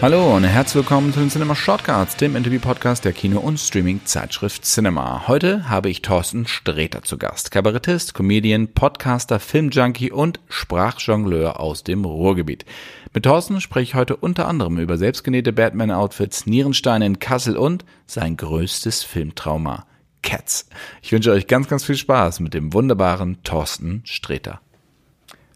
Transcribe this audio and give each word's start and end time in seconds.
Hallo 0.00 0.36
und 0.36 0.44
herzlich 0.44 0.76
willkommen 0.76 1.12
zu 1.12 1.18
den 1.18 1.28
Cinema 1.28 1.56
Shortcuts, 1.56 2.14
dem 2.14 2.36
Interview-Podcast 2.36 3.04
der 3.04 3.12
Kino- 3.12 3.40
und 3.40 3.58
Streaming-Zeitschrift 3.58 4.64
Cinema. 4.64 5.26
Heute 5.26 5.68
habe 5.68 5.90
ich 5.90 6.02
Thorsten 6.02 6.46
Sträter 6.46 7.02
zu 7.02 7.18
Gast. 7.18 7.50
Kabarettist, 7.50 8.14
Comedian, 8.14 8.68
Podcaster, 8.68 9.40
Filmjunkie 9.40 10.12
und 10.12 10.38
Sprachjongleur 10.48 11.58
aus 11.58 11.82
dem 11.82 12.04
Ruhrgebiet. 12.04 12.64
Mit 13.12 13.24
Thorsten 13.24 13.60
spreche 13.60 13.82
ich 13.82 13.94
heute 13.96 14.14
unter 14.14 14.46
anderem 14.46 14.78
über 14.78 14.98
selbstgenähte 14.98 15.52
Batman-Outfits, 15.52 16.46
Nierensteine 16.46 17.04
in 17.04 17.18
Kassel 17.18 17.56
und 17.56 17.84
sein 18.06 18.36
größtes 18.36 19.02
Filmtrauma, 19.02 19.84
Cats. 20.22 20.68
Ich 21.02 21.10
wünsche 21.10 21.32
euch 21.32 21.48
ganz, 21.48 21.66
ganz 21.66 21.82
viel 21.82 21.96
Spaß 21.96 22.38
mit 22.38 22.54
dem 22.54 22.72
wunderbaren 22.72 23.42
Thorsten 23.42 24.02
Sträter. 24.04 24.60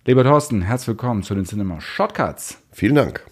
Lieber 0.04 0.24
Thorsten, 0.24 0.62
herzlich 0.62 0.88
willkommen 0.88 1.22
zu 1.22 1.36
den 1.36 1.44
Cinema 1.44 1.80
Shortcuts. 1.80 2.58
Vielen 2.72 2.96
Dank. 2.96 3.24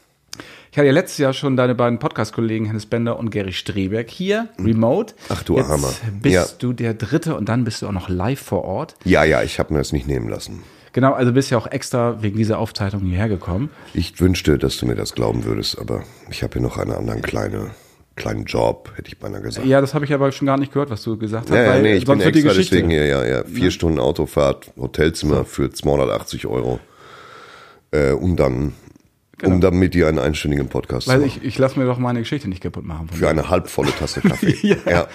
Ich 0.72 0.78
hatte 0.78 0.86
ja 0.86 0.92
letztes 0.92 1.18
Jahr 1.18 1.32
schon 1.32 1.56
deine 1.56 1.74
beiden 1.74 1.98
Podcast-Kollegen 1.98 2.66
Hennes 2.66 2.86
Bender 2.86 3.18
und 3.18 3.30
Gary 3.30 3.52
Streberg 3.52 4.08
hier, 4.08 4.48
remote. 4.58 5.14
Ach 5.28 5.42
du 5.42 5.56
Jetzt 5.56 5.68
Hammer. 5.68 5.92
bist 6.22 6.32
Ja. 6.34 6.46
du 6.60 6.72
der 6.72 6.94
Dritte 6.94 7.34
und 7.34 7.48
dann 7.48 7.64
bist 7.64 7.82
du 7.82 7.88
auch 7.88 7.92
noch 7.92 8.08
live 8.08 8.40
vor 8.40 8.64
Ort. 8.64 8.94
Ja, 9.04 9.24
ja, 9.24 9.42
ich 9.42 9.58
habe 9.58 9.72
mir 9.72 9.80
das 9.80 9.92
nicht 9.92 10.06
nehmen 10.06 10.28
lassen. 10.28 10.62
Genau, 10.92 11.12
also 11.12 11.32
bist 11.32 11.50
ja 11.50 11.58
auch 11.58 11.66
extra 11.66 12.22
wegen 12.22 12.36
dieser 12.36 12.58
Aufzeichnung 12.58 13.02
hierher 13.02 13.28
gekommen. 13.28 13.70
Ich 13.94 14.20
wünschte, 14.20 14.58
dass 14.58 14.76
du 14.76 14.86
mir 14.86 14.94
das 14.94 15.14
glauben 15.14 15.44
würdest, 15.44 15.76
aber 15.78 16.04
ich 16.30 16.44
habe 16.44 16.52
hier 16.54 16.62
noch 16.62 16.78
einen 16.78 16.92
anderen 16.92 17.22
kleine, 17.22 17.70
kleinen 18.14 18.44
Job, 18.44 18.92
hätte 18.94 19.08
ich 19.08 19.18
beinahe 19.18 19.40
gesagt. 19.42 19.66
Ja, 19.66 19.80
das 19.80 19.94
habe 19.94 20.04
ich 20.04 20.12
aber 20.14 20.30
schon 20.30 20.46
gar 20.46 20.56
nicht 20.56 20.72
gehört, 20.72 20.90
was 20.90 21.02
du 21.02 21.16
gesagt 21.16 21.50
hast. 21.50 21.56
ja, 21.56 21.76
ja 21.76 21.82
nee, 21.82 21.94
ich 21.94 22.04
bin 22.04 22.20
extra 22.20 22.48
Geschichte. 22.48 22.76
deswegen 22.76 22.90
hier, 22.90 23.06
ja, 23.06 23.24
ja. 23.24 23.44
Vier 23.44 23.72
Stunden 23.72 23.98
Autofahrt, 23.98 24.70
Hotelzimmer 24.78 25.44
für 25.44 25.70
280 25.72 26.46
Euro. 26.46 26.78
Äh, 27.92 28.12
um 28.12 28.36
dann, 28.36 28.74
um 29.42 29.60
dann 29.60 29.74
mit 29.74 29.94
dir 29.94 30.08
einen 30.08 30.18
einstündigen 30.18 30.68
Podcast 30.68 31.08
Weil 31.08 31.20
zu 31.20 31.26
machen. 31.26 31.38
ich, 31.42 31.46
ich 31.46 31.58
lasse 31.58 31.78
mir 31.78 31.86
doch 31.86 31.98
meine 31.98 32.20
Geschichte 32.20 32.48
nicht 32.48 32.62
kaputt 32.62 32.84
machen. 32.84 33.08
Für 33.08 33.28
eine 33.28 33.48
halbvolle 33.48 33.90
Tasse 33.92 34.20
Kaffee. 34.20 34.56
Ja. 34.62 34.76
ja. 34.86 35.08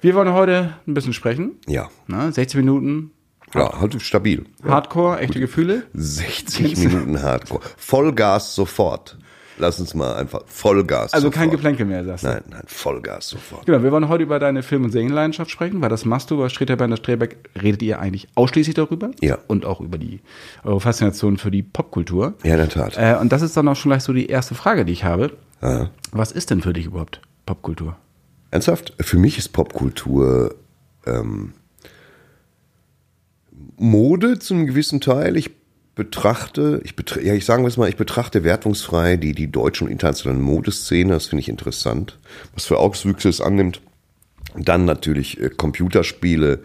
Wir 0.00 0.14
wollen 0.14 0.32
heute 0.32 0.76
ein 0.86 0.94
bisschen 0.94 1.12
sprechen. 1.12 1.52
Ja. 1.66 1.90
Ne? 2.06 2.32
60 2.32 2.56
Minuten 2.58 3.10
Ja, 3.54 3.80
halt 3.80 4.00
stabil. 4.00 4.44
Hardcore, 4.64 5.20
echte 5.20 5.40
Gefühle. 5.40 5.84
60 5.92 6.76
Minuten 6.78 7.22
Hardcore. 7.22 7.62
Vollgas 7.76 8.54
sofort. 8.54 9.18
Lass 9.60 9.78
uns 9.78 9.94
mal 9.94 10.16
einfach 10.16 10.40
Vollgas 10.46 11.12
Also 11.12 11.26
sofort. 11.28 11.34
kein 11.34 11.50
Geplänkel 11.50 11.86
mehr, 11.86 12.04
sagst 12.04 12.24
du. 12.24 12.28
Nein, 12.28 12.42
nein, 12.50 12.62
Vollgas 12.66 13.28
sofort. 13.28 13.66
Genau, 13.66 13.82
wir 13.82 13.92
wollen 13.92 14.08
heute 14.08 14.22
über 14.22 14.38
deine 14.38 14.62
Film- 14.62 14.84
und 14.84 14.90
Serienleidenschaft 14.90 15.50
sprechen, 15.50 15.80
weil 15.82 15.88
das 15.90 16.04
machst 16.04 16.30
du 16.30 16.38
bei 16.38 16.48
Streter 16.48 16.76
Berner 16.76 16.96
Strebeck. 16.96 17.36
Redet 17.60 17.82
ihr 17.82 17.98
eigentlich 18.00 18.28
ausschließlich 18.34 18.74
darüber? 18.74 19.10
Ja. 19.20 19.38
Und 19.46 19.64
auch 19.66 19.80
über 19.80 19.98
die 19.98 20.20
eure 20.64 20.80
Faszination 20.80 21.36
für 21.36 21.50
die 21.50 21.62
Popkultur. 21.62 22.34
Ja, 22.42 22.52
in 22.52 22.58
der 22.58 22.68
Tat. 22.68 22.96
Äh, 22.96 23.16
und 23.20 23.30
das 23.32 23.42
ist 23.42 23.56
dann 23.56 23.68
auch 23.68 23.76
schon 23.76 23.90
gleich 23.90 24.02
so 24.02 24.12
die 24.12 24.26
erste 24.26 24.54
Frage, 24.54 24.84
die 24.84 24.92
ich 24.92 25.04
habe. 25.04 25.32
Ja. 25.62 25.90
Was 26.12 26.32
ist 26.32 26.50
denn 26.50 26.62
für 26.62 26.72
dich 26.72 26.86
überhaupt 26.86 27.20
Popkultur? 27.46 27.96
Ernsthaft? 28.50 28.94
Für 29.00 29.18
mich 29.18 29.36
ist 29.38 29.50
Popkultur 29.50 30.54
ähm, 31.06 31.52
Mode 33.76 34.38
zu 34.38 34.54
einem 34.54 34.66
gewissen 34.66 35.00
Teil. 35.00 35.36
Ich 35.36 35.50
betrachte, 36.00 36.80
ich 36.82 36.96
betra 36.96 37.20
ja, 37.20 37.34
ich 37.34 37.44
sagen 37.44 37.66
es 37.66 37.76
mal, 37.76 37.86
ich 37.86 37.96
betrachte 37.96 38.42
wertungsfrei 38.42 39.18
die, 39.18 39.34
die 39.34 39.52
deutsche 39.52 39.84
und 39.84 39.90
internationale 39.90 40.40
Modeszene. 40.40 41.12
Das 41.12 41.26
finde 41.26 41.40
ich 41.42 41.50
interessant. 41.50 42.18
Was 42.54 42.64
für 42.64 42.78
Auswüchse 42.78 43.28
es 43.28 43.42
annimmt. 43.42 43.82
Dann 44.56 44.86
natürlich 44.86 45.38
äh, 45.38 45.50
Computerspiele, 45.50 46.60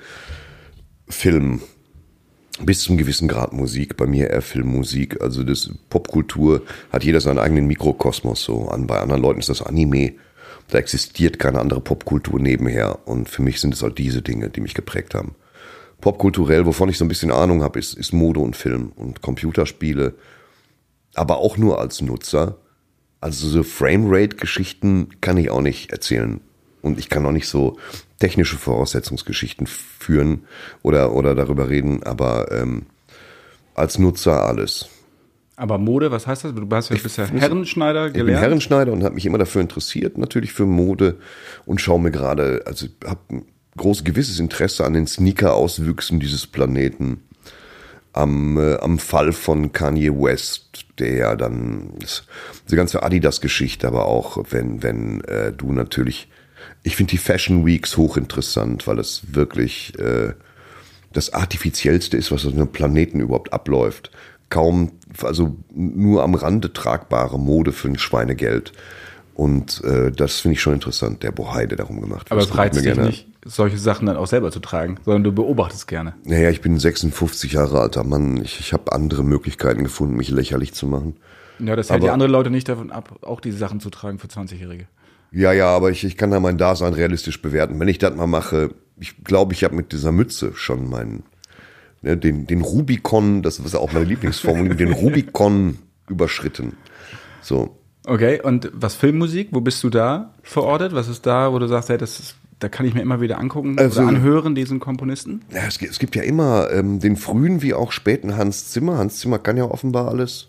Film, 1.10 1.60
bis 2.62 2.84
zum 2.84 2.96
gewissen 2.96 3.28
Grad 3.28 3.52
Musik, 3.52 3.98
bei 3.98 4.08
mir 4.08 4.30
eher 4.30 4.42
Filmmusik. 4.42 5.22
Also 5.22 5.44
das 5.44 5.70
Popkultur 5.90 6.62
hat 6.94 7.04
jeder 7.04 7.20
seinen 7.20 7.40
eigenen 7.40 7.68
Mikrokosmos 7.68 8.42
so 8.42 8.70
an. 8.70 8.88
Bei 8.88 9.02
anderen 9.02 9.22
Leuten 9.22 9.42
ist 9.42 9.50
das 9.50 9.62
Anime. 9.62 10.14
Da 10.70 10.78
existiert 10.78 11.40
keine 11.40 11.60
andere 11.60 11.82
Popkultur 11.82 12.40
nebenher. 12.40 13.06
Und 13.06 13.28
für 13.28 13.42
mich 13.42 13.60
sind 13.60 13.74
es 13.74 13.84
halt 13.84 13.98
diese 13.98 14.22
Dinge, 14.22 14.50
die 14.50 14.62
mich 14.62 14.76
geprägt 14.76 15.14
haben. 15.14 15.36
Popkulturell, 16.02 16.66
wovon 16.66 16.90
ich 16.90 16.98
so 16.98 17.06
ein 17.06 17.08
bisschen 17.10 17.32
Ahnung 17.32 17.64
habe, 17.64 17.80
ist, 17.80 17.94
ist 17.94 18.14
Mode 18.14 18.40
und 18.40 18.56
Film 18.56 18.92
und 18.96 19.22
Computerspiele. 19.22 20.16
Aber 21.14 21.38
auch 21.38 21.58
nur 21.58 21.80
als 21.80 22.02
Nutzer. 22.02 22.58
Also 23.22 23.48
so 23.48 23.64
Framerate-Geschichten 23.64 25.10
kann 25.22 25.38
ich 25.38 25.50
auch 25.50 25.62
nicht 25.62 25.92
erzählen. 25.92 26.42
Und 26.82 27.00
ich 27.00 27.10
kann 27.10 27.26
auch 27.26 27.32
nicht 27.32 27.48
so 27.48 27.78
technische 28.20 28.58
Voraussetzungsgeschichten 28.58 29.66
führen 29.68 30.46
oder, 30.84 31.14
oder 31.14 31.34
darüber 31.34 31.70
reden, 31.70 32.04
aber 32.04 32.52
ähm, 32.52 32.86
als 33.74 33.98
Nutzer 33.98 34.46
alles. 34.46 34.88
Aber 35.58 35.78
Mode, 35.78 36.12
was 36.12 36.28
heißt 36.28 36.44
das? 36.44 36.54
Du 36.54 36.68
hast 36.70 36.90
ja 36.90 36.98
bisher 37.02 37.28
Herrenschneider 37.28 38.08
Ich 38.08 38.14
bin 38.14 38.26
gelernt. 38.26 38.44
Herrenschneider 38.44 38.92
und 38.92 39.04
habe 39.04 39.16
mich 39.16 39.26
immer 39.26 39.38
dafür 39.38 39.62
interessiert, 39.62 40.18
natürlich 40.18 40.52
für 40.52 40.66
Mode 40.66 41.18
und 41.66 41.80
schaue 41.80 42.00
mir 42.00 42.12
gerade, 42.12 42.64
also 42.66 42.88
habe 43.06 43.46
großes 43.78 44.04
gewisses 44.04 44.40
Interesse 44.40 44.86
an 44.86 44.94
den 44.94 45.08
Sneaker-Auswüchsen 45.08 46.20
dieses 46.20 46.48
Planeten, 46.48 47.24
am, 48.14 48.58
äh, 48.58 48.76
am 48.78 48.98
Fall 48.98 49.34
von 49.34 49.74
Kanye 49.74 50.12
West, 50.12 50.86
der 51.00 51.14
ja 51.16 51.36
dann 51.36 51.94
diese 52.00 52.76
ganze 52.78 53.04
Adidas-Geschichte, 53.04 53.88
aber 53.88 54.06
auch 54.06 54.38
wenn 54.50 54.82
wenn 54.82 55.22
äh, 55.26 55.52
du 55.52 55.74
natürlich, 55.74 56.30
ich 56.84 56.96
finde 56.96 57.12
die 57.12 57.18
Fashion 57.18 57.66
Weeks 57.66 57.98
hochinteressant, 57.98 58.88
weil 58.88 59.00
es 59.00 59.24
wirklich 59.34 60.00
äh, 60.00 60.34
das 61.12 61.34
artifiziellste 61.34 62.16
ist, 62.16 62.32
was 62.32 62.46
auf 62.46 62.54
einem 62.54 62.70
Planeten 62.70 63.20
überhaupt 63.20 63.52
abläuft. 63.52 64.12
Kaum, 64.50 64.94
also 65.22 65.58
nur 65.74 66.24
am 66.24 66.36
Rande 66.36 66.72
tragbare 66.72 67.40
Mode 67.40 67.74
für 67.74 67.90
ein 67.90 67.98
Schweinegeld. 67.98 68.72
Und 69.34 69.84
äh, 69.84 70.12
das 70.12 70.40
finde 70.40 70.54
ich 70.54 70.62
schon 70.62 70.74
interessant, 70.74 71.24
der 71.24 71.32
Bohai, 71.32 71.66
der 71.66 71.78
darum 71.78 72.00
gemacht 72.00 72.30
wird. 72.30 72.32
Aber 72.32 72.42
Das 72.42 72.50
es 72.52 72.58
reizt 72.58 72.76
mir 72.76 72.82
dich 72.82 72.88
gerne 72.88 73.02
an. 73.02 73.08
nicht, 73.08 73.28
solche 73.46 73.78
Sachen 73.78 74.08
dann 74.08 74.18
auch 74.18 74.28
selber 74.28 74.52
zu 74.52 74.60
tragen, 74.60 74.98
sondern 75.06 75.24
du 75.24 75.32
beobachtest 75.32 75.88
gerne. 75.88 76.16
Naja, 76.26 76.50
ich 76.50 76.62
bin 76.62 76.78
56 76.80 77.54
Jahre 77.54 77.80
alter 77.80 78.04
Mann. 78.04 78.42
Ich, 78.44 78.60
ich 78.60 78.74
habe 78.74 78.92
andere 78.92 79.24
Möglichkeiten 79.24 79.84
gefunden, 79.84 80.16
mich 80.16 80.30
lächerlich 80.30 80.74
zu 80.74 80.88
machen. 80.88 81.16
Ja, 81.60 81.76
das 81.76 81.90
hält 81.90 82.00
Aber- 82.02 82.08
die 82.08 82.12
andere 82.12 82.30
Leute 82.30 82.50
nicht 82.50 82.68
davon 82.68 82.92
ab, 82.92 83.20
auch 83.22 83.40
diese 83.40 83.58
Sachen 83.58 83.80
zu 83.80 83.90
tragen 83.90 84.18
für 84.20 84.28
20-Jährige. 84.28 84.88
Ja, 85.32 85.54
ja, 85.54 85.68
aber 85.68 85.92
ich, 85.92 86.04
ich 86.04 86.18
kann 86.18 86.32
da 86.32 86.40
mein 86.40 86.58
Dasein 86.58 86.94
realistisch 86.94 87.42
bewerten. 87.42 87.80
Wenn 87.80 87.88
ich 87.88 88.00
das 88.00 88.16
mal 88.16 88.28
mache, 88.28 88.72
ich 89.00 89.24
glaube, 89.24 89.54
ich 89.54 89.64
habe 89.64 89.76
mit 89.76 89.92
dieser 89.92 90.12
Mütze 90.12 90.52
schon 90.56 90.90
meinen, 90.90 91.24
ne, 92.02 92.18
den, 92.18 92.48
den 92.48 92.62
Rubikon, 92.62 93.42
das 93.42 93.60
ist 93.60 93.76
auch 93.76 93.92
meine 93.94 94.06
Lieblingsformel, 94.06 94.76
den 94.76 94.92
Rubikon 94.94 95.78
überschritten. 96.08 96.78
So. 97.42 97.78
Okay, 98.06 98.40
und 98.42 98.72
was 98.74 98.96
Filmmusik, 98.96 99.50
wo 99.52 99.62
bist 99.62 99.84
du 99.84 99.90
da 99.90 100.34
verortet? 100.44 100.94
Was 100.94 101.08
ist 101.10 101.26
da, 101.26 101.52
wo 101.52 101.60
du 101.60 101.68
sagst, 101.68 101.90
hey, 101.90 101.98
das 101.98 102.20
ist, 102.20 102.36
da 102.60 102.70
kann 102.70 102.86
ich 102.86 102.94
mir 102.94 103.02
immer 103.02 103.20
wieder 103.22 103.38
angucken 103.40 103.78
Also- 103.78 104.00
oder 104.02 104.10
anhören, 104.10 104.56
diesen 104.56 104.80
Komponisten? 104.80 105.42
Ja, 105.52 105.64
es, 105.68 105.78
gibt- 105.80 105.92
es 105.92 106.00
gibt 106.00 106.16
ja 106.16 106.24
immer 106.24 106.72
ähm, 106.72 107.00
den 107.00 107.16
frühen 107.18 107.62
wie 107.62 107.74
auch 107.74 107.92
späten 107.92 108.38
Hans 108.38 108.72
Zimmer. 108.72 108.98
Hans 108.98 109.20
Zimmer 109.20 109.40
kann 109.40 109.58
ja 109.58 109.66
offenbar 109.66 110.08
alles. 110.08 110.48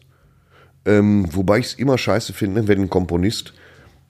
Ähm, 0.84 1.26
wobei 1.32 1.58
ich 1.58 1.66
es 1.66 1.74
immer 1.74 1.98
scheiße 1.98 2.32
finde, 2.32 2.68
wenn 2.68 2.80
ein 2.82 2.90
Komponist, 2.90 3.54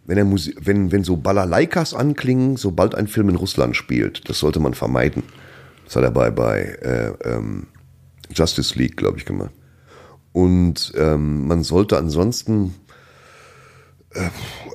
wenn 0.05 0.19
er 0.19 0.25
Musik, 0.27 0.59
wenn, 0.63 0.93
wenn 0.93 1.05
so 1.05 1.17
Balalaikas 1.17 1.95
anklingen, 1.95 2.57
sobald 2.57 2.95
ein 2.95 3.07
Film 3.09 3.31
in 3.31 3.37
Russland 3.37 3.75
spielt. 3.77 4.29
Das 4.29 4.39
sollte 4.39 4.61
man 4.61 4.75
vermeiden. 4.75 5.23
Das 5.87 5.97
hat 5.97 6.05
er 6.05 6.11
bei, 6.11 6.31
bei 6.31 6.61
äh, 6.83 7.13
ähm, 7.29 7.69
Justice 8.35 8.79
League, 8.79 8.97
glaube 8.97 9.19
ich, 9.19 9.25
gemacht. 9.25 9.53
Und 10.33 10.93
ähm, 10.99 11.47
man 11.47 11.63
sollte 11.63 11.97
ansonsten 11.97 12.75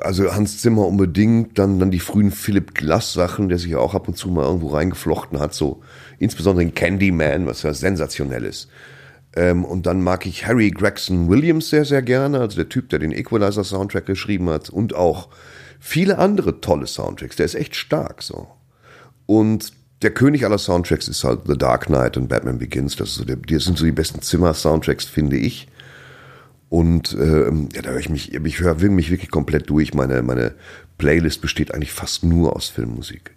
also 0.02 0.34
Hans 0.34 0.60
Zimmer 0.60 0.88
unbedingt, 0.88 1.58
dann, 1.58 1.80
dann 1.80 1.92
die 1.92 2.00
frühen 2.00 2.32
Philipp 2.32 2.74
Glass 2.74 3.14
Sachen, 3.14 3.50
der 3.50 3.58
sich 3.58 3.72
ja 3.72 3.78
auch 3.78 3.94
ab 3.94 4.08
und 4.08 4.18
zu 4.18 4.30
mal 4.30 4.46
irgendwo 4.46 4.70
reingeflochten 4.70 5.40
hat, 5.40 5.54
so 5.54 5.82
insbesondere 6.20 6.64
in 6.64 6.74
Candyman, 6.74 7.46
was 7.46 7.64
ja 7.64 7.74
sensationell 7.74 8.46
ist. 8.46 8.70
Ähm, 9.36 9.64
und 9.64 9.86
dann 9.86 10.02
mag 10.02 10.26
ich 10.26 10.46
Harry 10.46 10.72
Gregson 10.72 11.30
Williams 11.30 11.70
sehr, 11.70 11.86
sehr 11.86 12.02
gerne, 12.02 12.40
also 12.40 12.58
der 12.58 12.70
Typ, 12.70 12.90
der 12.90 13.00
den 13.00 13.12
Equalizer 13.12 13.64
Soundtrack 13.64 14.06
geschrieben 14.06 14.50
hat 14.50 14.70
und 14.70 14.94
auch 14.96 15.30
viele 15.80 16.18
andere 16.18 16.62
tolle 16.62 16.88
Soundtracks. 16.88 17.38
Der 17.38 17.46
ist 17.46 17.56
echt 17.56 17.76
stark, 17.76 18.22
so. 18.24 18.48
Und 19.26 19.72
der 20.02 20.12
König 20.12 20.44
aller 20.46 20.58
Soundtracks 20.58 21.08
ist 21.08 21.24
halt 21.24 21.42
The 21.48 21.58
Dark 21.58 21.86
Knight 21.86 22.18
und 22.18 22.28
Batman 22.28 22.58
Begins. 22.58 22.96
Das, 22.96 23.16
so 23.16 23.24
der, 23.24 23.38
das 23.38 23.66
sind 23.66 23.78
so 23.78 23.86
die 23.86 23.92
besten 23.92 24.22
Zimmer-Soundtracks, 24.22 25.06
finde 25.06 25.38
ich. 25.38 25.68
Und 26.72 27.18
ähm, 27.20 27.68
ja, 27.76 27.82
da 27.82 27.90
höre 27.90 28.00
ich 28.00 28.08
mich, 28.08 28.34
ich 28.34 28.60
höre 28.62 28.76
mich 28.76 29.12
wirklich 29.12 29.30
komplett 29.30 29.70
durch. 29.70 29.94
Meine, 29.94 30.22
meine 30.22 30.54
Playlist 30.98 31.42
besteht 31.42 31.74
eigentlich 31.74 31.92
fast 31.92 32.24
nur 32.24 32.56
aus 32.56 32.70
Filmmusik. 32.70 33.36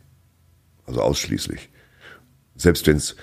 Also 0.86 1.00
ausschließlich. 1.00 1.68
Selbst 2.54 2.86
wenn 2.86 2.98
es 2.98 3.16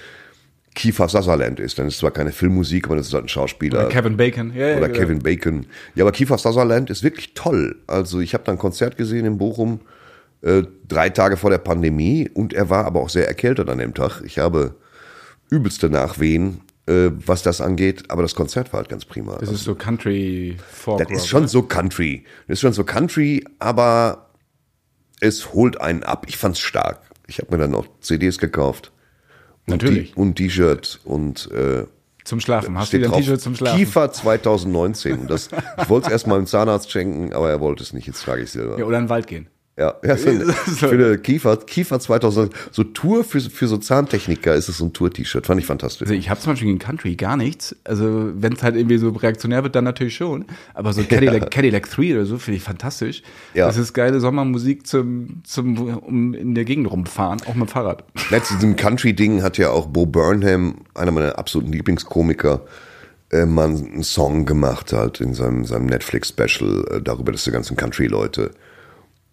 Kiefer 0.75 1.07
Sutherland 1.07 1.61
ist, 1.61 1.79
dann 1.79 1.87
ist 1.87 1.93
es 1.93 1.99
zwar 2.01 2.11
keine 2.11 2.33
Filmmusik, 2.33 2.87
aber 2.87 2.97
das 2.97 3.07
ist 3.07 3.13
halt 3.13 3.23
ein 3.23 3.29
Schauspieler. 3.29 3.79
Oder 3.79 3.87
Kevin 3.87 4.17
Bacon. 4.17 4.53
Ja, 4.53 4.67
ja, 4.67 4.77
Oder 4.79 4.89
genau. 4.89 4.99
Kevin 4.99 5.19
Bacon. 5.19 5.65
Ja, 5.95 6.03
aber 6.03 6.11
Kiefer 6.11 6.37
Sutherland 6.37 6.89
ist 6.89 7.03
wirklich 7.03 7.33
toll. 7.33 7.77
Also 7.87 8.19
ich 8.19 8.33
habe 8.33 8.43
da 8.43 8.51
ein 8.51 8.57
Konzert 8.57 8.97
gesehen 8.97 9.25
in 9.25 9.37
Bochum, 9.37 9.79
äh, 10.41 10.63
drei 10.89 11.09
Tage 11.09 11.37
vor 11.37 11.51
der 11.51 11.59
Pandemie 11.59 12.29
und 12.33 12.51
er 12.51 12.69
war 12.69 12.83
aber 12.83 12.99
auch 12.99 13.09
sehr 13.09 13.29
erkältet 13.29 13.69
an 13.69 13.77
dem 13.77 13.93
Tag. 13.93 14.23
Ich 14.25 14.39
habe 14.39 14.75
übelste 15.49 15.89
Nachwehen. 15.89 16.59
Äh, 16.91 17.11
was 17.25 17.43
das 17.43 17.61
angeht, 17.61 18.03
aber 18.09 18.21
das 18.21 18.35
Konzert 18.35 18.73
war 18.73 18.79
halt 18.79 18.89
ganz 18.89 19.05
prima. 19.05 19.37
Das 19.39 19.49
ist 19.49 19.63
so 19.63 19.75
Country 19.75 20.57
Folk 20.71 20.99
Das 20.99 21.09
ist 21.11 21.27
schon 21.27 21.43
ne? 21.43 21.47
so 21.47 21.63
Country. 21.63 22.25
Das 22.47 22.55
ist 22.55 22.61
schon 22.61 22.73
so 22.73 22.83
Country, 22.83 23.43
aber 23.59 24.29
es 25.21 25.53
holt 25.53 25.79
einen 25.79 26.03
ab. 26.03 26.25
Ich 26.27 26.37
fand's 26.37 26.59
stark. 26.59 26.99
Ich 27.27 27.39
habe 27.39 27.55
mir 27.55 27.61
dann 27.61 27.75
auch 27.75 27.85
CDs 28.01 28.39
gekauft. 28.39 28.91
Und 29.67 29.81
Natürlich. 29.81 30.13
Die, 30.13 30.19
und 30.19 30.35
T-Shirt 30.35 30.99
und 31.05 31.49
äh, 31.51 31.85
Zum 32.25 32.39
Schlafen. 32.39 32.77
Hast 32.77 32.91
du 32.91 32.97
wieder 32.97 33.13
ein 33.13 33.21
T-Shirt 33.21 33.39
zum 33.39 33.55
Schlafen? 33.55 33.77
Kiefer 33.77 34.11
2019. 34.11 35.19
Und 35.19 35.29
Das, 35.29 35.49
ich 35.81 35.89
wollte 35.89 36.07
es 36.07 36.11
erst 36.11 36.27
mal 36.27 36.37
dem 36.37 36.47
Zahnarzt 36.47 36.91
schenken, 36.91 37.33
aber 37.33 37.49
er 37.49 37.61
wollte 37.61 37.83
es 37.83 37.93
nicht. 37.93 38.07
Jetzt 38.07 38.23
trage 38.23 38.41
ich 38.43 38.51
selber. 38.51 38.77
Ja, 38.77 38.85
oder 38.85 38.97
in 38.97 39.05
den 39.05 39.09
Wald 39.09 39.27
gehen. 39.27 39.47
Ja, 39.77 39.95
ja 40.03 40.17
so, 40.17 40.31
So. 40.31 40.87
für 40.87 40.91
eine 40.91 41.17
Kiefer, 41.17 41.57
Kiefer 41.57 41.99
2000, 41.99 42.53
so 42.71 42.83
Tour 42.83 43.23
für, 43.23 43.39
für 43.39 43.67
so 43.67 43.77
Zahntechniker 43.77 44.53
ist 44.53 44.69
es 44.69 44.77
so 44.77 44.85
ein 44.85 44.93
Tour-T-Shirt. 44.93 45.45
Fand 45.45 45.59
ich 45.59 45.65
fantastisch. 45.65 46.01
Also 46.01 46.13
ich 46.13 46.29
habe 46.29 46.39
zum 46.39 46.53
Beispiel 46.53 46.67
gegen 46.67 46.79
Country 46.79 47.15
gar 47.15 47.37
nichts. 47.37 47.75
Also 47.83 48.31
wenn 48.35 48.53
es 48.53 48.63
halt 48.63 48.75
irgendwie 48.75 48.97
so 48.97 49.09
reaktionär 49.09 49.63
wird, 49.63 49.75
dann 49.75 49.85
natürlich 49.85 50.15
schon. 50.15 50.45
Aber 50.73 50.93
so 50.93 51.03
Cadillac, 51.03 51.51
Cadillac 51.51 51.89
3 51.89 52.13
oder 52.13 52.25
so 52.25 52.37
finde 52.37 52.57
ich 52.57 52.63
fantastisch. 52.63 53.23
Ja. 53.53 53.67
Das 53.67 53.77
ist 53.77 53.93
geile 53.93 54.19
Sommermusik 54.19 54.85
zum, 54.85 55.41
zum 55.43 55.77
um 55.77 56.33
in 56.33 56.53
der 56.53 56.65
Gegend 56.65 56.91
rumfahren, 56.91 57.41
auch 57.43 57.55
mit 57.55 57.67
dem 57.67 57.71
Fahrrad. 57.71 58.03
Letztens 58.29 58.59
diesem 58.59 58.75
Country-Ding 58.75 59.41
hat 59.41 59.57
ja 59.57 59.69
auch 59.69 59.87
Bo 59.87 60.05
Burnham, 60.05 60.81
einer 60.93 61.11
meiner 61.11 61.39
absoluten 61.39 61.71
Lieblingskomiker, 61.71 62.61
äh, 63.31 63.45
mal 63.45 63.69
einen 63.69 64.03
Song 64.03 64.45
gemacht 64.45 64.91
halt 64.91 65.21
in 65.21 65.33
seinem, 65.33 65.63
seinem 65.63 65.85
Netflix-Special 65.85 66.85
äh, 66.91 67.01
darüber, 67.01 67.31
dass 67.31 67.45
die 67.45 67.51
ganzen 67.51 67.77
Country-Leute 67.77 68.51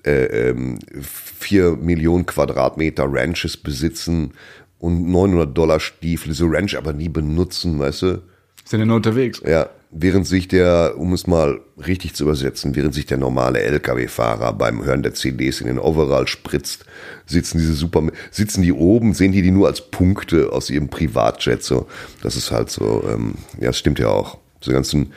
vier 0.05 1.77
Millionen 1.77 2.25
Quadratmeter 2.25 3.05
Ranches 3.07 3.57
besitzen 3.57 4.33
und 4.79 5.11
900 5.11 5.57
Dollar 5.57 5.81
Stiefel, 5.81 6.29
diese 6.29 6.47
Ranch 6.47 6.77
aber 6.77 6.93
nie 6.93 7.09
benutzen, 7.09 7.79
weißt 7.79 8.03
du? 8.03 8.23
Sind 8.65 8.81
ja 8.81 8.87
nur 8.87 8.97
unterwegs. 8.97 9.43
Ja, 9.47 9.71
während 9.91 10.27
sich 10.27 10.49
der, 10.49 10.95
um 10.99 11.13
es 11.13 11.27
mal 11.27 11.61
richtig 11.85 12.15
zu 12.15 12.25
übersetzen, 12.25 12.77
während 12.77 12.95
sich 12.95 13.07
der 13.07 13.17
normale 13.17 13.61
LKW-Fahrer 13.61 14.53
beim 14.53 14.85
Hören 14.85 15.03
der 15.03 15.15
CDs 15.15 15.61
in 15.61 15.67
den 15.67 15.79
Overall 15.79 16.29
spritzt, 16.29 16.85
sitzen 17.27 17.59
diese 17.59 17.75
super, 17.75 18.03
sitzen 18.31 18.63
die 18.63 18.73
oben, 18.73 19.15
sehen 19.15 19.33
die 19.33 19.43
die 19.43 19.51
nur 19.51 19.67
als 19.67 19.91
Punkte 19.91 20.53
aus 20.53 20.71
ihrem 20.71 20.89
Privatjet, 20.89 21.63
so. 21.63 21.87
Das 22.23 22.37
ist 22.37 22.51
halt 22.51 22.71
so, 22.71 23.05
ähm, 23.09 23.37
ja, 23.59 23.69
das 23.69 23.79
stimmt 23.79 23.99
ja 23.99 24.09
auch. 24.09 24.39
Diese 24.63 24.73
ganzen 24.73 25.13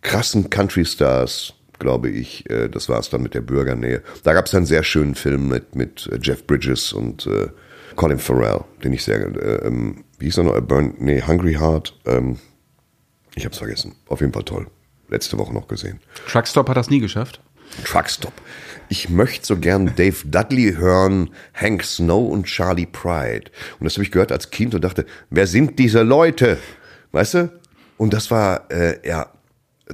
krassen 0.00 0.50
Country-Stars, 0.50 1.54
glaube 1.82 2.08
ich, 2.08 2.48
äh, 2.48 2.68
das 2.68 2.88
war 2.88 2.98
es 2.98 3.10
dann 3.10 3.22
mit 3.22 3.34
der 3.34 3.42
Bürgernähe. 3.42 4.02
Da 4.22 4.32
gab 4.32 4.46
es 4.46 4.54
einen 4.54 4.66
sehr 4.66 4.84
schönen 4.84 5.14
Film 5.14 5.48
mit, 5.48 5.74
mit 5.74 6.08
äh, 6.10 6.18
Jeff 6.22 6.46
Bridges 6.46 6.92
und 6.92 7.26
äh, 7.26 7.48
Colin 7.96 8.18
Farrell, 8.18 8.64
den 8.82 8.92
ich 8.92 9.04
sehr, 9.04 9.20
äh, 9.20 9.66
ähm, 9.66 10.04
wie 10.18 10.26
hieß 10.26 10.38
er 10.38 10.44
noch, 10.44 10.60
Burn, 10.60 10.94
nee, 10.98 11.22
Hungry 11.26 11.54
Heart, 11.54 11.98
ähm, 12.06 12.38
ich 13.34 13.44
hab's 13.44 13.58
vergessen. 13.58 13.94
Auf 14.08 14.20
jeden 14.20 14.32
Fall 14.32 14.44
toll. 14.44 14.66
Letzte 15.08 15.36
Woche 15.38 15.52
noch 15.52 15.68
gesehen. 15.68 16.00
Truckstop 16.28 16.68
hat 16.68 16.76
das 16.76 16.88
nie 16.88 17.00
geschafft. 17.00 17.40
Truckstop. 17.84 18.32
Ich 18.88 19.08
möchte 19.08 19.46
so 19.46 19.56
gern 19.56 19.94
Dave 19.96 20.16
Dudley 20.26 20.74
hören, 20.74 21.30
Hank 21.54 21.82
Snow 21.82 22.30
und 22.30 22.44
Charlie 22.44 22.86
Pride. 22.86 23.50
Und 23.78 23.84
das 23.84 23.94
habe 23.94 24.04
ich 24.04 24.10
gehört 24.10 24.32
als 24.32 24.50
Kind 24.50 24.74
und 24.74 24.84
dachte, 24.84 25.06
wer 25.30 25.46
sind 25.46 25.78
diese 25.78 26.02
Leute? 26.02 26.58
Weißt 27.12 27.34
du? 27.34 27.52
Und 27.96 28.12
das 28.12 28.30
war, 28.30 28.70
äh, 28.70 29.06
ja, 29.06 29.32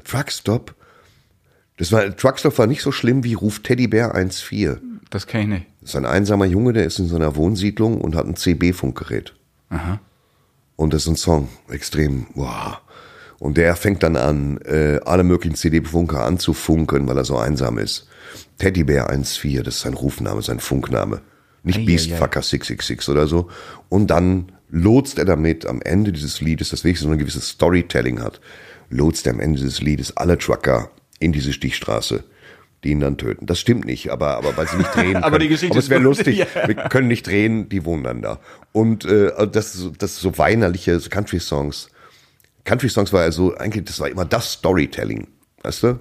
Truckstop. 0.05 0.75
Das 1.79 1.93
war, 1.93 2.15
Truckstop 2.15 2.59
war 2.59 2.67
nicht 2.67 2.83
so 2.83 2.93
schlimm 2.93 3.25
wie 3.25 3.35
Ruf 3.35 3.61
Teddybär 3.61 4.15
1.4. 4.15 4.79
Das 5.11 5.27
kann 5.27 5.43
ich 5.43 5.47
nicht. 5.47 5.67
Das 5.81 5.91
ist 5.91 5.97
ein 5.97 6.07
einsamer 6.07 6.45
Junge, 6.45 6.73
der 6.73 6.85
ist 6.85 6.99
in 6.99 7.07
so 7.07 7.17
einer 7.17 7.37
Wohnsiedlung 7.37 8.01
und 8.01 8.15
hat 8.15 8.27
ein 8.27 8.37
CB-Funkgerät. 8.37 9.35
Aha. 9.71 10.01
Und 10.77 10.93
das 10.93 11.03
ist 11.03 11.09
ein 11.09 11.17
Song, 11.17 11.49
extrem, 11.71 12.27
wow. 12.35 12.81
Und 13.39 13.57
der 13.57 13.77
fängt 13.77 14.03
dann 14.03 14.17
an, 14.17 14.59
äh, 14.59 14.99
alle 15.05 15.23
möglichen 15.23 15.55
CD-Funker 15.55 16.25
anzufunken, 16.25 17.07
weil 17.09 17.17
er 17.17 17.25
so 17.25 17.39
einsam 17.39 17.79
ist. 17.79 18.09
Teddybär 18.59 19.11
1.4, 19.11 19.63
das 19.63 19.77
ist 19.77 19.81
sein 19.83 19.95
Rufname, 19.95 20.43
sein 20.43 20.59
Funkname. 20.59 21.21
Nicht 21.63 21.87
Beastfucker 21.87 22.43
666 22.43 23.09
oder 23.09 23.27
so. 23.27 23.49
Und 23.89 24.09
dann 24.09 24.53
lotst 24.71 25.19
er 25.19 25.25
damit 25.25 25.67
am 25.67 25.81
Ende 25.83 26.13
dieses 26.13 26.41
Liedes, 26.41 26.71
das 26.71 26.85
wirklich 26.85 27.01
so 27.01 27.09
ein 27.09 27.19
gewisses 27.19 27.51
Storytelling 27.51 28.21
hat, 28.21 28.41
lotst 28.91 29.27
er 29.27 29.35
am 29.35 29.41
Ende 29.41 29.61
dieses 29.61 29.81
Liedes 29.81 30.17
alle 30.17 30.39
Trucker 30.39 30.91
in 31.19 31.33
diese 31.33 31.53
Stichstraße, 31.53 32.25
die 32.85 32.91
ihn 32.91 33.01
dann 33.01 33.17
töten. 33.19 33.47
Das 33.47 33.59
stimmt 33.61 33.85
nicht, 33.87 34.11
aber, 34.11 34.37
aber 34.37 34.57
weil 34.57 34.69
sie 34.69 34.77
nicht 34.77 34.95
drehen 34.95 35.13
können. 35.15 35.17
Aber 35.25 35.39
die 35.39 35.49
Geschichte 35.49 35.73
aber 35.73 35.81
es 35.81 35.91
wäre 35.91 36.01
lustig. 36.01 36.39
Ja. 36.39 36.47
Wir 36.67 36.75
können 36.77 37.09
nicht 37.09 37.27
drehen, 37.27 37.69
die 37.69 37.85
wohnen 37.85 38.05
dann 38.05 38.23
da. 38.23 38.39
Und 38.73 39.05
äh, 39.05 39.33
das, 39.49 39.75
ist 39.75 39.81
so- 39.81 39.91
das 39.99 40.13
ist 40.13 40.21
so 40.21 40.39
weinerliche 40.39 40.99
so 41.01 41.09
Country-Songs. 41.11 41.89
Country-Songs 42.65 43.13
war 43.13 43.23
also 43.23 43.55
eigentlich, 43.57 43.85
das 43.85 43.99
war 44.01 44.09
immer 44.09 44.25
das 44.25 44.53
Storytelling. 44.53 45.27
Weißt 45.63 45.83
du? 45.83 45.99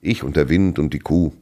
Ich 0.00 0.22
und 0.22 0.36
der 0.36 0.48
Wind 0.48 0.78
und 0.78 0.94
die 0.94 0.98
Kuh. 1.00 1.32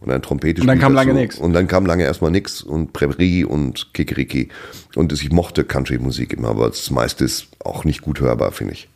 Und 0.00 0.10
dann 0.10 0.20
Trompete 0.22 0.60
Und 0.60 0.66
dann 0.66 0.78
kam 0.78 0.94
dazu. 0.94 1.06
lange 1.08 1.20
nix. 1.20 1.38
Und 1.38 1.52
dann 1.54 1.66
kam 1.66 1.86
lange 1.86 2.04
erstmal 2.04 2.30
nix 2.30 2.62
und 2.62 2.92
Prärie 2.92 3.44
und 3.44 3.92
Kikeriki. 3.94 4.48
Und 4.96 5.12
ich 5.12 5.30
mochte 5.32 5.64
Country-Musik 5.64 6.34
immer, 6.34 6.48
aber 6.48 6.68
das 6.68 6.90
meiste 6.90 7.24
ist 7.24 7.48
auch 7.64 7.84
nicht 7.84 8.02
gut 8.02 8.20
hörbar, 8.20 8.52
finde 8.52 8.74
ich. 8.74 8.88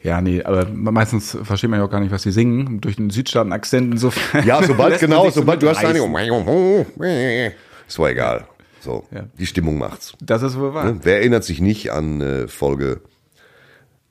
Ja, 0.00 0.20
nee, 0.20 0.42
aber 0.42 0.66
meistens 0.68 1.36
versteht 1.42 1.70
man 1.70 1.80
ja 1.80 1.86
auch 1.86 1.90
gar 1.90 2.00
nicht, 2.00 2.12
was 2.12 2.22
sie 2.22 2.30
singen. 2.30 2.80
Durch 2.80 2.96
den 2.96 3.10
Südstaaten-Akzent 3.10 3.92
insofern. 3.92 4.46
Ja, 4.46 4.62
sobald, 4.66 5.00
genau, 5.00 5.24
so 5.24 5.40
sobald 5.40 5.62
du 5.62 5.68
hast 5.68 5.84
eine, 5.84 5.98
ist 7.86 7.98
wohl 7.98 8.10
egal. 8.10 8.46
So, 8.80 9.04
Ja. 9.10 9.24
die 9.38 9.46
Stimmung 9.46 9.76
macht's. 9.78 10.14
Das 10.20 10.42
ist 10.42 10.56
wohl 10.58 10.72
wahr. 10.72 10.84
Ne? 10.92 11.00
Wer 11.02 11.16
erinnert 11.18 11.42
sich 11.42 11.60
nicht 11.60 11.90
an 11.90 12.20
äh, 12.20 12.46
Folge 12.48 13.00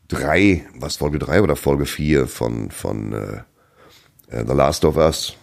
drei, 0.09 0.65
was 0.77 0.97
Folge 0.97 1.19
drei 1.19 1.41
oder 1.41 1.55
Folge 1.55 1.85
vier 1.85 2.27
von, 2.27 2.69
von 2.71 3.13
äh, 3.13 4.35
äh, 4.35 4.45
The 4.45 4.53
Last 4.53 4.83
of 4.83 4.97
Us, 4.97 5.35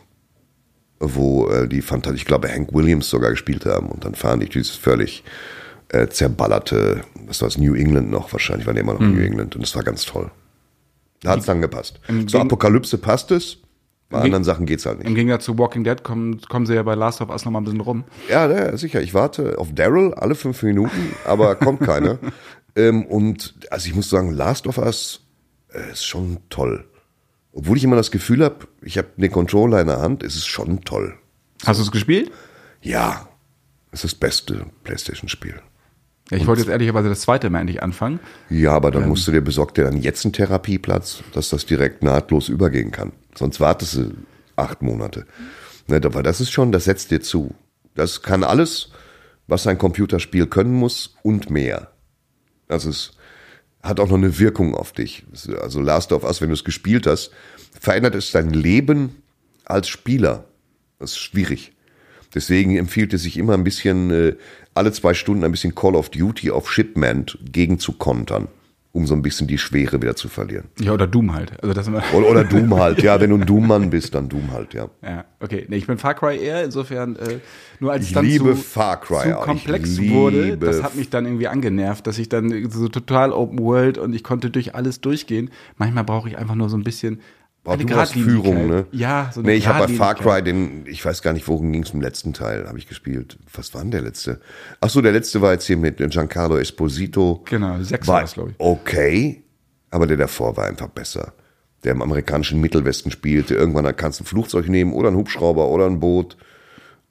wo 1.00 1.48
äh, 1.48 1.68
die 1.68 1.80
fantastisch, 1.82 2.22
ich 2.22 2.26
glaube, 2.26 2.50
Hank 2.50 2.72
Williams 2.74 3.08
sogar 3.08 3.30
gespielt 3.30 3.64
haben 3.66 3.88
und 3.88 4.04
dann 4.04 4.14
fahren 4.14 4.40
die 4.40 4.48
dieses 4.48 4.76
völlig 4.76 5.24
äh, 5.88 6.08
zerballerte, 6.08 7.02
was 7.26 7.40
war 7.40 7.48
das, 7.48 7.58
New 7.58 7.74
England 7.74 8.10
noch 8.10 8.32
wahrscheinlich, 8.32 8.66
waren 8.66 8.76
immer 8.76 8.94
noch 8.94 9.00
Mhm. 9.00 9.14
New 9.14 9.22
England 9.22 9.56
und 9.56 9.62
das 9.62 9.74
war 9.76 9.82
ganz 9.82 10.04
toll. 10.04 10.30
Da 11.22 11.30
hat's 11.30 11.46
dann 11.46 11.60
gepasst. 11.60 12.00
Zur 12.26 12.40
Apokalypse 12.42 12.98
passt 12.98 13.30
es, 13.30 13.58
bei 14.10 14.20
anderen 14.20 14.44
Sachen 14.44 14.66
geht's 14.66 14.84
halt 14.86 14.98
nicht. 14.98 15.08
Im 15.08 15.14
Gegensatz 15.14 15.44
zu 15.44 15.58
Walking 15.58 15.84
Dead 15.84 16.02
kommen, 16.04 16.40
kommen 16.48 16.66
sie 16.66 16.74
ja 16.74 16.82
bei 16.82 16.94
Last 16.94 17.20
of 17.20 17.30
Us 17.30 17.44
noch 17.44 17.52
mal 17.52 17.60
ein 17.60 17.64
bisschen 17.64 17.80
rum. 17.80 18.04
Ja, 18.28 18.48
ja, 18.50 18.76
sicher. 18.76 19.00
Ich 19.00 19.14
warte 19.14 19.58
auf 19.58 19.74
Daryl 19.74 20.12
alle 20.14 20.34
fünf 20.34 20.62
Minuten, 20.62 21.14
aber 21.24 21.54
kommt 21.54 21.80
keiner. 21.80 22.18
ähm, 22.76 23.06
und 23.06 23.54
also 23.70 23.88
ich 23.88 23.94
muss 23.94 24.10
sagen, 24.10 24.30
Last 24.32 24.66
of 24.66 24.78
Us 24.78 25.22
äh, 25.72 25.92
ist 25.92 26.04
schon 26.04 26.38
toll. 26.50 26.84
Obwohl 27.52 27.76
ich 27.76 27.84
immer 27.84 27.96
das 27.96 28.10
Gefühl 28.10 28.44
habe, 28.44 28.66
ich 28.82 28.98
habe 28.98 29.08
den 29.16 29.32
Controller 29.32 29.80
in 29.80 29.86
der 29.86 30.00
Hand, 30.00 30.22
ist 30.22 30.36
es 30.36 30.44
schon 30.46 30.82
toll. 30.82 31.14
Hast 31.64 31.78
du 31.78 31.84
es 31.84 31.90
gespielt? 31.90 32.30
Ja, 32.82 33.28
es 33.90 34.04
ist 34.04 34.12
das 34.12 34.20
beste 34.20 34.66
PlayStation-Spiel. 34.82 35.60
Ja, 36.30 36.38
ich 36.38 36.46
wollte 36.46 36.62
jetzt 36.62 36.70
ehrlicherweise 36.70 37.10
das 37.10 37.20
zweite 37.20 37.50
Mal 37.50 37.60
endlich 37.60 37.82
anfangen. 37.82 38.18
Ja, 38.48 38.72
aber 38.72 38.90
dann 38.90 39.08
musst 39.08 39.26
du 39.28 39.32
dir 39.32 39.42
besorgt 39.42 39.76
dir 39.76 39.84
dann 39.84 40.00
jetzt 40.00 40.24
einen 40.24 40.32
Therapieplatz, 40.32 41.22
dass 41.32 41.50
das 41.50 41.66
direkt 41.66 42.02
nahtlos 42.02 42.48
übergehen 42.48 42.90
kann. 42.90 43.12
Sonst 43.34 43.60
wartest 43.60 43.96
du 43.96 44.14
acht 44.56 44.80
Monate. 44.80 45.26
Ne, 45.86 46.00
aber 46.02 46.22
das 46.22 46.40
ist 46.40 46.50
schon, 46.50 46.72
das 46.72 46.84
setzt 46.84 47.10
dir 47.10 47.20
zu. 47.20 47.54
Das 47.94 48.22
kann 48.22 48.42
alles, 48.42 48.90
was 49.46 49.66
ein 49.66 49.76
Computerspiel 49.76 50.46
können 50.46 50.72
muss 50.72 51.14
und 51.22 51.50
mehr. 51.50 51.90
Also 52.68 52.88
es 52.88 53.12
hat 53.82 54.00
auch 54.00 54.08
noch 54.08 54.16
eine 54.16 54.38
Wirkung 54.38 54.74
auf 54.74 54.92
dich. 54.92 55.26
Also 55.60 55.80
Last 55.82 56.12
of 56.12 56.24
Us, 56.24 56.40
wenn 56.40 56.48
du 56.48 56.54
es 56.54 56.64
gespielt 56.64 57.06
hast, 57.06 57.32
verändert 57.78 58.14
es 58.14 58.32
dein 58.32 58.50
Leben 58.50 59.22
als 59.66 59.88
Spieler. 59.88 60.46
Das 60.98 61.10
ist 61.10 61.18
schwierig. 61.18 61.73
Deswegen 62.34 62.76
empfiehlt 62.76 63.14
es 63.14 63.22
sich 63.22 63.38
immer 63.38 63.54
ein 63.54 63.64
bisschen, 63.64 64.10
äh, 64.10 64.34
alle 64.74 64.92
zwei 64.92 65.14
Stunden 65.14 65.44
ein 65.44 65.52
bisschen 65.52 65.74
Call 65.74 65.94
of 65.94 66.10
Duty 66.10 66.50
auf 66.50 66.70
Shipment 66.70 67.38
gegen 67.50 67.78
zu 67.78 67.92
kontern, 67.92 68.48
um 68.92 69.06
so 69.06 69.14
ein 69.14 69.22
bisschen 69.22 69.46
die 69.46 69.58
Schwere 69.58 70.02
wieder 70.02 70.16
zu 70.16 70.28
verlieren. 70.28 70.64
Ja, 70.80 70.92
oder 70.92 71.06
Doom 71.06 71.32
halt. 71.32 71.52
Also 71.62 71.72
das. 71.72 71.88
Oder, 71.88 72.28
oder 72.28 72.44
Doom 72.44 72.74
halt, 72.78 73.02
ja, 73.02 73.20
wenn 73.20 73.30
du 73.30 73.36
ein 73.36 73.46
Doom-Mann 73.46 73.90
bist, 73.90 74.14
dann 74.14 74.28
Doom 74.28 74.50
halt, 74.52 74.74
ja. 74.74 74.88
Ja, 75.02 75.24
okay. 75.38 75.64
Nee, 75.68 75.76
ich 75.76 75.86
bin 75.86 75.96
Far 75.96 76.14
Cry 76.14 76.36
eher, 76.36 76.64
insofern, 76.64 77.14
äh, 77.16 77.38
nur 77.78 77.92
als 77.92 78.06
Ich 78.06 78.12
dann 78.12 78.24
liebe 78.24 78.50
zu, 78.50 78.56
Far 78.56 79.00
Cry 79.00 79.30
zu 79.30 79.36
komplex 79.36 80.00
wurde, 80.00 80.58
das 80.58 80.82
hat 80.82 80.96
mich 80.96 81.10
dann 81.10 81.26
irgendwie 81.26 81.48
angenervt, 81.48 82.04
dass 82.06 82.18
ich 82.18 82.28
dann 82.28 82.68
so 82.70 82.88
total 82.88 83.32
Open 83.32 83.60
World 83.60 83.96
und 83.96 84.12
ich 84.12 84.24
konnte 84.24 84.50
durch 84.50 84.74
alles 84.74 85.00
durchgehen. 85.00 85.50
Manchmal 85.76 86.02
brauche 86.02 86.28
ich 86.28 86.36
einfach 86.36 86.56
nur 86.56 86.68
so 86.68 86.76
ein 86.76 86.84
bisschen 86.84 87.20
Boah, 87.64 87.76
du 87.78 87.88
hast. 87.96 88.12
Führung, 88.12 88.68
ne? 88.68 88.86
Ja, 88.92 89.30
so 89.32 89.40
eine 89.40 89.48
Nee, 89.50 89.56
ich 89.56 89.66
habe 89.66 89.86
bei 89.86 89.92
Far. 89.94 90.14
Cry 90.14 90.42
den, 90.42 90.86
ich 90.86 91.02
weiß 91.04 91.22
gar 91.22 91.32
nicht, 91.32 91.48
worum 91.48 91.72
ging 91.72 91.82
es 91.82 91.90
im 91.90 92.02
letzten 92.02 92.32
Teil, 92.34 92.66
habe 92.68 92.78
ich 92.78 92.86
gespielt. 92.86 93.38
Was 93.54 93.72
war 93.74 93.80
denn 93.80 93.90
der 93.90 94.02
letzte? 94.02 94.40
Ach 94.82 94.90
so, 94.90 95.00
der 95.00 95.12
letzte 95.12 95.40
war 95.40 95.52
jetzt 95.52 95.64
hier 95.66 95.78
mit 95.78 95.96
Giancarlo 95.96 96.58
Esposito. 96.58 97.42
Genau, 97.46 97.80
sechs 97.82 98.06
war 98.06 98.20
das, 98.20 98.34
glaube 98.34 98.50
ich. 98.50 98.56
okay, 98.58 99.42
aber 99.90 100.06
der 100.06 100.18
davor 100.18 100.56
war 100.56 100.66
einfach 100.66 100.88
besser. 100.88 101.32
Der 101.84 101.92
im 101.92 102.02
amerikanischen 102.02 102.60
Mittelwesten 102.60 103.10
spielte. 103.10 103.54
Irgendwann 103.54 103.94
kannst 103.96 104.20
du 104.20 104.24
ein 104.24 104.26
Flugzeug 104.26 104.68
nehmen 104.68 104.92
oder 104.92 105.08
einen 105.08 105.16
Hubschrauber 105.16 105.68
oder 105.68 105.86
ein 105.86 106.00
Boot. 106.00 106.36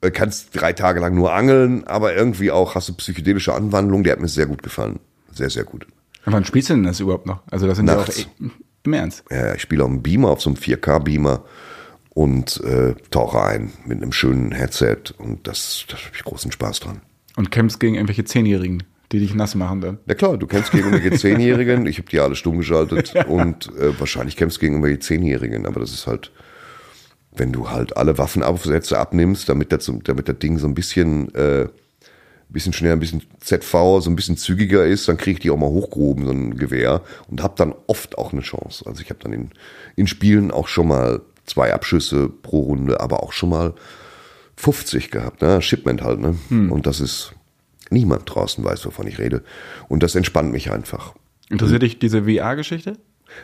Äh, 0.02 0.10
Kannst 0.10 0.48
drei 0.52 0.72
Tage 0.72 1.00
lang 1.00 1.14
nur 1.14 1.32
angeln, 1.32 1.84
aber 1.84 2.14
irgendwie 2.14 2.50
auch 2.50 2.74
hast 2.74 2.88
du 2.88 2.92
psychedelische 2.94 3.54
Anwandlung. 3.54 4.04
Der 4.04 4.12
hat 4.12 4.20
mir 4.20 4.28
sehr 4.28 4.46
gut 4.46 4.62
gefallen. 4.62 4.98
Sehr, 5.32 5.50
sehr 5.50 5.64
gut. 5.64 5.86
Wann 6.26 6.44
spielst 6.44 6.70
du 6.70 6.74
denn 6.74 6.84
das 6.84 7.00
überhaupt 7.00 7.26
noch? 7.26 7.40
Also 7.50 7.66
das 7.66 7.76
sind 7.76 7.86
Nachts. 7.86 8.18
ja 8.18 8.24
auch 8.24 8.50
im 8.86 8.92
Ernst. 8.92 9.24
Ja, 9.30 9.54
ich 9.54 9.62
spiele 9.62 9.84
auf 9.84 9.90
einem 9.90 10.02
Beamer, 10.02 10.30
auf 10.30 10.40
so 10.40 10.50
einem 10.50 10.58
4K-Beamer 10.58 11.44
und 12.10 12.60
äh, 12.62 12.94
tauche 13.10 13.42
ein 13.42 13.72
mit 13.84 14.00
einem 14.00 14.12
schönen 14.12 14.52
Headset 14.52 15.14
und 15.18 15.46
das, 15.46 15.84
da 15.88 15.96
habe 15.96 16.14
ich 16.14 16.24
großen 16.24 16.52
Spaß 16.52 16.80
dran. 16.80 17.00
Und 17.36 17.50
kämpfst 17.50 17.80
gegen 17.80 17.96
irgendwelche 17.96 18.24
Zehnjährigen, 18.24 18.84
die 19.10 19.18
dich 19.18 19.34
nass 19.34 19.54
machen 19.54 19.80
dann. 19.80 19.98
Na 20.06 20.14
klar, 20.14 20.36
du 20.36 20.46
kämpfst 20.46 20.70
gegen 20.70 20.84
irgendwelche 20.84 21.18
Zehnjährigen, 21.18 21.86
ich 21.86 21.98
habe 21.98 22.08
die 22.08 22.20
alle 22.20 22.36
stumm 22.36 22.58
geschaltet 22.58 23.14
und 23.28 23.72
äh, 23.76 23.98
wahrscheinlich 23.98 24.36
kämpfst 24.36 24.60
gegen 24.60 24.74
irgendwelche 24.74 25.00
Zehnjährigen, 25.00 25.66
aber 25.66 25.80
das 25.80 25.92
ist 25.92 26.06
halt, 26.06 26.30
wenn 27.32 27.52
du 27.52 27.70
halt 27.70 27.96
alle 27.96 28.16
Waffenaufsätze 28.16 28.98
abnimmst, 28.98 29.48
damit 29.48 29.72
das, 29.72 29.90
damit 30.04 30.28
das 30.28 30.38
Ding 30.38 30.58
so 30.58 30.68
ein 30.68 30.74
bisschen, 30.74 31.34
äh, 31.34 31.68
bisschen 32.52 32.72
schneller, 32.72 32.94
ein 32.94 33.00
bisschen 33.00 33.22
ZV, 33.40 34.00
so 34.00 34.10
ein 34.10 34.16
bisschen 34.16 34.36
zügiger 34.36 34.84
ist, 34.84 35.08
dann 35.08 35.16
kriege 35.16 35.32
ich 35.32 35.40
die 35.40 35.50
auch 35.50 35.56
mal 35.56 35.68
hochgehoben, 35.68 36.24
so 36.24 36.32
ein 36.32 36.56
Gewehr 36.56 37.02
und 37.28 37.42
habe 37.42 37.54
dann 37.56 37.74
oft 37.86 38.18
auch 38.18 38.32
eine 38.32 38.42
Chance. 38.42 38.84
Also 38.86 39.02
ich 39.02 39.10
habe 39.10 39.20
dann 39.22 39.32
in, 39.32 39.50
in 39.96 40.06
Spielen 40.06 40.50
auch 40.50 40.68
schon 40.68 40.88
mal 40.88 41.20
zwei 41.46 41.72
Abschüsse 41.72 42.28
pro 42.28 42.60
Runde, 42.60 43.00
aber 43.00 43.22
auch 43.22 43.32
schon 43.32 43.50
mal 43.50 43.74
50 44.56 45.10
gehabt, 45.10 45.42
ne? 45.42 45.60
Shipment 45.60 46.02
halt, 46.02 46.20
ne? 46.20 46.36
Und 46.70 46.86
das 46.86 47.00
ist, 47.00 47.34
niemand 47.90 48.22
draußen 48.26 48.62
weiß, 48.62 48.84
wovon 48.86 49.06
ich 49.06 49.18
rede. 49.18 49.42
Und 49.88 50.02
das 50.02 50.14
entspannt 50.14 50.52
mich 50.52 50.70
einfach. 50.70 51.14
Interessiert 51.50 51.82
dich 51.82 51.98
diese 51.98 52.24
VR-Geschichte? 52.24 52.98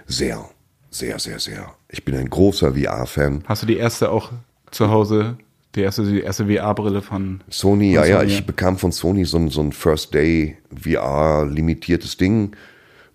Sehr, 0.07 0.49
sehr, 0.91 1.19
sehr, 1.19 1.39
sehr. 1.39 1.75
Ich 1.89 2.05
bin 2.05 2.17
ein 2.17 2.31
großer 2.31 2.75
VR-Fan. 2.75 3.45
Hast 3.47 3.63
du 3.63 3.67
die 3.67 3.77
erste 3.77 4.11
auch 4.11 4.31
zu 4.71 4.91
Hause, 4.91 5.37
die 5.75 5.83
erste, 5.83 6.05
die 6.05 6.21
erste 6.21 6.47
VR-Brille 6.47 7.03
von 7.03 7.43
Sony, 7.49 7.93
ja, 7.93 8.03
Von 8.03 8.11
ja, 8.11 8.19
Sony, 8.19 8.29
ich 8.31 8.39
ja. 8.41 8.45
bekam 8.47 8.77
von 8.79 8.93
Sony 8.93 9.25
so 9.25 9.37
ein, 9.39 9.49
so 9.51 9.61
ein 9.61 9.73
First 9.73 10.15
Day 10.15 10.57
VR 10.75 11.47
limitiertes 11.47 12.17
Ding. 12.17 12.57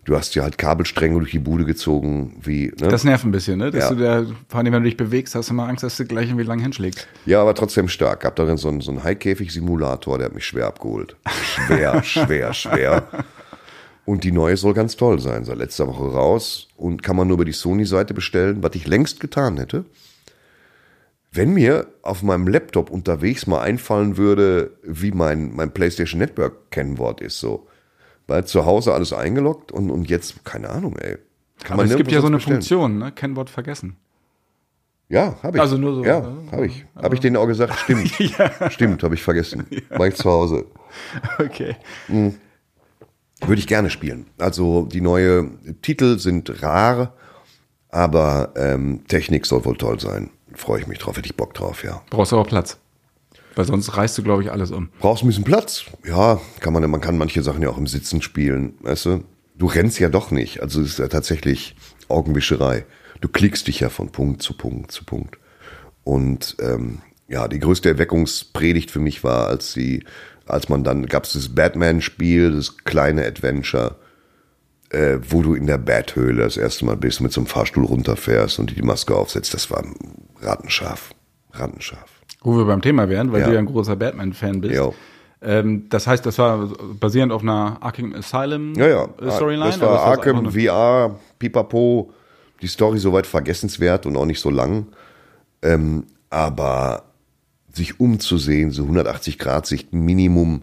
Du 0.04 0.16
hast 0.16 0.36
ja 0.36 0.44
halt 0.44 0.56
Kabelstränge 0.56 1.18
durch 1.18 1.32
die 1.32 1.40
Bude 1.40 1.64
gezogen, 1.64 2.36
wie, 2.40 2.66
ne? 2.80 2.88
Das 2.88 3.02
nervt 3.02 3.24
ein 3.24 3.32
bisschen, 3.32 3.58
ne? 3.58 3.72
Dass 3.72 3.90
Ja. 3.90 3.94
du 3.94 3.96
da, 3.96 4.26
vor 4.48 4.60
allem 4.60 4.72
wenn 4.72 4.84
du 4.84 4.88
dich 4.88 4.96
bewegst, 4.96 5.34
hast 5.34 5.50
du 5.50 5.54
mal 5.54 5.68
Angst, 5.68 5.82
dass 5.82 5.96
du 5.96 6.04
gleich 6.04 6.28
irgendwie 6.28 6.44
lang 6.44 6.60
hinschlägst. 6.60 7.08
Ja, 7.26 7.42
aber 7.42 7.54
trotzdem 7.54 7.88
stark. 7.88 8.20
Gab 8.20 8.36
darin 8.36 8.56
so 8.56 8.68
einen, 8.68 8.80
so 8.80 8.92
einen 8.92 9.02
Haikäfig-Simulator, 9.02 10.18
der 10.18 10.26
hat 10.26 10.34
mich 10.34 10.46
schwer 10.46 10.68
abgeholt. 10.68 11.16
Schwer, 11.66 12.02
schwer, 12.04 12.54
schwer. 12.54 13.08
Und 14.04 14.22
die 14.22 14.30
neue 14.30 14.56
soll 14.56 14.74
ganz 14.74 14.94
toll 14.96 15.18
sein. 15.18 15.44
Seit 15.44 15.58
letzter 15.58 15.88
Woche 15.88 16.04
raus 16.04 16.68
und 16.76 17.02
kann 17.02 17.16
man 17.16 17.26
nur 17.26 17.34
über 17.34 17.44
die 17.44 17.50
Sony-Seite 17.52 18.14
bestellen, 18.14 18.62
was 18.62 18.76
ich 18.76 18.86
längst 18.86 19.18
getan 19.18 19.56
hätte. 19.58 19.84
Wenn 21.36 21.52
mir 21.52 21.86
auf 22.02 22.22
meinem 22.22 22.48
Laptop 22.48 22.90
unterwegs 22.90 23.46
mal 23.46 23.60
einfallen 23.60 24.16
würde, 24.16 24.78
wie 24.82 25.12
mein, 25.12 25.54
mein 25.54 25.72
PlayStation 25.72 26.18
Network-Kennwort 26.18 27.20
ist, 27.20 27.38
so. 27.40 27.66
Weil 28.26 28.44
zu 28.46 28.64
Hause 28.64 28.94
alles 28.94 29.12
eingeloggt 29.12 29.70
und, 29.70 29.90
und 29.90 30.08
jetzt, 30.08 30.44
keine 30.44 30.70
Ahnung, 30.70 30.96
ey. 30.96 31.18
Kann 31.62 31.74
Aber 31.74 31.84
es 31.84 31.96
gibt 31.96 32.10
ja 32.10 32.20
so 32.20 32.26
eine 32.26 32.36
bestellen. 32.36 32.56
Funktion, 32.56 32.98
ne? 32.98 33.12
Kennwort 33.12 33.50
vergessen. 33.50 33.96
Ja, 35.08 35.36
habe 35.42 35.58
ich. 35.58 35.60
Also 35.60 35.78
nur 35.78 35.94
so, 35.94 36.04
Ja, 36.04 36.18
äh, 36.18 36.52
habe 36.52 36.66
ich. 36.66 36.84
Habe 36.96 37.14
ich 37.14 37.20
denen 37.20 37.36
auch 37.36 37.46
gesagt, 37.46 37.78
stimmt. 37.78 38.10
Stimmt, 38.70 39.02
habe 39.02 39.14
ich 39.14 39.22
vergessen. 39.22 39.66
War 39.90 40.08
ich 40.08 40.14
zu 40.16 40.30
Hause. 40.30 40.66
Okay. 41.38 41.76
Würde 42.08 43.58
ich 43.58 43.66
gerne 43.66 43.90
spielen. 43.90 44.26
Also 44.38 44.86
die 44.86 45.02
neue 45.02 45.50
Titel 45.82 46.18
sind 46.18 46.62
rar, 46.62 47.14
aber 47.90 48.54
ähm, 48.56 49.04
Technik 49.06 49.44
soll 49.46 49.64
wohl 49.64 49.76
toll 49.76 50.00
sein. 50.00 50.30
Freue 50.56 50.80
ich 50.80 50.86
mich 50.86 50.98
drauf, 50.98 51.16
hätte 51.16 51.26
ich 51.26 51.36
Bock 51.36 51.54
drauf, 51.54 51.84
ja. 51.84 52.02
Brauchst 52.10 52.32
aber 52.32 52.44
Platz. 52.44 52.78
Weil 53.54 53.64
sonst 53.64 53.96
reißt 53.96 54.18
du, 54.18 54.22
glaube 54.22 54.42
ich, 54.42 54.50
alles 54.50 54.70
um. 54.70 54.90
Brauchst 54.98 55.22
ein 55.22 55.28
bisschen 55.28 55.44
Platz? 55.44 55.84
Ja, 56.06 56.40
kann 56.60 56.72
man, 56.72 56.88
man 56.90 57.00
kann 57.00 57.16
manche 57.16 57.42
Sachen 57.42 57.62
ja 57.62 57.70
auch 57.70 57.78
im 57.78 57.86
Sitzen 57.86 58.20
spielen, 58.22 58.74
weißt 58.80 59.06
du? 59.06 59.24
Du 59.56 59.66
rennst 59.66 59.98
ja 59.98 60.10
doch 60.10 60.30
nicht, 60.30 60.60
also 60.60 60.82
es 60.82 60.88
ist 60.88 60.98
ja 60.98 61.08
tatsächlich 61.08 61.76
Augenwischerei. 62.08 62.84
Du 63.22 63.28
klickst 63.28 63.66
dich 63.66 63.80
ja 63.80 63.88
von 63.88 64.10
Punkt 64.10 64.42
zu 64.42 64.54
Punkt 64.54 64.92
zu 64.92 65.04
Punkt. 65.04 65.38
Und 66.04 66.56
ähm, 66.60 67.00
ja, 67.28 67.48
die 67.48 67.58
größte 67.58 67.88
Erweckungspredigt 67.88 68.90
für 68.90 69.00
mich 69.00 69.24
war, 69.24 69.48
als 69.48 69.72
sie, 69.72 70.04
als 70.46 70.68
man 70.68 70.84
dann 70.84 71.06
gab 71.06 71.24
es 71.24 71.32
das 71.32 71.54
Batman-Spiel, 71.54 72.52
das 72.52 72.76
kleine 72.84 73.24
Adventure, 73.24 73.96
äh, 74.90 75.18
wo 75.28 75.42
du 75.42 75.54
in 75.54 75.66
der 75.66 75.78
Bathöhle 75.78 76.42
das 76.44 76.56
erste 76.56 76.84
Mal 76.84 76.96
bist, 76.96 77.20
mit 77.20 77.32
so 77.32 77.40
einem 77.40 77.46
Fahrstuhl 77.48 77.84
runterfährst 77.84 78.58
und 78.58 78.70
dir 78.70 78.74
die 78.74 78.82
Maske 78.82 79.14
aufsetzt. 79.14 79.52
Das 79.54 79.70
war 79.70 79.84
rattenscharf, 80.40 81.10
rattenscharf. 81.52 82.10
Wo 82.42 82.56
wir 82.56 82.64
beim 82.64 82.82
Thema 82.82 83.08
wären, 83.08 83.32
weil 83.32 83.40
Ja. 83.40 83.46
du 83.48 83.52
ja 83.54 83.58
ein 83.58 83.66
großer 83.66 83.96
Batman-Fan 83.96 84.60
bist. 84.60 84.74
Jo. 84.74 84.94
Ähm, 85.42 85.86
das 85.90 86.06
heißt, 86.06 86.24
das 86.24 86.38
war 86.38 86.70
basierend 87.00 87.32
auf 87.32 87.42
einer 87.42 87.78
Arkham 87.80 88.14
Asylum 88.14 88.74
Ja, 88.74 88.86
ja. 88.88 89.04
äh, 89.20 89.30
Storyline? 89.30 89.70
Das 89.70 89.80
war 89.80 90.00
Arkham 90.00 90.50
VR, 90.50 91.18
Pipapo. 91.38 92.12
Die 92.62 92.68
Story 92.68 92.98
soweit 92.98 93.26
vergessenswert 93.26 94.06
und 94.06 94.16
auch 94.16 94.24
nicht 94.24 94.40
so 94.40 94.48
lang. 94.48 94.86
Ähm, 95.62 96.04
aber 96.30 97.02
sich 97.72 98.00
umzusehen, 98.00 98.70
so 98.70 98.82
180 98.84 99.38
Grad 99.38 99.66
Sicht 99.66 99.92
Minimum, 99.92 100.62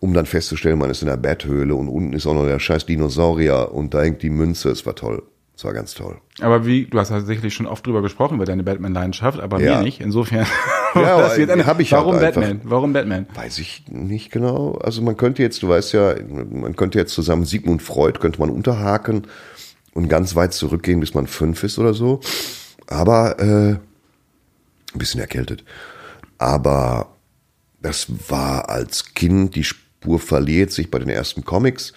um 0.00 0.12
dann 0.14 0.26
festzustellen, 0.26 0.78
man 0.78 0.90
ist 0.90 1.02
in 1.02 1.08
der 1.08 1.16
Betthöhle 1.16 1.74
und 1.74 1.88
unten 1.88 2.12
ist 2.12 2.26
auch 2.26 2.34
noch 2.34 2.44
der 2.46 2.58
scheiß 2.58 2.86
Dinosaurier 2.86 3.70
und 3.72 3.94
da 3.94 4.02
hängt 4.02 4.22
die 4.22 4.30
Münze. 4.30 4.70
Es 4.70 4.84
war 4.86 4.94
toll. 4.94 5.22
Es 5.56 5.64
war 5.64 5.72
ganz 5.72 5.94
toll. 5.94 6.18
Aber 6.42 6.66
wie, 6.66 6.84
du 6.84 6.98
hast 6.98 7.08
ja 7.08 7.18
sicherlich 7.22 7.54
schon 7.54 7.66
oft 7.66 7.86
drüber 7.86 8.02
gesprochen, 8.02 8.34
über 8.34 8.44
deine 8.44 8.62
Batman-Leidenschaft, 8.62 9.40
aber 9.40 9.58
Ja. 9.58 9.78
mir 9.78 9.84
nicht. 9.84 10.00
Insofern. 10.00 10.46
Ja, 10.94 11.18
das 11.20 11.36
wird 11.36 11.50
eine- 11.50 11.66
hab 11.66 11.78
ich 11.78 11.92
halt 11.92 12.04
Warum 12.06 12.16
einfach. 12.16 12.40
Batman? 12.40 12.60
Warum 12.64 12.92
Batman? 12.94 13.26
Weiß 13.34 13.58
ich 13.58 13.84
nicht 13.88 14.30
genau. 14.32 14.72
Also 14.82 15.02
man 15.02 15.18
könnte 15.18 15.42
jetzt, 15.42 15.62
du 15.62 15.68
weißt 15.68 15.92
ja, 15.92 16.14
man 16.50 16.74
könnte 16.74 16.98
jetzt 16.98 17.12
zusammen 17.12 17.44
Sigmund 17.44 17.82
Freud 17.82 18.18
könnte 18.18 18.40
man 18.40 18.48
unterhaken 18.48 19.26
und 19.92 20.08
ganz 20.08 20.34
weit 20.36 20.54
zurückgehen, 20.54 21.00
bis 21.00 21.12
man 21.12 21.26
fünf 21.26 21.64
ist 21.64 21.78
oder 21.78 21.92
so. 21.92 22.20
Aber 22.86 23.38
äh, 23.40 23.72
ein 23.74 24.98
bisschen 24.98 25.20
erkältet. 25.20 25.64
Aber 26.38 27.08
das 27.82 28.06
war 28.30 28.70
als 28.70 29.12
Kind, 29.14 29.54
die 29.54 29.64
Spur 30.00 30.20
verliert 30.20 30.72
sich 30.72 30.90
bei 30.90 30.98
den 30.98 31.08
ersten 31.08 31.44
Comics. 31.44 31.92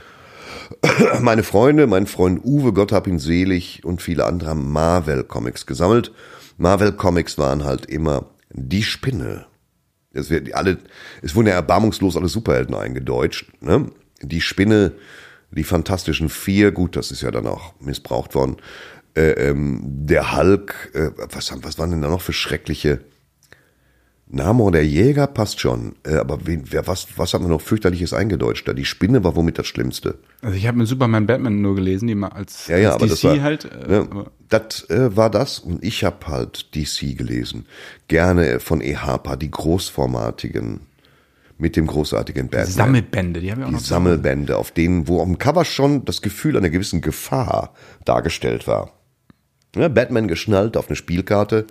Meine 1.22 1.44
Freunde, 1.44 1.88
mein 1.88 2.08
Freund 2.08 2.44
Uwe, 2.44 2.74
Gott 2.74 2.91
hab 2.91 3.08
ihn 3.08 3.20
selig 3.20 3.84
und 3.84 4.01
viele 4.01 4.25
andere 4.25 4.51
haben 4.51 4.72
Marvel-Comics 4.72 5.65
gesammelt. 5.65 6.12
Marvel-Comics 6.58 7.38
waren 7.38 7.65
halt 7.65 7.86
immer 7.86 8.25
die 8.51 8.84
Spinne. 8.84 9.46
Es, 10.12 10.29
wird 10.29 10.53
alle, 10.53 10.79
es 11.22 11.36
wurden 11.36 11.48
ja 11.48 11.53
erbarmungslos 11.53 12.18
alle 12.18 12.29
Superhelden 12.29 12.75
eingedeutscht. 12.75 13.51
Ne? 13.62 13.91
Die 14.22 14.41
Spinne, 14.41 14.94
die 15.51 15.63
Fantastischen 15.63 16.29
Vier, 16.29 16.72
gut, 16.72 16.96
das 16.96 17.12
ist 17.12 17.22
ja 17.22 17.32
dann 17.32 17.48
auch 17.48 17.74
missbraucht 17.79 18.34
worden. 18.34 18.58
Äh, 19.15 19.50
ähm, 19.50 19.82
der 19.84 20.36
Hulk, 20.36 20.91
äh, 20.94 21.12
was, 21.32 21.51
was 21.62 21.77
waren 21.77 21.91
denn 21.91 22.01
da 22.01 22.10
noch 22.10 22.22
für 22.22 22.34
schreckliche 22.34 23.01
Namor 24.31 24.71
der 24.71 24.86
Jäger 24.86 25.25
passt 25.25 25.59
schon, 25.59 25.95
äh, 26.05 26.13
aber 26.15 26.45
wen, 26.45 26.63
wer, 26.69 26.86
was, 26.86 27.07
was 27.17 27.33
hat 27.33 27.41
man 27.41 27.50
noch 27.50 27.62
fürchterliches 27.62 28.13
eingedeutscht? 28.13 28.67
Da 28.67 28.74
die 28.74 28.86
Spinne 28.86 29.24
war 29.24 29.36
womit 29.36 29.57
das 29.57 29.65
Schlimmste. 29.65 30.19
Also 30.43 30.55
ich 30.55 30.67
habe 30.67 30.77
mit 30.77 30.88
Superman 30.88 31.25
Batman 31.25 31.62
nur 31.62 31.74
gelesen, 31.74 32.07
die 32.07 32.13
mal 32.13 32.27
als, 32.27 32.67
Ja, 32.67 32.77
ja, 32.77 32.91
als 32.91 32.95
aber 32.98 33.07
DC 33.07 33.12
das 33.12 33.24
war, 33.24 33.41
halt. 33.41 33.65
Äh, 33.65 33.88
ne, 33.88 34.25
das 34.48 34.88
äh, 34.91 35.15
war 35.17 35.31
das 35.31 35.57
und 35.57 35.83
ich 35.83 36.03
habe 36.03 36.27
halt 36.27 36.75
DC 36.75 37.17
gelesen. 37.17 37.65
Gerne 38.07 38.59
von 38.59 38.81
E. 38.81 38.98
Harper, 38.98 39.36
die 39.36 39.50
großformatigen, 39.50 40.81
mit 41.57 41.75
dem 41.75 41.88
großartigen 41.88 42.50
Batman. 42.50 42.67
Sammelbände, 42.71 43.41
die 43.41 43.51
haben 43.51 43.59
wir 43.59 43.65
auch 43.65 43.69
die 43.69 43.75
noch. 43.75 43.81
zu 43.81 43.88
Sammelbände, 43.88 44.57
auf 44.57 44.69
denen, 44.71 45.07
wo 45.07 45.21
auf 45.21 45.25
dem 45.25 45.39
Cover 45.39 45.65
schon 45.65 46.05
das 46.05 46.21
Gefühl 46.21 46.55
einer 46.55 46.69
gewissen 46.69 47.01
Gefahr 47.01 47.74
dargestellt 48.05 48.67
war. 48.67 48.93
Ja, 49.75 49.88
Batman 49.88 50.27
geschnallt 50.27 50.77
auf 50.77 50.88
eine 50.88 50.95
Spielkarte, 50.95 51.65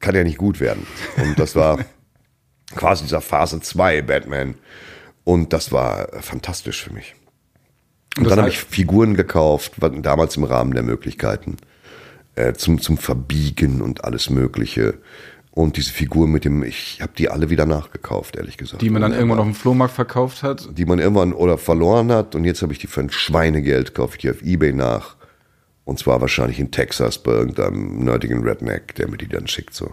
kann 0.00 0.14
ja 0.14 0.24
nicht 0.24 0.38
gut 0.38 0.60
werden. 0.60 0.86
Und 1.22 1.38
das 1.38 1.54
war 1.54 1.78
quasi 2.74 3.04
dieser 3.04 3.20
Phase 3.20 3.60
2 3.60 4.02
Batman. 4.02 4.54
Und 5.24 5.52
das 5.52 5.72
war 5.72 6.08
fantastisch 6.20 6.84
für 6.84 6.92
mich. 6.92 7.14
Und 8.16 8.24
das 8.24 8.30
dann 8.30 8.40
habe 8.40 8.48
ich 8.48 8.58
Figuren 8.58 9.14
gekauft, 9.14 9.72
damals 9.78 10.36
im 10.36 10.44
Rahmen 10.44 10.72
der 10.72 10.82
Möglichkeiten, 10.82 11.56
äh, 12.34 12.54
zum, 12.54 12.80
zum 12.80 12.96
Verbiegen 12.96 13.82
und 13.82 14.04
alles 14.04 14.30
Mögliche. 14.30 14.94
Und 15.50 15.78
diese 15.78 15.90
Figuren 15.90 16.30
mit 16.30 16.44
dem, 16.44 16.62
ich 16.62 17.00
habe 17.00 17.12
die 17.16 17.30
alle 17.30 17.48
wieder 17.48 17.64
nachgekauft, 17.64 18.36
ehrlich 18.36 18.58
gesagt. 18.58 18.82
Die 18.82 18.90
man 18.90 19.02
dann 19.02 19.12
irgendwann 19.12 19.38
auf 19.38 19.46
dem 19.46 19.54
Flohmarkt 19.54 19.94
verkauft 19.94 20.42
hat. 20.42 20.68
die 20.76 20.84
man 20.84 20.98
irgendwann 20.98 21.32
oder 21.32 21.56
verloren 21.56 22.12
hat 22.12 22.34
und 22.34 22.44
jetzt 22.44 22.60
habe 22.60 22.74
ich 22.74 22.78
die 22.78 22.86
für 22.86 23.00
ein 23.00 23.10
Schweinegeld, 23.10 23.94
kaufe 23.94 24.16
ich 24.16 24.20
die 24.20 24.30
auf 24.30 24.42
Ebay 24.42 24.72
nach. 24.72 25.16
Und 25.86 26.00
zwar 26.00 26.20
wahrscheinlich 26.20 26.58
in 26.58 26.72
Texas 26.72 27.16
bei 27.16 27.30
irgendeinem 27.30 28.04
nerdigen 28.04 28.42
Redneck, 28.42 28.96
der 28.96 29.08
mir 29.08 29.16
die 29.16 29.28
dann 29.28 29.46
schickt. 29.46 29.72
So. 29.72 29.92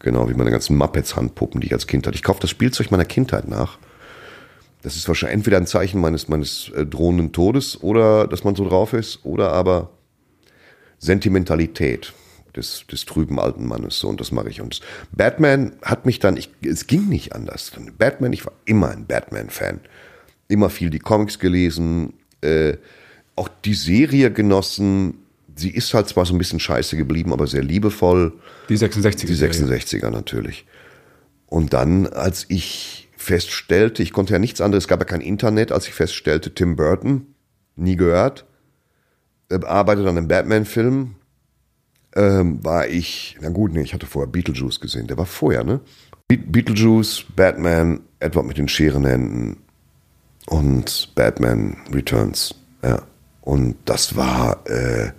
Genau 0.00 0.28
wie 0.28 0.34
meine 0.34 0.50
ganzen 0.50 0.76
Muppets-Handpuppen, 0.76 1.60
die 1.60 1.68
ich 1.68 1.72
als 1.72 1.86
Kind 1.86 2.06
hatte. 2.06 2.16
Ich 2.16 2.24
kaufe 2.24 2.40
das 2.40 2.50
Spielzeug 2.50 2.90
meiner 2.90 3.04
Kindheit 3.04 3.46
nach. 3.46 3.78
Das 4.82 4.96
ist 4.96 5.06
wahrscheinlich 5.06 5.36
entweder 5.36 5.58
ein 5.58 5.68
Zeichen 5.68 6.00
meines, 6.00 6.28
meines 6.28 6.70
äh, 6.70 6.84
drohenden 6.84 7.32
Todes 7.32 7.80
oder 7.80 8.26
dass 8.26 8.42
man 8.42 8.56
so 8.56 8.68
drauf 8.68 8.92
ist, 8.92 9.24
oder 9.24 9.52
aber 9.52 9.90
Sentimentalität 10.98 12.12
des, 12.56 12.84
des 12.90 13.04
trüben 13.04 13.38
alten 13.38 13.66
Mannes. 13.66 14.00
So, 14.00 14.08
und 14.08 14.20
das 14.20 14.32
mache 14.32 14.48
ich. 14.48 14.60
Und 14.60 14.80
Batman 15.12 15.74
hat 15.82 16.06
mich 16.06 16.18
dann, 16.18 16.36
ich, 16.36 16.50
es 16.64 16.88
ging 16.88 17.08
nicht 17.08 17.34
anders. 17.36 17.70
Batman, 17.98 18.32
ich 18.32 18.44
war 18.44 18.52
immer 18.64 18.90
ein 18.90 19.06
Batman-Fan. 19.06 19.80
Immer 20.48 20.70
viel 20.70 20.90
die 20.90 20.98
Comics 20.98 21.38
gelesen. 21.38 22.14
Äh, 22.40 22.78
auch 23.36 23.48
die 23.64 23.74
Serie 23.74 24.32
genossen. 24.32 25.19
Sie 25.60 25.70
ist 25.70 25.92
halt 25.92 26.08
zwar 26.08 26.24
so 26.24 26.34
ein 26.34 26.38
bisschen 26.38 26.58
scheiße 26.58 26.96
geblieben, 26.96 27.32
aber 27.32 27.46
sehr 27.46 27.62
liebevoll. 27.62 28.32
Die 28.68 28.78
66er. 28.78 29.26
Die 29.26 29.36
66er 29.36 30.10
natürlich. 30.10 30.66
Und 31.46 31.72
dann, 31.74 32.06
als 32.06 32.46
ich 32.48 33.10
feststellte, 33.16 34.02
ich 34.02 34.12
konnte 34.12 34.32
ja 34.32 34.38
nichts 34.38 34.60
anderes, 34.60 34.84
es 34.84 34.88
gab 34.88 35.00
ja 35.00 35.04
kein 35.04 35.20
Internet, 35.20 35.72
als 35.72 35.86
ich 35.86 35.92
feststellte, 35.92 36.54
Tim 36.54 36.76
Burton, 36.76 37.26
nie 37.76 37.96
gehört, 37.96 38.46
äh, 39.50 39.58
arbeitet 39.64 40.06
an 40.06 40.16
einem 40.16 40.28
Batman-Film, 40.28 41.16
ähm, 42.16 42.64
war 42.64 42.88
ich, 42.88 43.36
na 43.40 43.50
gut, 43.50 43.72
nee, 43.72 43.82
ich 43.82 43.92
hatte 43.92 44.06
vorher 44.06 44.30
Beetlejuice 44.30 44.80
gesehen, 44.80 45.06
der 45.06 45.18
war 45.18 45.26
vorher, 45.26 45.64
ne? 45.64 45.80
Be 46.28 46.38
Beetlejuice, 46.38 47.24
Batman, 47.36 48.00
Edward 48.20 48.46
mit 48.46 48.58
den 48.58 48.68
Scherenhänden 48.68 49.58
und 50.46 51.12
Batman 51.14 51.76
Returns, 51.92 52.54
ja. 52.82 53.02
Und 53.42 53.76
das 53.84 54.16
war, 54.16 54.66
äh, 54.66 55.12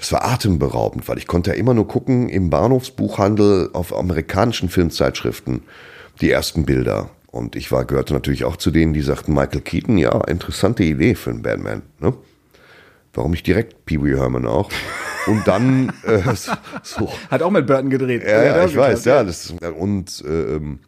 das 0.00 0.12
war 0.12 0.24
atemberaubend, 0.24 1.06
weil 1.08 1.18
ich 1.18 1.26
konnte 1.26 1.50
ja 1.50 1.56
immer 1.56 1.74
nur 1.74 1.86
gucken 1.86 2.30
im 2.30 2.48
Bahnhofsbuchhandel 2.48 3.68
auf 3.74 3.94
amerikanischen 3.94 4.70
Filmzeitschriften 4.70 5.62
die 6.22 6.30
ersten 6.30 6.64
Bilder. 6.64 7.10
Und 7.26 7.54
ich 7.54 7.70
war, 7.70 7.84
gehörte 7.84 8.14
natürlich 8.14 8.44
auch 8.44 8.56
zu 8.56 8.70
denen, 8.70 8.94
die 8.94 9.02
sagten, 9.02 9.34
Michael 9.34 9.60
Keaton, 9.60 9.98
ja, 9.98 10.18
interessante 10.24 10.84
Idee 10.84 11.14
für 11.14 11.28
einen 11.28 11.42
Batman. 11.42 11.82
Ne? 11.98 12.14
Warum 13.12 13.32
nicht 13.32 13.46
direkt 13.46 13.84
Pee 13.84 14.02
Wee 14.02 14.16
Herman 14.16 14.46
auch? 14.46 14.70
Und 15.26 15.46
dann 15.46 15.92
äh, 16.04 16.22
so. 16.82 17.12
Hat 17.30 17.42
auch 17.42 17.50
mit 17.50 17.66
Burton 17.66 17.90
gedreht. 17.90 18.22
Ja, 18.22 18.42
ja, 18.42 18.64
ich 18.64 18.74
weiß, 18.74 19.04
ja. 19.04 19.22
Das, 19.22 19.52
und 19.78 20.24
ähm, 20.26 20.78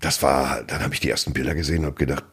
das 0.00 0.22
war, 0.22 0.62
dann 0.66 0.82
habe 0.82 0.94
ich 0.94 1.00
die 1.00 1.10
ersten 1.10 1.34
Bilder 1.34 1.54
gesehen 1.54 1.80
und 1.80 1.86
habe 1.86 1.96
gedacht, 1.96 2.24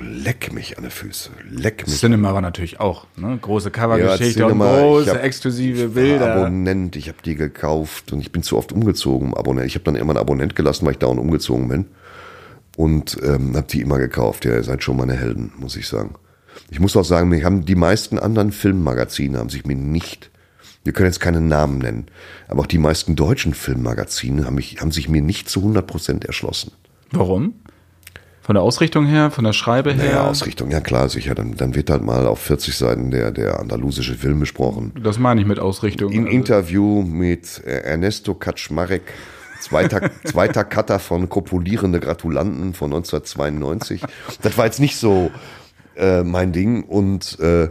leck 0.00 0.52
mich 0.52 0.76
an 0.76 0.84
den 0.84 0.90
Füße, 0.90 1.30
leck 1.50 1.86
mich. 1.86 1.98
Cinema 1.98 2.34
war 2.34 2.40
natürlich 2.40 2.80
auch, 2.80 3.06
ne? 3.16 3.38
große 3.40 3.70
Covergeschichte 3.70 4.40
ja, 4.40 4.46
und 4.46 4.58
große 4.58 5.20
exklusive 5.20 5.84
ich 5.84 5.94
Bilder. 5.94 6.36
Abonnent, 6.36 6.96
ich 6.96 7.08
habe 7.08 7.18
die 7.24 7.34
gekauft 7.34 8.12
und 8.12 8.20
ich 8.20 8.32
bin 8.32 8.42
zu 8.42 8.56
oft 8.56 8.72
umgezogen. 8.72 9.34
Abonnent, 9.34 9.66
ich 9.66 9.74
habe 9.74 9.84
dann 9.84 9.96
immer 9.96 10.10
einen 10.10 10.18
Abonnent 10.18 10.56
gelassen, 10.56 10.86
weil 10.86 10.92
ich 10.92 10.98
dauernd 10.98 11.20
umgezogen 11.20 11.68
bin 11.68 11.86
und 12.76 13.18
ähm, 13.22 13.56
habe 13.56 13.66
die 13.68 13.80
immer 13.80 13.98
gekauft. 13.98 14.44
Ja, 14.44 14.54
ihr 14.54 14.64
seid 14.64 14.82
schon 14.82 14.96
meine 14.96 15.14
Helden, 15.14 15.52
muss 15.58 15.76
ich 15.76 15.86
sagen. 15.86 16.14
Ich 16.70 16.80
muss 16.80 16.96
auch 16.96 17.04
sagen, 17.04 17.28
mir 17.28 17.44
haben 17.44 17.64
die 17.64 17.74
meisten 17.74 18.18
anderen 18.18 18.52
Filmmagazine 18.52 19.38
haben 19.38 19.50
sich 19.50 19.64
mir 19.64 19.76
nicht, 19.76 20.30
wir 20.84 20.92
können 20.92 21.08
jetzt 21.08 21.20
keinen 21.20 21.48
Namen 21.48 21.78
nennen, 21.78 22.06
aber 22.48 22.62
auch 22.62 22.66
die 22.66 22.78
meisten 22.78 23.16
deutschen 23.16 23.54
Filmmagazine 23.54 24.46
haben, 24.46 24.54
mich, 24.54 24.80
haben 24.80 24.92
sich 24.92 25.08
mir 25.08 25.22
nicht 25.22 25.48
zu 25.48 25.60
100 25.60 25.86
Prozent 25.86 26.24
erschlossen. 26.24 26.72
Warum? 27.12 27.54
Von 28.42 28.54
der 28.54 28.62
Ausrichtung 28.62 29.06
her, 29.06 29.30
von 29.30 29.44
der 29.44 29.52
Schreibe 29.52 29.92
her? 29.92 30.12
Ja, 30.12 30.26
Ausrichtung, 30.28 30.70
ja 30.70 30.80
klar, 30.80 31.08
sicher. 31.08 31.34
Dann, 31.34 31.56
dann 31.56 31.74
wird 31.74 31.90
halt 31.90 32.02
mal 32.02 32.26
auf 32.26 32.40
40 32.40 32.74
Seiten 32.74 33.10
der, 33.10 33.30
der 33.30 33.60
andalusische 33.60 34.14
Film 34.14 34.40
besprochen. 34.40 34.92
Das 35.02 35.18
meine 35.18 35.40
ich 35.42 35.46
mit 35.46 35.58
Ausrichtung. 35.58 36.10
Im 36.10 36.24
also. 36.24 36.36
Interview 36.36 37.02
mit 37.02 37.62
äh, 37.66 37.82
Ernesto 37.82 38.34
Kaczmarek, 38.34 39.02
zweiter, 39.60 40.10
zweiter 40.24 40.64
Cutter 40.64 40.98
von 40.98 41.28
Kopulierende 41.28 42.00
Gratulanten 42.00 42.72
von 42.72 42.90
1992. 42.92 44.02
Das 44.40 44.56
war 44.56 44.64
jetzt 44.64 44.80
nicht 44.80 44.96
so 44.96 45.30
äh, 45.96 46.22
mein 46.22 46.52
Ding 46.52 46.84
und 46.84 47.38
äh, 47.40 47.68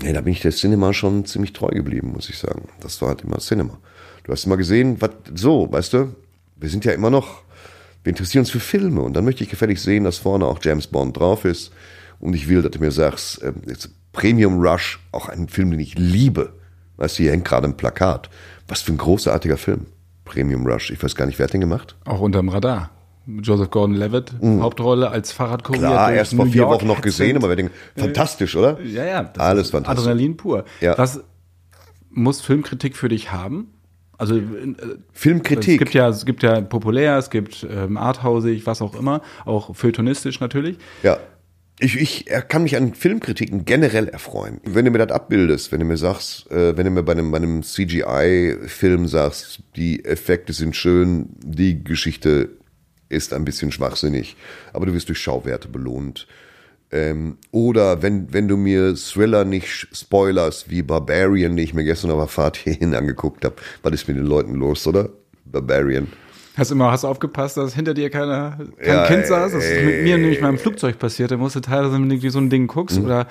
nee, 0.00 0.14
da 0.14 0.22
bin 0.22 0.32
ich 0.32 0.40
der 0.40 0.52
Cinema 0.52 0.94
schon 0.94 1.26
ziemlich 1.26 1.52
treu 1.52 1.68
geblieben, 1.68 2.12
muss 2.12 2.30
ich 2.30 2.38
sagen. 2.38 2.68
Das 2.80 3.00
war 3.02 3.10
halt 3.10 3.22
immer 3.22 3.38
Cinema. 3.38 3.78
Du 4.24 4.32
hast 4.32 4.46
immer 4.46 4.56
gesehen, 4.56 4.96
was 5.00 5.10
so, 5.34 5.70
weißt 5.70 5.92
du, 5.92 6.14
wir 6.56 6.70
sind 6.70 6.86
ja 6.86 6.92
immer 6.92 7.10
noch 7.10 7.42
wir 8.08 8.12
interessieren 8.12 8.40
uns 8.40 8.50
für 8.50 8.58
Filme 8.58 9.02
und 9.02 9.12
dann 9.12 9.26
möchte 9.26 9.44
ich 9.44 9.50
gefällig 9.50 9.82
sehen, 9.82 10.04
dass 10.04 10.16
vorne 10.16 10.46
auch 10.46 10.60
James 10.62 10.86
Bond 10.86 11.18
drauf 11.18 11.44
ist. 11.44 11.72
Und 12.20 12.32
ich 12.32 12.48
will, 12.48 12.62
dass 12.62 12.70
du 12.70 12.78
mir 12.78 12.90
sagst, 12.90 13.42
äh, 13.42 13.52
Premium 14.12 14.58
Rush, 14.66 14.98
auch 15.12 15.28
ein 15.28 15.46
Film, 15.46 15.72
den 15.72 15.80
ich 15.80 15.94
liebe. 15.98 16.54
Weißt 16.96 17.18
du, 17.18 17.24
hier 17.24 17.32
hängt 17.32 17.44
gerade 17.44 17.68
ein 17.68 17.76
Plakat. 17.76 18.30
Was 18.66 18.80
für 18.80 18.92
ein 18.92 18.96
großartiger 18.96 19.58
Film. 19.58 19.88
Premium 20.24 20.66
Rush. 20.66 20.90
Ich 20.90 21.02
weiß 21.02 21.16
gar 21.16 21.26
nicht, 21.26 21.38
wer 21.38 21.44
hat 21.44 21.52
den 21.52 21.60
gemacht? 21.60 21.96
Auch 22.06 22.20
unterm 22.20 22.48
Radar. 22.48 22.88
Joseph 23.26 23.70
Gordon-Levitt, 23.70 24.42
mhm. 24.42 24.62
Hauptrolle 24.62 25.10
als 25.10 25.32
Fahrradkurier. 25.32 25.80
Klar, 25.80 26.14
erst 26.14 26.34
vor 26.34 26.46
vier 26.46 26.66
Wochen 26.66 26.86
noch 26.86 27.02
gesehen, 27.02 27.36
aber 27.36 27.50
wir 27.50 27.56
denken, 27.56 27.74
fantastisch, 27.94 28.56
oder? 28.56 28.80
Ja, 28.80 29.04
ja. 29.04 29.32
Alles 29.36 29.68
fantastisch. 29.68 30.06
Adrenalin 30.06 30.38
pur. 30.38 30.64
Ja. 30.80 30.96
Was 30.96 31.22
muss 32.08 32.40
Filmkritik 32.40 32.96
für 32.96 33.10
dich 33.10 33.32
haben? 33.32 33.74
Also 34.18 34.36
äh, 34.36 34.42
Filmkritik. 35.12 35.74
Es 35.74 35.78
gibt 35.78 35.94
ja, 35.94 36.08
es 36.08 36.26
gibt 36.26 36.42
ja 36.42 36.60
populär, 36.60 37.16
es 37.16 37.30
gibt 37.30 37.66
ähm, 37.70 37.96
arthausig, 37.96 38.66
was 38.66 38.82
auch 38.82 38.94
immer, 38.94 39.22
auch 39.44 39.74
feuilletonistisch 39.74 40.40
natürlich. 40.40 40.76
Ja. 41.02 41.18
Ich, 41.80 41.96
ich 41.96 42.24
kann 42.48 42.64
mich 42.64 42.76
an 42.76 42.92
Filmkritiken 42.92 43.64
generell 43.64 44.08
erfreuen. 44.08 44.60
Wenn 44.64 44.84
du 44.84 44.90
mir 44.90 44.98
das 44.98 45.12
abbildest, 45.12 45.70
wenn 45.70 45.78
du 45.78 45.86
mir 45.86 45.96
sagst, 45.96 46.50
äh, 46.50 46.76
wenn 46.76 46.84
du 46.84 46.90
mir 46.90 47.04
bei 47.04 47.12
einem, 47.12 47.30
bei 47.30 47.36
einem 47.36 47.62
CGI-Film 47.62 49.06
sagst, 49.06 49.60
die 49.76 50.04
Effekte 50.04 50.52
sind 50.52 50.74
schön, 50.74 51.28
die 51.38 51.84
Geschichte 51.84 52.50
ist 53.08 53.32
ein 53.32 53.44
bisschen 53.44 53.70
schwachsinnig, 53.70 54.36
aber 54.72 54.86
du 54.86 54.92
wirst 54.92 55.08
durch 55.08 55.20
Schauwerte 55.20 55.68
belohnt 55.68 56.26
ähm, 56.90 57.36
oder 57.50 58.02
wenn, 58.02 58.32
wenn 58.32 58.48
du 58.48 58.56
mir 58.56 58.94
Thriller 58.94 59.44
nicht 59.44 59.88
spoilerst, 59.92 60.70
wie 60.70 60.82
Barbarian, 60.82 61.56
den 61.56 61.64
ich 61.64 61.74
mir 61.74 61.84
gestern 61.84 62.10
auf 62.10 62.18
der 62.18 62.28
Fahrt 62.28 62.56
hierhin 62.56 62.94
angeguckt 62.94 63.44
habe, 63.44 63.56
was 63.82 63.92
ist 63.92 64.08
mit 64.08 64.16
den 64.16 64.26
Leuten 64.26 64.54
los, 64.54 64.86
oder? 64.86 65.10
Barbarian. 65.44 66.08
Hast 66.56 66.72
du 66.72 66.74
immer 66.74 66.90
hast 66.90 67.04
du 67.04 67.08
aufgepasst, 67.08 67.56
dass 67.56 67.74
hinter 67.74 67.94
dir 67.94 68.10
keiner, 68.10 68.58
kein 68.78 68.94
ja, 68.94 69.06
Kind 69.06 69.26
saß? 69.26 69.52
Das 69.52 69.64
ist 69.64 69.84
mit 69.84 70.02
mir 70.02 70.18
nämlich 70.18 70.40
mal 70.40 70.48
im 70.48 70.58
Flugzeug 70.58 70.98
passiert. 70.98 71.30
Da 71.30 71.36
musst 71.36 71.54
du 71.54 71.60
teilweise, 71.60 71.92
wenn 71.92 72.08
du 72.08 72.30
so 72.30 72.38
ein 72.40 72.50
Ding 72.50 72.66
guckst, 72.66 72.98
mhm. 72.98 73.04
oder 73.04 73.28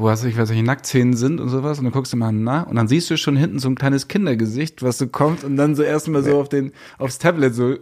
wo 0.00 0.08
hast 0.10 0.24
du, 0.24 0.28
ich 0.28 0.36
weiß 0.36 0.50
nicht, 0.50 0.64
Nacktszenen 0.64 1.14
sind 1.14 1.40
und 1.40 1.48
sowas, 1.48 1.78
und 1.78 1.84
dann 1.84 1.92
guckst 1.92 2.12
du 2.12 2.16
mal 2.16 2.32
nach, 2.32 2.66
und 2.66 2.76
dann 2.76 2.88
siehst 2.88 3.10
du 3.10 3.16
schon 3.16 3.36
hinten 3.36 3.58
so 3.58 3.68
ein 3.68 3.74
kleines 3.74 4.08
Kindergesicht, 4.08 4.82
was 4.82 4.98
so 4.98 5.06
kommt, 5.06 5.44
und 5.44 5.56
dann 5.56 5.74
so 5.74 5.82
erstmal 5.82 6.22
so 6.22 6.40
auf 6.40 6.48
den, 6.48 6.72
aufs 6.98 7.18
Tablet 7.18 7.54
so 7.54 7.76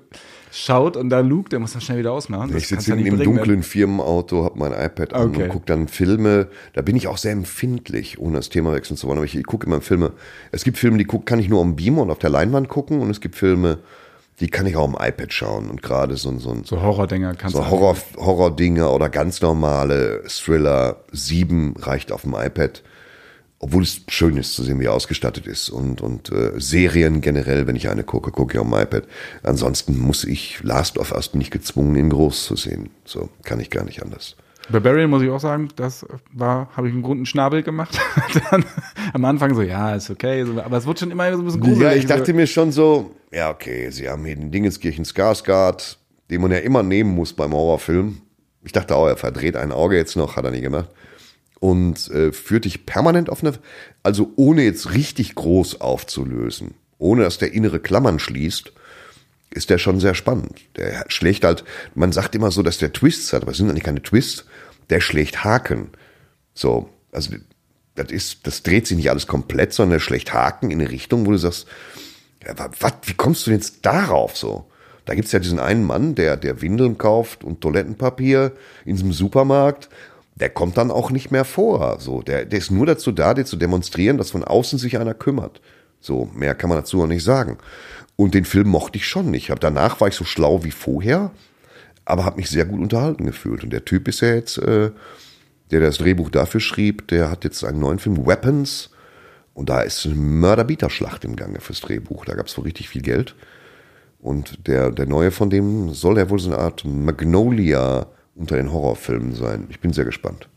schaut 0.51 0.97
und 0.97 1.11
da 1.11 1.21
Luke, 1.21 1.49
der 1.51 1.59
muss 1.59 1.73
das 1.73 1.85
schnell 1.85 1.99
wieder 1.99 2.13
ausmachen. 2.13 2.51
Das 2.53 2.63
ich 2.63 2.69
sitze 2.69 2.93
im 2.93 3.03
bringen, 3.03 3.23
dunklen 3.23 3.63
Firmenauto, 3.63 4.45
habe 4.45 4.59
mein 4.59 4.73
iPad 4.73 5.13
an 5.13 5.29
okay. 5.29 5.45
und 5.45 5.49
gucke 5.51 5.67
dann 5.67 5.89
Filme. 5.89 6.49
Da 6.73 6.83
bin 6.83 6.97
ich 6.97 7.07
auch 7.07 7.19
sehr 7.19 7.33
empfindlich, 7.33 8.19
ohne 8.19 8.37
das 8.37 8.49
Thema 8.49 8.73
wechseln 8.73 8.97
zu 8.97 9.07
wollen. 9.07 9.19
Aber 9.19 9.27
ich, 9.27 9.37
ich 9.37 9.47
gucke 9.47 9.67
immer 9.67 9.81
Filme. 9.81 10.13
Es 10.51 10.65
gibt 10.65 10.79
Filme, 10.79 10.99
die 10.99 11.05
guck, 11.05 11.27
kann 11.27 11.39
ich 11.39 11.49
nur 11.49 11.61
am 11.61 11.77
Beamer 11.77 12.03
und 12.03 12.11
auf 12.11 12.19
der 12.19 12.31
Leinwand 12.31 12.69
gucken. 12.69 13.01
Und 13.01 13.11
es 13.11 13.21
gibt 13.21 13.37
Filme, 13.37 13.79
die 14.40 14.48
kann 14.48 14.66
ich 14.66 14.77
auch 14.77 14.85
am 14.85 14.96
iPad 14.98 15.33
schauen. 15.33 15.70
Und 15.70 15.83
gerade 15.83 16.16
so, 16.16 16.37
so 16.38 16.51
ein 16.51 16.64
so 16.64 16.81
Horror-Dinger 16.81 17.35
kannst 17.35 17.57
so 17.57 17.68
Horror, 17.68 17.96
Horror-Dinge 18.16 18.88
oder 18.88 19.09
ganz 19.09 19.40
normale 19.40 20.22
Thriller. 20.29 21.05
Sieben 21.12 21.74
reicht 21.79 22.12
auf 22.12 22.22
dem 22.22 22.35
iPad 22.35 22.83
obwohl 23.61 23.83
es 23.83 24.03
schön 24.09 24.37
ist 24.37 24.55
zu 24.55 24.62
sehen, 24.62 24.79
wie 24.79 24.85
er 24.85 24.92
ausgestattet 24.92 25.46
ist 25.46 25.68
und, 25.68 26.01
und 26.01 26.31
äh, 26.31 26.53
Serien 26.59 27.20
generell, 27.20 27.66
wenn 27.66 27.74
ich 27.74 27.88
eine 27.88 28.05
gucke, 28.05 28.31
gucke 28.31 28.55
ich 28.55 28.61
auf 28.61 28.68
dem 28.68 28.79
iPad. 28.79 29.05
Ansonsten 29.42 29.98
muss 29.98 30.24
ich 30.24 30.62
Last 30.62 30.96
of 30.98 31.12
Us 31.12 31.29
bin 31.29 31.40
ich 31.40 31.51
gezwungen, 31.51 31.96
in 31.96 32.11
groß 32.11 32.44
zu 32.44 32.57
sehen. 32.57 32.90
So 33.05 33.29
kann 33.42 33.59
ich 33.59 33.70
gar 33.70 33.85
nicht 33.85 34.03
anders. 34.03 34.37
Barbarian 34.71 35.11
muss 35.11 35.23
ich 35.23 35.31
auch 35.31 35.41
sagen, 35.41 35.69
das 35.77 36.07
war, 36.33 36.69
habe 36.77 36.89
ich 36.89 36.95
einen 36.95 37.03
guten 37.03 37.27
Schnabel 37.27 37.63
gemacht. 37.63 37.99
Dann 38.51 38.65
am 39.13 39.25
Anfang 39.25 39.55
so, 39.55 39.63
ja, 39.63 39.95
ist 39.95 40.11
okay, 40.11 40.45
so, 40.45 40.61
aber 40.61 40.77
es 40.77 40.87
wurde 40.87 41.01
schon 41.01 41.11
immer 41.11 41.33
so 41.33 41.39
ein 41.39 41.45
bisschen 41.45 41.61
gruselig. 41.61 41.83
Ja, 41.83 41.93
ich 41.95 42.07
dachte 42.07 42.35
mir 42.35 42.47
schon 42.47 42.73
so, 42.73 43.15
ja, 43.33 43.51
okay, 43.51 43.91
sie 43.91 44.09
haben 44.09 44.25
hier 44.25 44.37
den 44.37 44.51
Dingenskirchen 44.51 45.05
Skarsgård, 45.05 45.97
den 46.31 46.41
man 46.41 46.51
ja 46.51 46.59
immer 46.59 46.83
nehmen 46.83 47.15
muss 47.15 47.33
beim 47.33 47.53
Horrorfilm. 47.53 48.21
Ich 48.63 48.73
dachte 48.73 48.97
auch, 48.97 49.07
er 49.07 49.17
verdreht 49.17 49.57
ein 49.57 49.73
Auge 49.73 49.97
jetzt 49.97 50.17
noch, 50.17 50.37
hat 50.37 50.45
er 50.45 50.51
nie 50.51 50.61
gemacht 50.61 50.89
und 51.61 52.11
äh, 52.11 52.33
führt 52.33 52.65
dich 52.65 52.87
permanent 52.87 53.31
auf 53.31 53.43
eine, 53.43 53.55
also 54.03 54.33
ohne 54.37 54.63
jetzt 54.63 54.93
richtig 54.93 55.35
groß 55.35 55.81
aufzulösen, 55.81 56.75
ohne 56.99 57.23
dass 57.23 57.39
der 57.39 57.53
innere 57.53 57.81
Klammern 57.81 58.19
schließt, 58.19 58.73
ist 59.51 59.71
der 59.71 59.79
schon 59.79 59.99
sehr 59.99 60.15
spannend. 60.15 60.61
Der 60.77 61.05
schlägt 61.09 61.45
halt, 61.45 61.65
man 61.95 62.13
sagt 62.13 62.35
immer 62.35 62.51
so, 62.51 62.63
dass 62.63 62.79
der 62.79 62.93
Twists 62.93 63.33
hat, 63.33 63.43
aber 63.43 63.53
es 63.53 63.59
sind 63.59 63.69
eigentlich 63.69 63.85
keine 63.85 64.03
Twists, 64.03 64.45
der 64.90 65.01
schlägt 65.01 65.44
Haken. 65.44 65.90
So, 66.55 66.88
also 67.12 67.35
das 67.94 68.11
ist, 68.11 68.46
das 68.46 68.62
dreht 68.62 68.87
sich 68.87 68.96
nicht 68.96 69.11
alles 69.11 69.27
komplett, 69.27 69.72
sondern 69.72 69.98
der 69.98 70.01
schlägt 70.01 70.33
Haken 70.33 70.70
in 70.70 70.81
eine 70.81 70.90
Richtung, 70.90 71.27
wo 71.27 71.33
du 71.33 71.38
sagst, 71.38 71.66
ja, 72.46 72.55
was, 72.81 72.94
wie 73.05 73.14
kommst 73.14 73.46
du 73.46 73.51
jetzt 73.51 73.85
darauf 73.85 74.37
so? 74.37 74.70
Da 75.05 75.14
gibt's 75.14 75.33
ja 75.33 75.38
diesen 75.38 75.59
einen 75.59 75.85
Mann, 75.85 76.14
der, 76.14 76.37
der 76.37 76.61
Windeln 76.61 76.98
kauft 76.98 77.42
und 77.42 77.61
Toilettenpapier 77.61 78.53
in 78.85 78.96
diesem 78.96 79.12
Supermarkt 79.12 79.88
der 80.38 80.51
kommt 80.51 80.77
dann 80.77 80.90
auch 80.90 81.11
nicht 81.11 81.31
mehr 81.31 81.44
vor. 81.44 81.98
So, 82.01 82.22
der, 82.22 82.44
der 82.44 82.59
ist 82.59 82.70
nur 82.70 82.87
dazu 82.87 83.12
da, 83.12 83.35
dir 83.35 83.44
zu 83.44 83.57
demonstrieren, 83.57 84.18
dass 84.18 84.31
von 84.31 84.44
außen 84.44 84.79
sich 84.79 84.98
einer 84.98 85.14
kümmert. 85.14 85.61
So, 86.01 86.31
mehr 86.35 86.55
kann 86.55 86.70
man 86.70 86.79
dazu 86.79 87.03
auch 87.03 87.07
nicht 87.07 87.24
sagen. 87.24 87.59
Und 88.16 88.35
den 88.35 88.44
Film 88.44 88.68
mochte 88.68 88.98
ich 88.98 89.07
schon 89.07 89.31
nicht. 89.31 89.53
Danach 89.61 90.01
war 90.01 90.09
ich 90.09 90.14
so 90.14 90.24
schlau 90.24 90.64
wie 90.64 90.70
vorher, 90.70 91.31
aber 92.09 92.25
habe 92.25 92.37
mich 92.37 92.49
sehr 92.49 92.64
gut 92.64 92.81
unterhalten 92.81 93.27
gefühlt. 93.27 93.62
Und 93.62 93.71
der 93.71 93.85
Typ 93.85 94.09
ist 94.09 94.21
ja 94.21 94.35
jetzt, 94.35 94.59
äh, 94.59 94.90
der 95.71 95.81
das 95.81 95.99
Drehbuch 95.99 96.31
dafür 96.31 96.61
schrieb, 96.61 97.09
der 97.09 97.31
hat 97.31 97.44
jetzt 97.44 97.62
einen 97.64 97.81
neuen 97.81 97.99
Film, 97.99 98.27
Weapons. 98.27 98.90
Und 99.53 99.68
da 99.68 99.83
ist 99.83 100.07
eine 100.07 100.14
Mörderbieterschlacht 100.14 101.25
im 101.25 101.37
Gange 101.37 101.61
fürs 101.61 101.81
Drehbuch. 101.83 102.25
Da 102.25 102.35
gab 102.35 102.47
es 102.47 102.57
wohl 102.57 102.64
richtig 102.64 102.88
viel 102.88 103.03
Geld. 103.03 103.35
Und 104.21 104.66
der, 104.66 104.90
der 104.90 105.07
neue 105.07 105.31
von 105.31 105.51
dem 105.51 105.92
soll 105.92 106.16
ja 106.16 106.31
wohl 106.31 106.38
so 106.38 106.51
eine 106.51 106.59
Art 106.59 106.85
Magnolia 106.85 108.07
unter 108.35 108.57
den 108.57 108.73
Horrorfilmen 108.73 109.35
sein. 109.35 109.66
Ich 109.68 109.81
bin 109.81 109.92
sehr 109.92 110.05
gespannt. 110.05 110.49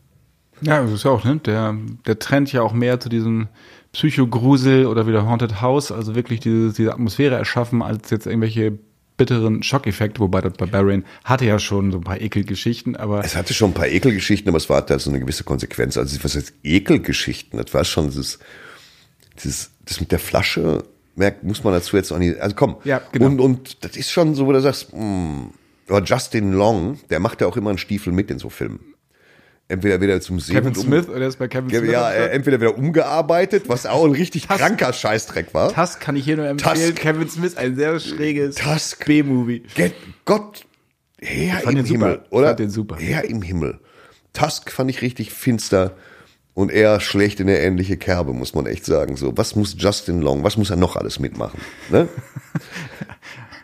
Ja, 0.62 0.82
das 0.82 0.92
ist 0.92 1.04
ja 1.04 1.10
auch, 1.10 1.24
ne? 1.24 1.36
Der, 1.44 1.76
der 2.06 2.18
Trend 2.18 2.52
ja 2.52 2.62
auch 2.62 2.72
mehr 2.72 2.98
zu 2.98 3.08
diesem 3.08 3.48
Psychogrusel 3.92 4.86
oder 4.86 5.06
wieder 5.06 5.26
Haunted 5.26 5.60
House, 5.60 5.92
also 5.92 6.14
wirklich 6.14 6.40
diese, 6.40 6.72
diese 6.72 6.92
Atmosphäre 6.92 7.34
erschaffen, 7.34 7.82
als 7.82 8.08
jetzt 8.10 8.26
irgendwelche 8.26 8.78
bitteren 9.16 9.62
Schockeffekte, 9.62 10.20
wobei 10.20 10.40
das 10.40 10.54
Barbarian 10.54 11.04
hatte 11.24 11.44
ja 11.44 11.58
schon 11.58 11.92
so 11.92 11.98
ein 11.98 12.04
paar 12.04 12.20
Ekelgeschichten, 12.20 12.96
aber. 12.96 13.24
Es 13.24 13.36
hatte 13.36 13.54
schon 13.54 13.70
ein 13.70 13.74
paar 13.74 13.88
Ekelgeschichten, 13.88 14.48
aber 14.48 14.56
es 14.56 14.68
war 14.68 14.82
da 14.82 14.98
so 14.98 15.10
eine 15.10 15.20
gewisse 15.20 15.44
Konsequenz. 15.44 15.96
Also, 15.96 16.22
was 16.22 16.36
heißt 16.36 16.54
Ekelgeschichten? 16.62 17.58
Das 17.58 17.72
war 17.74 17.84
schon 17.84 18.06
dieses, 18.06 18.38
dieses, 19.42 19.70
das 19.84 20.00
mit 20.00 20.12
der 20.12 20.18
Flasche, 20.18 20.84
merkt, 21.14 21.44
muss 21.44 21.62
man 21.62 21.72
dazu 21.72 21.96
jetzt 21.96 22.12
auch 22.12 22.18
nicht, 22.18 22.38
also 22.38 22.54
komm. 22.56 22.76
Ja, 22.84 23.02
genau. 23.12 23.26
Und, 23.26 23.40
und 23.40 23.84
das 23.84 23.96
ist 23.96 24.10
schon 24.10 24.34
so, 24.34 24.46
wo 24.46 24.52
du 24.52 24.60
sagst, 24.60 24.92
mh, 24.92 25.50
oder 25.88 26.02
Justin 26.04 26.52
Long, 26.52 26.98
der 27.10 27.20
macht 27.20 27.40
ja 27.40 27.46
auch 27.46 27.56
immer 27.56 27.70
einen 27.70 27.78
Stiefel 27.78 28.12
mit 28.12 28.30
in 28.30 28.38
so 28.38 28.48
Filmen. 28.48 28.91
Entweder 29.72 30.02
wieder 30.02 30.20
zum 30.20 30.38
Sehen. 30.38 30.56
Kevin 30.56 30.74
Smith 30.74 31.08
oder 31.08 31.26
ist 31.26 31.38
bei 31.38 31.48
Kevin 31.48 31.70
Smith? 31.70 31.90
Ja, 31.90 32.12
äh, 32.12 32.28
entweder 32.28 32.60
wieder 32.60 32.76
umgearbeitet, 32.76 33.70
was 33.70 33.86
auch 33.86 34.04
ein 34.04 34.10
richtig 34.10 34.46
Tusk. 34.46 34.60
kranker 34.60 34.92
Scheißdreck 34.92 35.54
war. 35.54 35.72
Tusk 35.72 35.98
kann 35.98 36.14
ich 36.14 36.26
hier 36.26 36.36
nur 36.36 36.46
empfehlen. 36.46 36.90
Tusk. 36.90 36.96
Kevin 36.96 37.30
Smith, 37.30 37.56
ein 37.56 37.74
sehr 37.74 37.98
schräges. 37.98 38.56
B-Movie. 39.06 39.62
Gott, 40.26 40.66
Herr 41.18 41.64
im 41.64 41.76
den 41.76 41.86
super. 41.86 42.06
Himmel, 42.06 42.20
oder? 42.28 42.46
Fand 42.48 42.58
den 42.58 42.68
super. 42.68 42.96
Herr 42.98 43.24
im 43.24 43.40
Himmel. 43.40 43.80
Tusk 44.34 44.70
fand 44.70 44.90
ich 44.90 45.00
richtig 45.00 45.32
finster 45.32 45.96
und 46.52 46.70
er 46.70 47.00
schlägt 47.00 47.40
in 47.40 47.48
eine 47.48 47.58
ähnliche 47.58 47.96
Kerbe, 47.96 48.34
muss 48.34 48.54
man 48.54 48.66
echt 48.66 48.84
sagen. 48.84 49.16
So, 49.16 49.38
was 49.38 49.56
muss 49.56 49.74
Justin 49.78 50.20
Long, 50.20 50.44
was 50.44 50.58
muss 50.58 50.68
er 50.68 50.76
noch 50.76 50.96
alles 50.96 51.18
mitmachen? 51.18 51.58
Ne? 51.88 52.08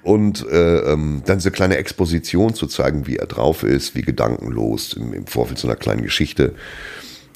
und 0.08 0.46
äh, 0.48 0.78
ähm, 0.92 1.22
dann 1.26 1.38
so 1.38 1.50
kleine 1.50 1.76
Exposition 1.76 2.54
zu 2.54 2.66
zeigen, 2.66 3.06
wie 3.06 3.16
er 3.16 3.26
drauf 3.26 3.62
ist, 3.62 3.94
wie 3.94 4.00
gedankenlos 4.00 4.94
im, 4.94 5.12
im 5.12 5.26
Vorfeld 5.26 5.58
so 5.58 5.68
einer 5.68 5.76
kleinen 5.76 6.02
Geschichte. 6.02 6.54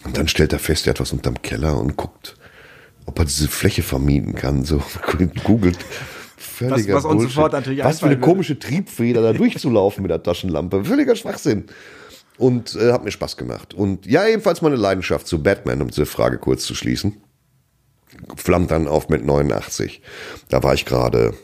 Und 0.04 0.16
dann 0.16 0.26
stellt 0.26 0.54
er 0.54 0.58
fest, 0.58 0.86
er 0.86 0.94
hat 0.94 1.00
was 1.00 1.12
unterm 1.12 1.42
Keller 1.42 1.78
und 1.78 1.98
guckt, 1.98 2.34
ob 3.04 3.18
er 3.18 3.26
diese 3.26 3.48
Fläche 3.48 3.82
vermieten 3.82 4.34
kann. 4.34 4.64
So 4.64 4.82
googelt. 5.44 5.76
Völliger 6.38 6.94
Was- 6.94 7.04
was 7.04 7.12
Bullshit. 7.12 7.30
sofort 7.34 7.52
natürlich 7.52 7.84
Was 7.84 8.00
für 8.00 8.06
eine 8.06 8.18
komische 8.18 8.58
Triebfeder, 8.58 9.20
da 9.20 9.34
durchzulaufen 9.34 10.00
mit 10.02 10.10
der 10.10 10.22
Taschenlampe. 10.22 10.82
Völliger 10.86 11.14
Schwachsinn. 11.14 11.66
Und 12.38 12.74
äh, 12.76 12.90
hat 12.90 13.04
mir 13.04 13.10
Spaß 13.10 13.36
gemacht. 13.36 13.74
Und 13.74 14.06
ja, 14.06 14.26
ebenfalls 14.26 14.62
meine 14.62 14.76
Leidenschaft 14.76 15.26
zu 15.26 15.42
Batman, 15.42 15.82
um 15.82 15.88
diese 15.88 16.06
Frage 16.06 16.38
kurz 16.38 16.64
zu 16.64 16.74
schließen, 16.74 17.18
flammt 18.34 18.70
dann 18.70 18.88
auf 18.88 19.10
mit 19.10 19.26
89. 19.26 20.00
Da 20.48 20.62
war 20.62 20.72
ich 20.72 20.86
gerade 20.86 21.34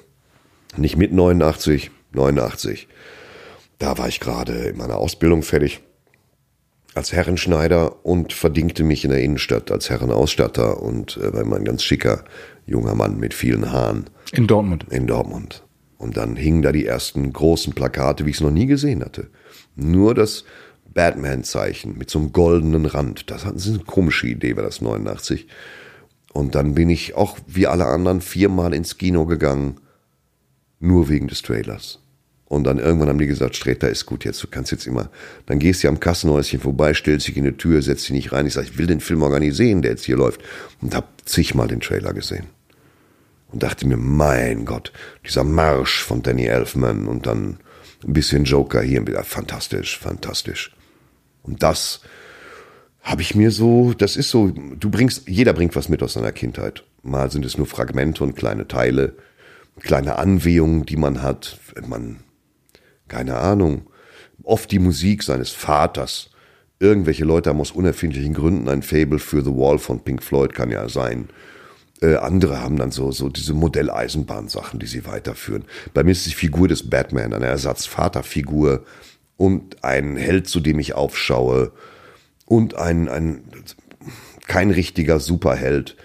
nicht 0.77 0.97
mit 0.97 1.13
89, 1.13 1.91
89. 2.13 2.89
Da 3.79 3.97
war 3.99 4.09
ich 4.09 4.21
gerade 4.21 4.53
in 4.53 4.77
meiner 4.77 4.97
Ausbildung 4.97 5.43
fertig 5.43 5.81
als 6.95 7.13
Herrenschneider 7.13 8.05
und 8.05 8.33
verdingte 8.33 8.83
mich 8.83 9.05
in 9.05 9.11
der 9.11 9.23
Innenstadt 9.23 9.71
als 9.71 9.89
Herrenausstatter 9.89 10.83
und 10.83 11.17
äh, 11.19 11.33
war 11.33 11.43
immer 11.43 11.57
ein 11.57 11.65
ganz 11.65 11.83
schicker 11.85 12.25
junger 12.67 12.95
Mann 12.95 13.19
mit 13.19 13.35
vielen 13.35 13.71
Haaren 13.71 14.07
In 14.33 14.47
Dortmund. 14.47 14.87
in 14.91 15.07
Dortmund. 15.07 15.65
Und 15.97 16.17
dann 16.17 16.37
hingen 16.37 16.63
da 16.63 16.73
die 16.73 16.87
ersten 16.87 17.33
großen 17.33 17.73
Plakate, 17.73 18.25
wie 18.27 18.31
ich 18.31 18.37
es 18.37 18.43
noch 18.43 18.51
nie 18.51 18.67
gesehen 18.67 19.05
hatte. 19.05 19.29
Nur 19.75 20.15
das 20.15 20.45
Batman-Zeichen 20.93 21.97
mit 21.97 22.11
so 22.11 22.19
einem 22.19 22.33
goldenen 22.33 22.87
Rand. 22.87 23.31
Das 23.31 23.45
hatten 23.45 23.59
sie 23.59 23.71
eine 23.71 23.79
komische 23.81 24.27
Idee, 24.27 24.57
war 24.57 24.63
das 24.65 24.81
89. 24.81 25.47
Und 26.33 26.55
dann 26.55 26.75
bin 26.75 26.91
ich 26.91 27.15
auch 27.15 27.39
wie 27.47 27.67
alle 27.67 27.87
anderen 27.87 28.21
viermal 28.21 28.75
ins 28.75 28.97
Kino 28.99 29.27
gegangen, 29.27 29.81
nur 30.81 31.09
wegen 31.09 31.29
des 31.29 31.43
Trailers. 31.43 32.01
Und 32.47 32.65
dann 32.65 32.79
irgendwann 32.79 33.09
haben 33.09 33.19
die 33.19 33.27
gesagt, 33.27 33.57
Sträter 33.57 33.91
ist 33.91 34.07
gut 34.07 34.25
jetzt, 34.25 34.43
du 34.43 34.47
kannst 34.47 34.73
jetzt 34.73 34.87
immer, 34.87 35.11
dann 35.45 35.59
gehst 35.59 35.85
du 35.85 35.89
am 35.89 36.01
Kassenhäuschen 36.01 36.61
vorbei, 36.61 36.95
stellst 36.95 37.29
dich 37.29 37.37
in 37.37 37.45
die 37.45 37.53
Tür, 37.53 37.83
setzt 37.83 38.05
dich 38.05 38.13
nicht 38.13 38.33
rein. 38.33 38.47
Ich 38.47 38.55
sage, 38.55 38.69
ich 38.71 38.79
will 38.79 38.87
den 38.87 39.01
Film 39.01 39.23
auch 39.23 39.31
gar 39.31 39.39
nicht 39.39 39.55
sehen, 39.55 39.83
der 39.83 39.91
jetzt 39.91 40.05
hier 40.05 40.17
läuft. 40.17 40.41
Und 40.81 40.95
hab 40.95 41.09
zigmal 41.27 41.69
den 41.69 41.81
Trailer 41.81 42.15
gesehen 42.15 42.47
und 43.51 43.63
dachte 43.63 43.87
mir, 43.87 43.97
mein 43.97 44.65
Gott, 44.65 44.93
dieser 45.27 45.45
Marsch 45.45 46.03
von 46.03 46.23
Danny 46.23 46.47
Elfman 46.47 47.07
und 47.07 47.27
dann 47.27 47.59
ein 48.07 48.13
bisschen 48.13 48.45
Joker 48.45 48.83
hier, 48.83 49.07
wieder 49.07 49.25
fantastisch, 49.25 49.99
fantastisch. 49.99 50.75
Und 51.43 51.63
das 51.63 52.01
habe 53.01 53.23
ich 53.23 53.35
mir 53.35 53.51
so, 53.51 53.95
das 53.95 54.17
ist 54.17 54.31
so, 54.31 54.49
du 54.49 54.91
bringst, 54.91 55.29
jeder 55.29 55.55
bringt 55.55 55.75
was 55.77 55.89
mit 55.89 56.03
aus 56.03 56.13
seiner 56.13 56.33
Kindheit. 56.33 56.85
Mal 57.03 57.31
sind 57.31 57.45
es 57.45 57.57
nur 57.57 57.67
Fragmente 57.67 58.23
und 58.23 58.37
kleine 58.37 58.69
Teile, 58.69 59.15
kleine 59.81 60.17
Anwehungen, 60.17 60.87
die 60.87 60.97
man 60.97 61.23
hat, 61.23 61.59
wenn 61.75 61.89
man, 61.89 62.17
keine 63.09 63.37
Ahnung, 63.37 63.89
oft 64.43 64.71
die 64.71 64.79
Musik 64.79 65.23
seines 65.23 65.51
Vaters. 65.51 66.31
Irgendwelche 66.81 67.25
Leute 67.25 67.51
haben 67.51 67.61
aus 67.61 67.73
unerfindlichen 67.73 68.35
Gründen 68.35 68.69
ein 68.69 68.83
Fable 68.83 69.19
für 69.19 69.43
The 69.43 69.51
Wall 69.51 69.79
von 69.79 70.01
Pink 70.01 70.23
Floyd, 70.23 70.55
kann 70.55 70.71
ja 70.71 70.89
sein. 70.89 71.29
Äh, 72.01 72.17
andere 72.17 72.61
haben 72.63 72.77
dann 72.77 72.93
so, 72.93 73.11
so 73.11 73.29
diese 73.29 73.55
Modelleisenbahnsachen, 73.55 74.79
die 74.79 74.87
sie 74.87 75.05
weiterführen. 75.05 75.65
Bei 75.95 76.05
mir 76.05 76.13
ist 76.13 76.27
die 76.27 76.35
Figur 76.35 76.69
des 76.69 76.89
Batman 76.89 77.35
eine 77.35 77.47
Ersatzvaterfigur 77.47 78.85
und 79.37 79.83
ein 79.83 80.17
Held, 80.17 80.49
zu 80.49 80.61
dem 80.61 80.79
ich 80.79 80.95
aufschaue 80.95 81.73
und 82.47 82.77
ein, 82.77 83.09
ein 83.09 83.43
kein 84.47 84.71
richtiger 84.71 85.19
Superheld. 85.21 85.97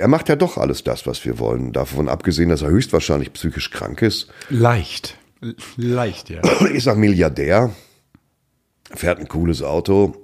Er 0.00 0.08
macht 0.08 0.28
ja 0.28 0.36
doch 0.36 0.56
alles 0.58 0.82
das, 0.82 1.06
was 1.06 1.24
wir 1.24 1.38
wollen. 1.38 1.72
Davon 1.72 2.08
abgesehen, 2.08 2.48
dass 2.48 2.62
er 2.62 2.70
höchstwahrscheinlich 2.70 3.32
psychisch 3.32 3.70
krank 3.70 4.02
ist. 4.02 4.28
Leicht. 4.48 5.16
Leicht, 5.76 6.30
ja. 6.30 6.40
Ist 6.72 6.86
er 6.86 6.94
Milliardär, 6.96 7.70
fährt 8.94 9.18
ein 9.20 9.28
cooles 9.28 9.62
Auto, 9.62 10.16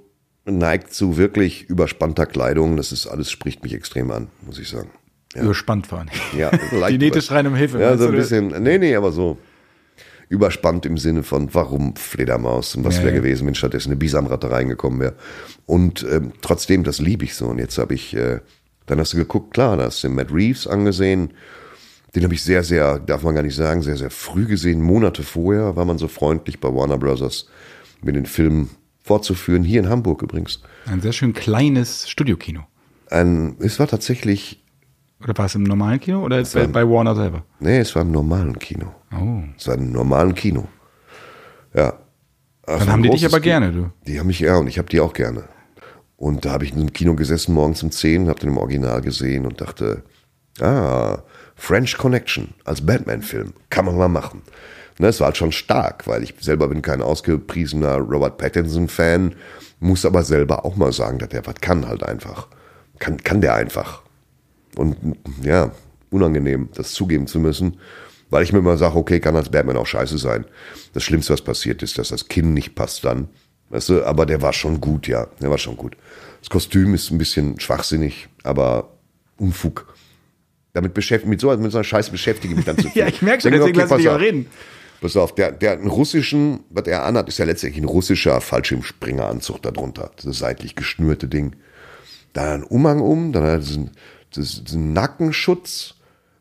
neigt 0.45 0.93
zu 0.93 1.17
wirklich 1.17 1.63
überspannter 1.69 2.25
Kleidung. 2.25 2.77
Das 2.77 2.91
ist 2.91 3.07
alles, 3.07 3.31
spricht 3.31 3.63
mich 3.63 3.73
extrem 3.73 4.11
an, 4.11 4.27
muss 4.45 4.59
ich 4.59 4.69
sagen. 4.69 4.89
Überspannt. 5.35 5.87
Ja, 6.37 6.51
Die 6.71 6.75
leicht 6.75 6.99
Nähte 6.99 7.17
über- 7.19 7.21
schreien 7.21 7.47
um 7.47 7.55
Hilfe. 7.55 7.79
Ja, 7.79 7.97
so 7.97 8.07
ein 8.07 8.11
bisschen, 8.15 8.47
nee, 8.63 8.77
nee, 8.77 8.95
aber 8.95 9.11
so 9.11 9.37
überspannt 10.29 10.85
im 10.85 10.97
Sinne 10.97 11.23
von, 11.23 11.53
warum 11.53 11.95
Fledermaus 11.95 12.75
und 12.75 12.83
was 12.83 12.97
Ja, 12.97 13.03
wäre 13.03 13.15
ja. 13.15 13.21
gewesen, 13.21 13.47
wenn 13.47 13.55
stattdessen 13.55 13.89
eine 13.89 13.95
Bisamratte 13.97 14.51
reingekommen 14.51 14.99
wäre. 14.99 15.15
Und 15.65 16.05
ähm, 16.09 16.33
trotzdem, 16.41 16.83
das 16.83 16.99
liebe 16.99 17.23
ich 17.25 17.35
so. 17.35 17.47
Und 17.47 17.59
jetzt 17.59 17.77
habe 17.77 17.93
ich, 17.93 18.13
äh, 18.15 18.39
dann 18.87 18.99
hast 18.99 19.13
du 19.13 19.17
geguckt, 19.17 19.53
klar, 19.53 19.77
da 19.77 19.83
hast 19.83 20.03
du 20.03 20.09
Matt 20.09 20.31
Reeves 20.33 20.65
angesehen. 20.65 21.33
Den 22.15 22.23
habe 22.23 22.33
ich 22.33 22.41
sehr, 22.41 22.63
sehr, 22.63 22.99
darf 22.99 23.21
man 23.21 23.35
gar 23.35 23.43
nicht 23.43 23.55
sagen, 23.55 23.81
sehr, 23.83 23.97
sehr 23.97 24.09
früh 24.09 24.45
gesehen. 24.45 24.81
Monate 24.81 25.23
vorher 25.23 25.75
war 25.75 25.85
man 25.85 25.97
so 25.97 26.07
freundlich 26.07 26.59
bei 26.59 26.73
Warner 26.73 26.97
Brothers, 26.97 27.47
mir 28.01 28.13
den 28.13 28.25
Film 28.25 28.69
fortzuführen. 29.03 29.63
Hier 29.63 29.81
in 29.81 29.89
Hamburg 29.89 30.21
übrigens. 30.23 30.61
Ein 30.85 31.01
sehr 31.01 31.11
schön 31.13 31.33
kleines 31.33 32.09
Studiokino. 32.09 32.61
Ein, 33.11 33.57
es 33.59 33.79
war 33.79 33.87
tatsächlich, 33.87 34.63
Oder 35.21 35.37
war 35.37 35.45
es 35.45 35.55
im 35.55 35.63
normalen 35.63 35.99
Kino 35.99 36.23
oder 36.23 36.39
ist 36.39 36.55
es 36.55 36.71
bei 36.71 36.87
Warner 36.87 37.15
selber? 37.15 37.43
nee, 37.59 37.79
es 37.79 37.93
war 37.95 38.01
im 38.01 38.11
normalen 38.11 38.57
Kino. 38.57 38.93
Oh. 39.13 39.43
Es 39.57 39.67
war 39.67 39.75
im 39.75 39.91
normalen 39.91 40.33
Kino. 40.33 40.67
Ja. 41.73 41.93
Dann 42.65 42.89
haben 42.89 43.03
die 43.03 43.09
dich 43.09 43.25
aber 43.25 43.39
gerne, 43.39 43.71
du. 43.71 43.91
Die 44.07 44.19
haben 44.19 44.27
mich 44.27 44.39
ja 44.39 44.57
und 44.57 44.67
ich 44.67 44.77
habe 44.77 44.89
die 44.89 44.99
auch 44.99 45.13
gerne. 45.13 45.43
Und 46.17 46.45
da 46.45 46.51
habe 46.51 46.65
ich 46.65 46.73
in 46.73 46.79
einem 46.79 46.93
Kino 46.93 47.15
gesessen 47.15 47.53
morgens 47.53 47.83
um 47.83 47.91
10, 47.91 48.27
habe 48.27 48.39
den 48.39 48.49
im 48.49 48.57
Original 48.57 49.01
gesehen 49.01 49.45
und 49.45 49.61
dachte, 49.61 50.03
ah, 50.59 51.23
French 51.55 51.97
Connection 51.97 52.53
als 52.65 52.85
Batman-Film, 52.85 53.53
kann 53.69 53.85
man 53.85 53.97
mal 53.97 54.09
machen. 54.09 54.41
Ne, 54.99 55.07
es 55.07 55.19
war 55.19 55.27
halt 55.27 55.37
schon 55.37 55.51
stark, 55.51 56.07
weil 56.07 56.23
ich 56.23 56.33
selber 56.39 56.67
bin 56.67 56.81
kein 56.81 57.03
ausgepriesener 57.03 57.97
Robert 57.97 58.39
Pattinson-Fan, 58.39 59.35
muss 59.79 60.05
aber 60.05 60.23
selber 60.23 60.65
auch 60.65 60.75
mal 60.75 60.91
sagen, 60.91 61.19
dass 61.19 61.29
der 61.29 61.45
was 61.45 61.55
kann 61.55 61.87
halt 61.87 62.01
einfach. 62.01 62.47
Kann, 62.97 63.17
kann 63.17 63.41
der 63.41 63.53
einfach. 63.53 64.01
Und 64.75 64.97
ja, 65.43 65.71
unangenehm, 66.09 66.69
das 66.73 66.93
zugeben 66.93 67.27
zu 67.27 67.39
müssen, 67.39 67.77
weil 68.31 68.43
ich 68.43 68.51
mir 68.51 68.59
immer 68.59 68.77
sage, 68.77 68.95
okay, 68.95 69.19
kann 69.19 69.35
als 69.35 69.49
Batman 69.49 69.77
auch 69.77 69.85
scheiße 69.85 70.17
sein. 70.17 70.45
Das 70.93 71.03
Schlimmste, 71.03 71.33
was 71.33 71.43
passiert 71.43 71.83
ist, 71.83 71.99
dass 71.99 72.09
das 72.09 72.27
Kinn 72.27 72.55
nicht 72.55 72.73
passt 72.73 73.05
dann. 73.05 73.29
Weißt 73.69 73.89
du, 73.89 74.05
aber 74.05 74.25
der 74.25 74.41
war 74.41 74.53
schon 74.53 74.79
gut, 74.79 75.07
ja. 75.07 75.27
Der 75.41 75.49
war 75.49 75.57
schon 75.57 75.75
gut. 75.75 75.97
Das 76.39 76.49
Kostüm 76.49 76.93
ist 76.93 77.11
ein 77.11 77.17
bisschen 77.17 77.59
schwachsinnig, 77.59 78.27
aber 78.43 78.89
Unfug. 79.37 79.93
Damit 80.73 80.93
beschäftigt, 80.93 81.29
mit 81.29 81.41
so, 81.41 81.55
mit 81.57 81.71
so 81.71 81.77
einer 81.77 81.83
Scheiße 81.83 82.11
beschäftige 82.11 82.53
ich 82.53 82.57
mich 82.57 82.65
dann 82.65 82.77
zu 82.77 82.89
viel. 82.89 83.01
Ja, 83.01 83.07
ich 83.07 83.21
merke 83.21 83.41
schon, 83.41 83.51
deswegen 83.51 83.71
okay, 83.71 83.81
lass 83.81 83.91
ich 83.91 83.97
dich 83.97 84.05
pass 84.05 84.15
auch 84.15 84.21
reden. 84.21 84.47
Pass 85.01 85.17
auf, 85.17 85.35
der, 85.35 85.51
der 85.51 85.73
einen 85.73 85.87
russischen, 85.87 86.61
was 86.69 86.87
er 86.87 87.03
anhat, 87.05 87.27
ist 87.27 87.37
ja 87.37 87.45
letztendlich 87.45 87.83
ein 87.83 87.87
russischer 87.87 88.41
Fallschirmspringeranzug 88.41 89.61
darunter. 89.61 90.11
Dieses 90.21 90.39
seitlich 90.39 90.75
geschnürte 90.75 91.27
Ding. 91.27 91.55
Dann 92.33 92.43
hat 92.43 92.49
er 92.49 92.53
einen 92.55 92.63
Umhang 92.63 93.01
um, 93.01 93.31
dann 93.31 93.43
hat 93.43 93.49
er 93.49 93.59
diesen, 93.59 93.91
diesen 94.35 94.93
Nackenschutz 94.93 95.95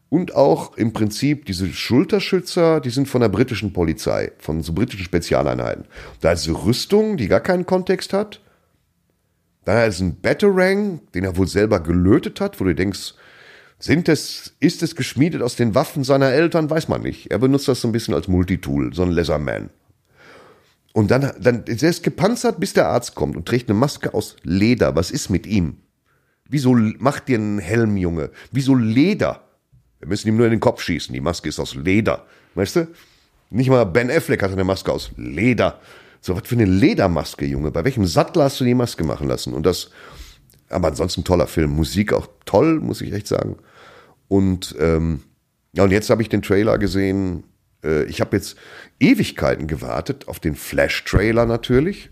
und 0.09 0.35
auch 0.35 0.77
im 0.77 0.93
Prinzip 0.93 1.47
diese 1.47 1.67
Schulterschützer, 1.69 2.81
die 2.81 2.91
sind 2.91 3.09
von 3.09 3.21
der 3.21 3.29
britischen 3.29 3.73
Polizei, 3.73 4.33
von 4.39 4.63
so 4.63 4.73
britischen 4.73 5.05
Spezialeinheiten. 5.05 5.85
Da 6.21 6.33
ist 6.33 6.49
Rüstung, 6.49 7.17
die 7.17 7.29
gar 7.29 7.41
keinen 7.41 7.67
Kontext 7.67 8.13
hat. 8.13 8.41
Dann 9.65 9.89
ist 9.89 10.01
ein 10.01 10.21
Batarang, 10.21 11.01
den 11.15 11.25
er 11.25 11.37
wohl 11.37 11.49
selber 11.49 11.81
gelötet 11.81 12.41
hat, 12.41 12.61
wo 12.61 12.65
du 12.65 12.75
denkst, 12.75 13.15
sind 13.79 14.09
es, 14.09 14.55
ist 14.61 14.83
es 14.83 14.97
geschmiedet 14.97 15.43
aus 15.43 15.57
den 15.57 15.75
Waffen 15.75 16.05
seiner 16.05 16.31
Eltern? 16.31 16.71
Weiß 16.71 16.89
man 16.89 17.03
nicht. 17.03 17.31
Er 17.31 17.39
benutzt 17.39 17.69
das 17.69 17.81
so 17.81 17.89
ein 17.89 17.93
bisschen 17.93 18.15
als 18.15 18.29
Multitool, 18.29 18.95
so 18.95 19.03
ein 19.03 19.11
Leatherman. 19.11 19.71
Und 20.93 21.11
dann, 21.11 21.33
dann, 21.39 21.65
der 21.67 21.91
ist 21.91 22.03
gepanzert, 22.03 22.59
bis 22.59 22.73
der 22.73 22.89
Arzt 22.89 23.15
kommt 23.15 23.37
und 23.37 23.47
trägt 23.47 23.69
eine 23.69 23.79
Maske 23.79 24.15
aus 24.15 24.37
Leder. 24.45 24.97
Was 24.97 25.11
ist 25.11 25.29
mit 25.29 25.47
ihm? 25.47 25.77
Wieso 26.49 26.73
macht 26.73 27.29
dir 27.29 27.37
einen 27.37 27.59
Helm, 27.59 27.97
Junge? 27.97 28.31
Wieso 28.51 28.75
Leder? 28.75 29.46
Wir 30.01 30.09
müssen 30.09 30.29
ihm 30.29 30.37
nur 30.37 30.47
in 30.47 30.53
den 30.53 30.61
Kopf 30.61 30.83
schießen. 30.83 31.13
Die 31.13 31.21
Maske 31.21 31.49
ist 31.49 31.59
aus 31.59 31.75
Leder. 31.75 32.27
Weißt 32.55 32.77
du? 32.77 32.89
Nicht 33.51 33.71
mal 33.71 33.85
Ben 33.85 34.11
Affleck 34.11 34.43
hat 34.43 34.53
eine 34.53 34.65
Maske 34.65 34.93
aus 34.93 35.11
Leder. 35.17 35.81
So, 36.21 36.35
was 36.35 36.49
für 36.49 36.57
eine 36.57 36.65
Ledermaske, 36.65 37.45
Junge. 37.45 37.71
Bei 37.71 37.85
welchem 37.85 38.07
Sattler 38.07 38.45
hast 38.45 38.61
du 38.61 38.65
die 38.65 38.75
Maske 38.75 39.05
machen 39.05 39.29
lassen? 39.29 39.55
Und 39.55 39.65
das, 39.65 39.91
aber 40.69 40.89
ansonsten 40.89 41.25
toller 41.25 41.47
Film. 41.47 41.71
Musik 41.71 42.13
auch 42.13 42.29
toll, 42.45 42.81
muss 42.81 43.01
ich 43.01 43.13
echt 43.13 43.29
sagen. 43.29 43.57
Und, 44.29 44.75
ähm, 44.81 45.23
ja, 45.73 45.85
und 45.85 45.93
jetzt 45.93 46.11
habe 46.11 46.23
ich 46.23 46.29
den 46.29 46.43
Trailer 46.43 46.79
gesehen. 46.79 47.45
Äh, 47.85 48.05
ich 48.05 48.21
habe 48.21 48.37
jetzt 48.37 48.57
Ewigkeiten 48.99 49.69
gewartet 49.69 50.27
auf 50.27 50.41
den 50.41 50.57
Flash-Trailer 50.57 51.47
natürlich. 51.47 52.11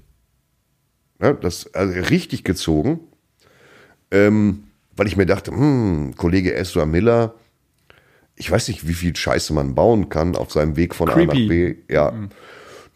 Ja, 1.20 1.32
das 1.32 1.72
also 1.74 1.92
richtig 2.08 2.44
gezogen. 2.44 3.00
Ähm, 4.10 4.64
weil 4.96 5.08
ich 5.08 5.16
mir 5.16 5.26
dachte, 5.26 5.50
hm, 5.50 6.14
Kollege 6.16 6.54
Ezra 6.54 6.86
Miller, 6.86 7.34
ich 8.36 8.50
weiß 8.50 8.68
nicht, 8.68 8.86
wie 8.88 8.94
viel 8.94 9.14
Scheiße 9.14 9.52
man 9.52 9.74
bauen 9.74 10.08
kann 10.08 10.36
auf 10.36 10.52
seinem 10.52 10.76
Weg 10.76 10.94
von 10.94 11.08
creepy. 11.08 11.22
A 11.22 11.26
nach 11.26 11.48
B. 11.48 11.74
Ja. 11.88 12.10
Mhm. 12.10 12.28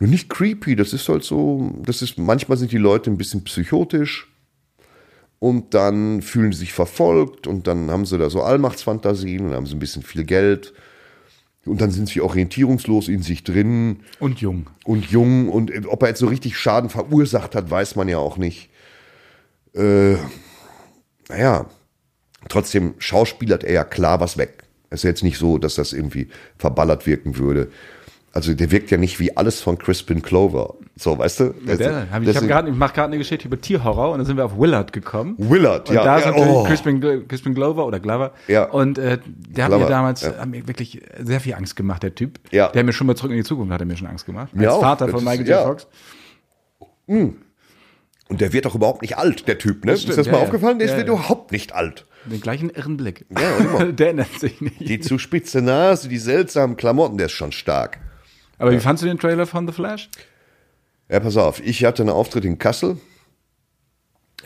Nur 0.00 0.10
nicht 0.10 0.28
creepy, 0.28 0.76
das 0.76 0.92
ist 0.92 1.08
halt 1.08 1.24
so, 1.24 1.72
das 1.84 2.02
ist, 2.02 2.18
manchmal 2.18 2.56
sind 2.56 2.70
die 2.70 2.78
Leute 2.78 3.10
ein 3.10 3.18
bisschen 3.18 3.42
psychotisch 3.44 4.28
und 5.40 5.74
dann 5.74 6.22
fühlen 6.22 6.52
sie 6.52 6.60
sich 6.60 6.72
verfolgt 6.72 7.46
und 7.46 7.66
dann 7.66 7.90
haben 7.90 8.06
sie 8.06 8.16
da 8.16 8.30
so 8.30 8.42
Allmachtsfantasien 8.42 9.46
und 9.46 9.54
haben 9.54 9.66
sie 9.66 9.74
ein 9.74 9.80
bisschen 9.80 10.02
viel 10.02 10.24
Geld 10.24 10.72
und 11.64 11.80
dann 11.80 11.90
sind 11.90 12.08
sie 12.08 12.20
orientierungslos 12.20 13.08
in 13.08 13.22
sich 13.22 13.44
drin. 13.44 14.00
Und 14.20 14.40
jung. 14.40 14.70
Und 14.84 15.06
jung 15.06 15.48
und 15.48 15.72
ob 15.88 16.02
er 16.02 16.10
jetzt 16.10 16.20
so 16.20 16.28
richtig 16.28 16.56
Schaden 16.56 16.90
verursacht 16.90 17.54
hat, 17.54 17.70
weiß 17.70 17.96
man 17.96 18.08
ja 18.08 18.18
auch 18.18 18.36
nicht. 18.36 18.70
Äh, 19.74 20.14
naja, 21.28 21.66
trotzdem 22.48 22.94
schauspielert 22.98 23.64
er 23.64 23.72
ja 23.72 23.84
klar 23.84 24.20
was 24.20 24.38
weg. 24.38 24.57
Es 24.90 25.00
ist 25.00 25.04
jetzt 25.04 25.22
nicht 25.22 25.38
so, 25.38 25.58
dass 25.58 25.74
das 25.74 25.92
irgendwie 25.92 26.28
verballert 26.56 27.06
wirken 27.06 27.36
würde. 27.38 27.68
Also 28.32 28.54
der 28.54 28.70
wirkt 28.70 28.90
ja 28.90 28.98
nicht 28.98 29.18
wie 29.20 29.36
alles 29.36 29.60
von 29.60 29.78
Crispin 29.78 30.22
Clover. 30.22 30.74
So, 30.96 31.18
weißt 31.18 31.40
du? 31.40 31.54
Ja, 31.66 31.76
der, 31.76 32.10
hab 32.10 32.22
ich 32.22 32.28
ich, 32.28 32.48
grad, 32.48 32.68
ich 32.68 32.74
mache 32.74 32.94
gerade 32.94 33.08
eine 33.08 33.18
Geschichte 33.18 33.48
über 33.48 33.60
Tierhorror 33.60 34.12
und 34.12 34.18
dann 34.18 34.26
sind 34.26 34.36
wir 34.36 34.44
auf 34.44 34.58
Willard 34.58 34.92
gekommen. 34.92 35.34
Willard, 35.38 35.88
und 35.88 35.94
ja. 35.94 36.04
Da 36.04 36.18
ist 36.18 36.24
ja, 36.24 36.30
natürlich 36.32 36.52
oh. 36.52 36.64
Crispin, 36.64 37.26
Crispin 37.26 37.54
Glover 37.54 37.86
oder 37.86 38.00
Glover. 38.00 38.32
Ja. 38.46 38.64
Und 38.64 38.98
äh, 38.98 39.18
der 39.26 39.64
hat 39.64 39.70
mir 39.72 39.86
damals 39.86 40.22
ja. 40.22 40.36
hat 40.36 40.48
mir 40.48 40.68
wirklich 40.68 41.00
sehr 41.20 41.40
viel 41.40 41.54
Angst 41.54 41.74
gemacht, 41.74 42.02
der 42.02 42.14
Typ. 42.14 42.38
Ja. 42.50 42.68
Der 42.68 42.80
hat 42.80 42.86
mir 42.86 42.92
schon 42.92 43.06
mal 43.06 43.16
zurück 43.16 43.30
in 43.30 43.38
die 43.38 43.44
Zukunft 43.44 43.72
hat 43.72 43.80
er 43.80 43.86
mir 43.86 43.96
schon 43.96 44.08
Angst 44.08 44.26
gemacht. 44.26 44.50
Als 44.56 44.68
auch. 44.68 44.80
Vater 44.80 45.08
von 45.08 45.24
Michael 45.24 45.48
J. 45.48 45.62
Fox. 45.62 45.86
Mhm. 47.06 47.36
Und 48.28 48.40
der 48.40 48.52
wird 48.52 48.66
doch 48.66 48.74
überhaupt 48.74 49.02
nicht 49.02 49.16
alt, 49.16 49.48
der 49.48 49.58
Typ, 49.58 49.84
ne? 49.84 49.96
Stimmt, 49.96 50.10
ist 50.10 50.18
das 50.18 50.30
mal 50.30 50.42
aufgefallen? 50.42 50.78
Der 50.78 50.94
wird 50.96 51.08
überhaupt 51.08 51.50
nicht 51.50 51.74
alt. 51.74 52.04
Den 52.28 52.40
gleichen 52.40 52.70
irren 52.70 52.96
Blick. 52.96 53.24
Ja, 53.30 53.56
immer. 53.56 53.92
der 53.92 54.12
nennt 54.14 54.38
sich 54.38 54.60
nicht. 54.60 54.80
Die 54.80 55.00
zu 55.00 55.18
spitze 55.18 55.62
Nase, 55.62 56.08
die 56.08 56.18
seltsamen 56.18 56.76
Klamotten, 56.76 57.18
der 57.18 57.26
ist 57.26 57.32
schon 57.32 57.52
stark. 57.52 57.98
Aber 58.58 58.72
wie 58.72 58.80
fandst 58.80 59.02
du 59.02 59.06
den 59.06 59.18
Trailer 59.18 59.46
von 59.46 59.66
The 59.66 59.72
Flash? 59.72 60.10
Ja, 61.08 61.20
pass 61.20 61.36
auf, 61.36 61.60
ich 61.64 61.84
hatte 61.84 62.02
einen 62.02 62.10
Auftritt 62.10 62.44
in 62.44 62.58
Kassel. 62.58 62.98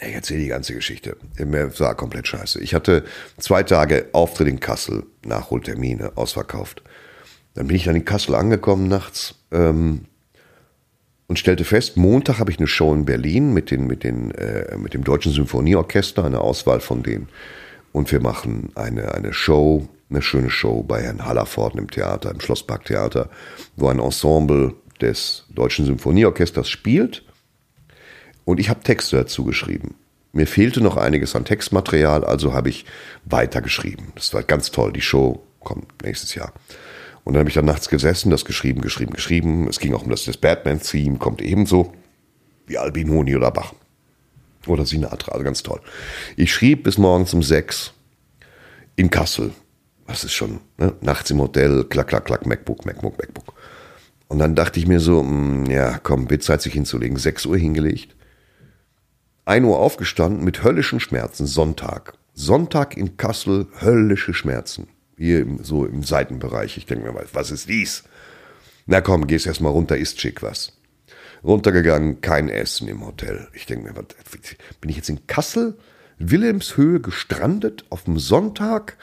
Ich 0.01 0.15
erzähle 0.15 0.41
die 0.41 0.49
ganze 0.49 0.75
Geschichte. 0.75 1.17
Mir 1.39 1.79
war 1.79 1.95
komplett 1.95 2.27
scheiße. 2.27 2.61
Ich 2.61 2.75
hatte 2.75 3.05
zwei 3.39 3.63
Tage 3.63 4.07
Auftritt 4.13 4.49
in 4.49 4.59
Kassel, 4.59 5.05
Nachholtermine, 5.25 6.13
ausverkauft. 6.17 6.83
Dann 7.55 7.67
bin 7.67 7.77
ich 7.77 7.85
dann 7.85 7.97
in 7.97 8.05
Kassel 8.05 8.35
angekommen 8.35 8.89
nachts 8.89 9.35
ähm, 9.53 10.07
und 11.29 11.39
stellte 11.39 11.65
fest, 11.65 11.97
Montag 11.97 12.39
habe 12.39 12.51
ich 12.51 12.59
eine 12.59 12.67
Show 12.67 12.93
in 12.95 13.05
Berlin 13.05 13.53
mit, 13.53 13.71
den, 13.71 13.87
mit, 13.87 14.03
den, 14.05 14.31
äh, 14.33 14.77
mit 14.77 14.95
dem 14.95 15.05
Deutschen 15.05 15.33
Symphonieorchester, 15.33 16.25
eine 16.25 16.41
Auswahl 16.41 16.81
von 16.81 17.03
denen. 17.03 17.29
Und 17.93 18.11
wir 18.11 18.21
machen 18.21 18.71
eine, 18.75 19.15
eine 19.15 19.33
Show 19.33 19.89
eine 20.13 20.23
schöne 20.23 20.51
Show 20.51 20.83
bei 20.83 21.03
Herrn 21.03 21.25
Hallerford 21.25 21.75
im 21.77 21.91
Theater, 21.91 22.31
im 22.31 22.41
Schlossparktheater, 22.41 23.29
wo 23.77 23.89
ein 23.89 23.99
Ensemble 23.99 24.75
des 25.01 25.45
Deutschen 25.49 25.87
Symphonieorchesters 25.87 26.69
spielt. 26.69 27.25
Und 28.45 28.61
ich 28.61 28.69
habe 28.69 28.81
Texte 28.81 29.17
dazu 29.17 29.45
geschrieben. 29.45 29.95
Mir 30.33 30.47
fehlte 30.47 30.81
noch 30.81 30.97
einiges 30.97 31.37
an 31.37 31.45
Textmaterial, 31.45 32.25
also 32.25 32.55
habe 32.55 32.69
ich 32.69 32.87
weitergeschrieben. 33.25 34.13
Das 34.15 34.33
war 34.33 34.43
ganz 34.43 34.71
toll. 34.71 34.93
Die 34.93 35.03
Show 35.03 35.43
kommt 35.61 36.03
nächstes 36.03 36.35
Jahr. 36.35 36.53
Und 37.25 37.35
dann 37.35 37.41
habe 37.41 37.51
ich 37.51 37.55
dann 37.55 37.67
nachts 37.67 37.89
gesessen, 37.89 38.31
das 38.31 38.45
geschrieben, 38.45 38.81
geschrieben, 38.81 39.13
geschrieben. 39.13 39.69
Es 39.69 39.79
ging 39.79 39.95
auch 39.95 40.03
um 40.03 40.11
das, 40.11 40.25
das 40.25 40.37
Batman-Theme, 40.37 41.19
kommt 41.19 41.41
ebenso 41.41 41.93
wie 42.67 42.79
Albinoni 42.79 43.37
oder 43.37 43.51
Bach. 43.51 43.75
Oder 44.67 44.87
Sinatra, 44.87 45.33
also 45.33 45.45
ganz 45.45 45.63
toll. 45.63 45.81
Ich 46.37 46.53
schrieb 46.53 46.85
bis 46.85 46.99
morgens 46.99 47.35
um 47.35 47.43
sechs 47.43 47.93
in 48.97 49.11
Kassel 49.11 49.53
was 50.07 50.25
ist 50.25 50.33
schon, 50.33 50.61
ne? 50.79 50.95
nachts 51.01 51.31
im 51.31 51.41
Hotel, 51.41 51.85
klack, 51.85 52.09
klack, 52.09 52.27
klack, 52.27 52.47
MacBook, 52.47 52.85
MacBook, 52.85 53.19
MacBook. 53.19 53.55
Und 54.29 54.39
dann 54.39 54.55
dachte 54.55 54.79
ich 54.79 54.87
mir 54.87 55.01
so, 55.01 55.23
mh, 55.23 55.29
hm, 55.29 55.71
ja, 55.71 55.99
komm, 55.99 56.31
wird 56.31 56.43
Zeit 56.43 56.63
sich 56.63 56.75
hinzulegen. 56.75 57.17
6 57.17 57.47
Uhr 57.47 57.57
hingelegt. 57.57 58.15
1 59.45 59.65
Uhr 59.65 59.79
aufgestanden 59.79 60.45
mit 60.45 60.63
höllischen 60.63 61.01
Schmerzen, 61.01 61.47
Sonntag. 61.47 62.15
Sonntag 62.35 62.97
in 62.97 63.17
Kassel, 63.17 63.67
höllische 63.81 64.35
Schmerzen. 64.35 64.89
Hier 65.17 65.41
im, 65.41 65.63
so 65.63 65.85
im 65.85 66.03
Seitenbereich. 66.03 66.77
Ich 66.77 66.87
denke 66.87 67.11
mir, 67.11 67.25
was 67.33 67.51
ist 67.51 67.69
dies? 67.69 68.05
Na 68.87 69.01
komm, 69.01 69.27
gehst 69.27 69.47
erst 69.47 69.61
mal 69.61 69.69
runter, 69.69 69.97
isst 69.97 70.21
schick 70.21 70.43
was. 70.43 70.73
Runtergegangen, 71.45 72.21
kein 72.21 72.49
Essen 72.49 72.89
im 72.89 73.05
Hotel. 73.05 73.49
Ich 73.53 73.67
denke 73.67 73.93
mir, 73.93 73.95
bin 74.81 74.91
ich 74.91 74.97
jetzt 74.97 75.09
in 75.09 75.27
Kassel, 75.27 75.77
Wilhelmshöhe 76.19 77.01
gestrandet 77.01 77.85
auf 77.91 78.05
dem 78.05 78.19
Sonntag? 78.19 78.97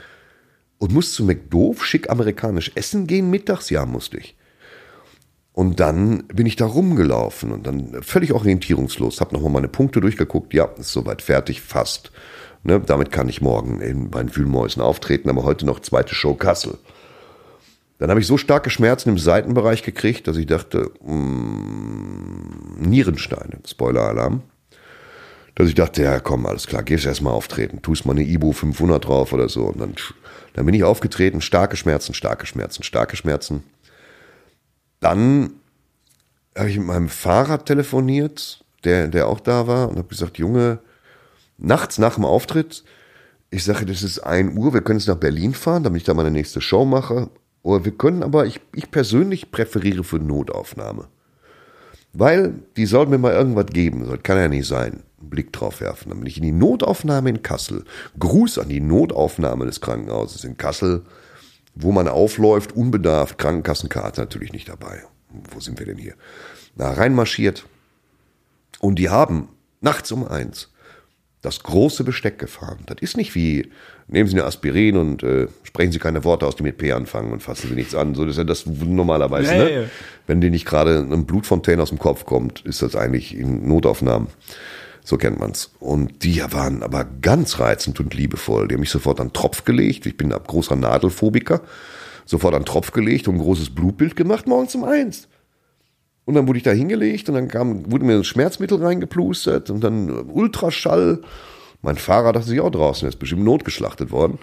und 0.80 0.94
muss 0.94 1.14
zu 1.14 1.24
McDoof 1.24 1.86
schick 1.86 2.10
amerikanisch 2.10 2.72
essen 2.74 3.06
gehen 3.06 3.30
mittags? 3.30 3.70
Ja, 3.70 3.86
musste 3.86 4.18
ich. 4.18 4.36
Und 5.54 5.80
dann 5.82 6.26
bin 6.28 6.46
ich 6.46 6.56
da 6.56 6.66
rumgelaufen 6.66 7.52
und 7.52 7.68
dann 7.68 8.02
völlig 8.02 8.32
orientierungslos, 8.32 9.20
habe 9.20 9.36
nochmal 9.36 9.52
meine 9.52 9.68
Punkte 9.68 10.00
durchgeguckt. 10.00 10.54
Ja, 10.54 10.66
ist 10.78 10.94
soweit 10.94 11.22
fertig, 11.22 11.62
fast. 11.62 12.12
Ne, 12.64 12.80
damit 12.80 13.12
kann 13.12 13.30
ich 13.30 13.42
morgen 13.42 13.82
in, 13.82 14.10
bei 14.10 14.22
den 14.24 14.36
Wühlmäusen 14.36 14.82
auftreten, 14.82 15.30
aber 15.30 15.44
heute 15.44 15.66
noch 15.66 15.82
zweite 15.82 16.16
Show 16.16 16.34
Kassel. 16.34 16.78
Dann 18.00 18.10
habe 18.10 18.20
ich 18.20 18.28
so 18.28 18.38
starke 18.38 18.70
Schmerzen 18.70 19.10
im 19.10 19.18
Seitenbereich 19.18 19.84
gekriegt, 19.84 20.28
dass 20.28 20.38
ich 20.38 20.48
dachte, 20.48 20.92
mh, 21.06 21.14
mm, 21.14 22.76
Nierensteine, 22.80 23.60
Spoiler-Alarm. 23.68 24.42
Dass 25.56 25.68
ich 25.68 25.76
dachte, 25.76 26.04
ja 26.04 26.20
komm, 26.20 26.46
alles 26.46 26.68
klar, 26.68 26.84
gehst 26.84 27.06
erstmal 27.06 27.34
auftreten, 27.34 27.82
tust 27.82 28.06
mal 28.06 28.14
eine 28.14 28.24
Ibu 28.24 28.54
500 28.54 29.06
drauf 29.06 29.34
oder 29.34 29.50
so. 29.50 29.66
Und 29.66 29.82
dann 29.82 29.94
dann 30.54 30.66
bin 30.66 30.76
ich 30.76 30.84
aufgetreten, 30.84 31.42
starke 31.42 31.78
Schmerzen, 31.78 32.14
starke 32.14 32.46
Schmerzen, 32.46 32.84
starke 32.84 33.16
Schmerzen. 33.16 33.64
Dann 35.00 35.54
habe 36.58 36.70
ich 36.70 36.78
mit 36.78 36.88
meinem 36.88 37.10
Fahrrad 37.10 37.66
telefoniert, 37.66 38.64
der, 38.84 39.08
der 39.08 39.28
auch 39.28 39.40
da 39.40 39.68
war, 39.68 39.90
und 39.90 39.98
habe 39.98 40.08
gesagt, 40.08 40.38
Junge, 40.38 40.80
nachts 41.58 41.98
nach 41.98 42.16
dem 42.16 42.26
Auftritt, 42.26 42.84
ich 43.52 43.64
sage, 43.64 43.86
das 43.86 44.04
ist 44.04 44.20
1 44.20 44.58
Uhr, 44.58 44.74
wir 44.74 44.82
können 44.82 45.00
jetzt 45.00 45.08
nach 45.08 45.16
Berlin 45.16 45.54
fahren, 45.54 45.84
damit 45.84 46.02
ich 46.02 46.06
da 46.06 46.14
meine 46.14 46.30
nächste 46.32 46.62
Show 46.62 46.86
mache. 46.86 47.30
Oder 47.70 47.86
wir 47.86 47.92
können 47.92 48.24
aber, 48.24 48.48
ich, 48.48 48.60
ich 48.74 48.90
persönlich 48.90 49.52
präferiere 49.52 50.04
für 50.04 50.18
Notaufnahme. 50.18 51.08
Weil 52.14 52.56
die 52.76 52.88
sollten 52.88 53.12
mir 53.12 53.20
mal 53.20 53.34
irgendwas 53.34 53.68
geben, 53.68 54.08
das 54.10 54.24
kann 54.24 54.40
ja 54.40 54.48
nicht 54.48 54.68
sein. 54.68 55.04
Einen 55.22 55.30
Blick 55.30 55.54
drauf 55.54 55.80
werfen. 55.80 56.10
Dann 56.10 56.18
bin 56.18 56.28
ich 56.28 56.38
in 56.38 56.44
die 56.44 56.52
Notaufnahme 56.52 57.30
in 57.30 57.44
Kassel. 57.44 57.84
Gruß 58.18 58.58
an 58.58 58.70
die 58.70 58.80
Notaufnahme 58.80 59.68
des 59.68 59.82
Krankenhauses 59.82 60.46
in 60.46 60.58
Kassel, 60.58 61.04
wo 61.76 61.92
man 61.92 62.08
aufläuft, 62.08 62.76
unbedarft, 62.76 63.38
Krankenkassenkarte 63.38 64.20
natürlich 64.20 64.52
nicht 64.52 64.68
dabei. 64.68 65.04
Wo 65.54 65.60
sind 65.60 65.78
wir 65.78 65.86
denn 65.86 66.00
hier? 66.00 66.16
Na, 66.76 66.92
reinmarschiert. 66.94 67.68
Und 68.80 68.98
die 68.98 69.10
haben 69.10 69.50
nachts 69.80 70.12
um 70.12 70.28
eins 70.28 70.72
das 71.42 71.64
große 71.64 72.04
Besteck 72.04 72.38
gefahren. 72.38 72.80
Das 72.88 72.98
ist 73.02 73.16
nicht 73.16 73.34
wie, 73.34 73.70
nehmen 74.08 74.30
Sie 74.30 74.36
eine 74.36 74.46
Aspirin 74.46 74.98
und 74.98 75.24
äh, 75.24 75.48
sprechen 75.64 75.92
Sie 75.92 76.00
keine 76.00 76.24
Worte 76.26 76.46
aus, 76.46 76.56
die 76.56 76.64
mit 76.64 76.78
P 76.78 76.92
anfangen 76.92 77.32
und 77.32 77.42
fassen 77.42 77.70
Sie 77.70 77.76
nichts 77.76 77.96
an. 77.96 78.14
So 78.14 78.26
das 78.26 78.34
ist 78.34 78.38
ja 78.38 78.44
das 78.44 78.66
normalerweise. 78.66 79.56
Ja, 79.56 79.64
ne? 79.64 79.90
Wenn 80.28 80.42
dir 80.42 80.52
nicht 80.52 80.66
gerade 80.66 80.98
ein 81.00 81.26
Blutfontäne 81.26 81.82
aus 81.82 81.90
dem 81.90 82.00
Kopf 82.00 82.26
kommt, 82.26 82.62
ist 82.66 82.82
das 82.82 82.96
eigentlich 82.96 83.36
in 83.38 83.68
Notaufnahmen. 83.68 84.28
So 85.04 85.18
kennt 85.18 85.40
man's. 85.40 85.72
Und 85.80 86.24
die 86.24 86.42
waren 86.52 86.84
aber 86.84 87.06
ganz 87.22 87.60
reizend 87.60 88.00
und 88.00 88.14
liebevoll. 88.14 88.68
Die 88.68 88.76
haben 88.76 88.82
mich 88.82 88.92
sofort 88.92 89.22
an 89.22 89.32
Tropf 89.32 89.64
gelegt. 89.64 90.06
Ich 90.06 90.18
bin 90.18 90.34
ein 90.34 90.44
großer 90.46 90.76
Nadelphobiker. 90.76 91.62
Sofort 92.26 92.54
an 92.54 92.66
Tropf 92.66 92.92
gelegt 92.92 93.28
und 93.28 93.36
ein 93.36 93.42
großes 93.42 93.74
Blutbild 93.74 94.16
gemacht, 94.16 94.46
morgens 94.46 94.76
um 94.76 94.84
eins. 94.84 95.28
Und 96.30 96.36
dann 96.36 96.48
wurde 96.48 96.58
ich 96.58 96.64
da 96.64 96.70
hingelegt 96.70 97.28
und 97.28 97.34
dann 97.34 97.48
kam, 97.48 97.92
wurde 97.92 98.06
mir 98.06 98.14
ein 98.14 98.24
Schmerzmittel 98.24 98.78
reingeplustert 98.78 99.72
und 99.72 99.84
dann 99.84 100.12
Ultraschall. 100.30 101.24
Mein 101.82 101.96
Fahrer 101.96 102.34
dachte 102.34 102.50
sich 102.50 102.60
auch 102.60 102.70
draußen, 102.70 103.08
er 103.08 103.10
ist 103.10 103.18
bestimmt 103.18 103.44
notgeschlachtet 103.44 104.12
worden. 104.12 104.38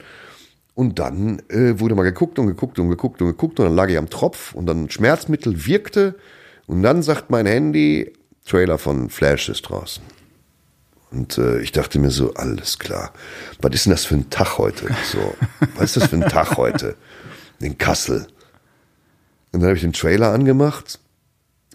Und 0.75 0.99
dann 0.99 1.43
äh, 1.49 1.79
wurde 1.79 1.95
mal 1.95 2.03
geguckt 2.03 2.41
und 2.41 2.49
geguckt 2.49 2.81
und 2.81 2.89
geguckt 2.89 3.23
und 3.23 3.29
geguckt 3.29 3.61
und 3.61 3.67
dann 3.67 3.77
lag 3.77 3.89
ich 3.89 3.99
am 3.99 4.11
Tropf 4.11 4.53
und 4.53 4.67
dann 4.67 4.91
Schmerzmittel 4.91 5.65
wirkte 5.65 6.17
Und 6.67 6.83
dann 6.83 7.05
sagt 7.05 7.31
mein 7.31 7.47
Handy, 7.47 8.13
Trailer 8.45 8.79
von 8.79 9.09
Flash 9.09 9.49
ist 9.49 9.63
draußen. 9.63 10.03
Und 11.13 11.39
äh, 11.39 11.61
ich 11.61 11.71
dachte 11.71 12.01
mir 12.01 12.11
so, 12.11 12.35
alles 12.35 12.81
klar. 12.81 13.13
Was 13.63 13.73
ist 13.73 13.87
denn 13.87 13.93
das 13.93 14.07
für 14.07 14.17
ein 14.17 14.29
Tag 14.29 14.59
heute? 14.59 14.89
So, 15.13 15.37
was 15.77 15.85
ist 15.85 15.99
das 15.99 16.11
für 16.11 16.17
ein 16.17 16.29
Tag 16.29 16.57
heute? 16.57 16.97
In 17.61 17.79
Kassel. 17.79 18.27
Und 19.53 19.61
dann 19.61 19.69
habe 19.69 19.77
ich 19.77 19.83
den 19.83 19.93
Trailer 19.93 20.33
angemacht 20.33 20.99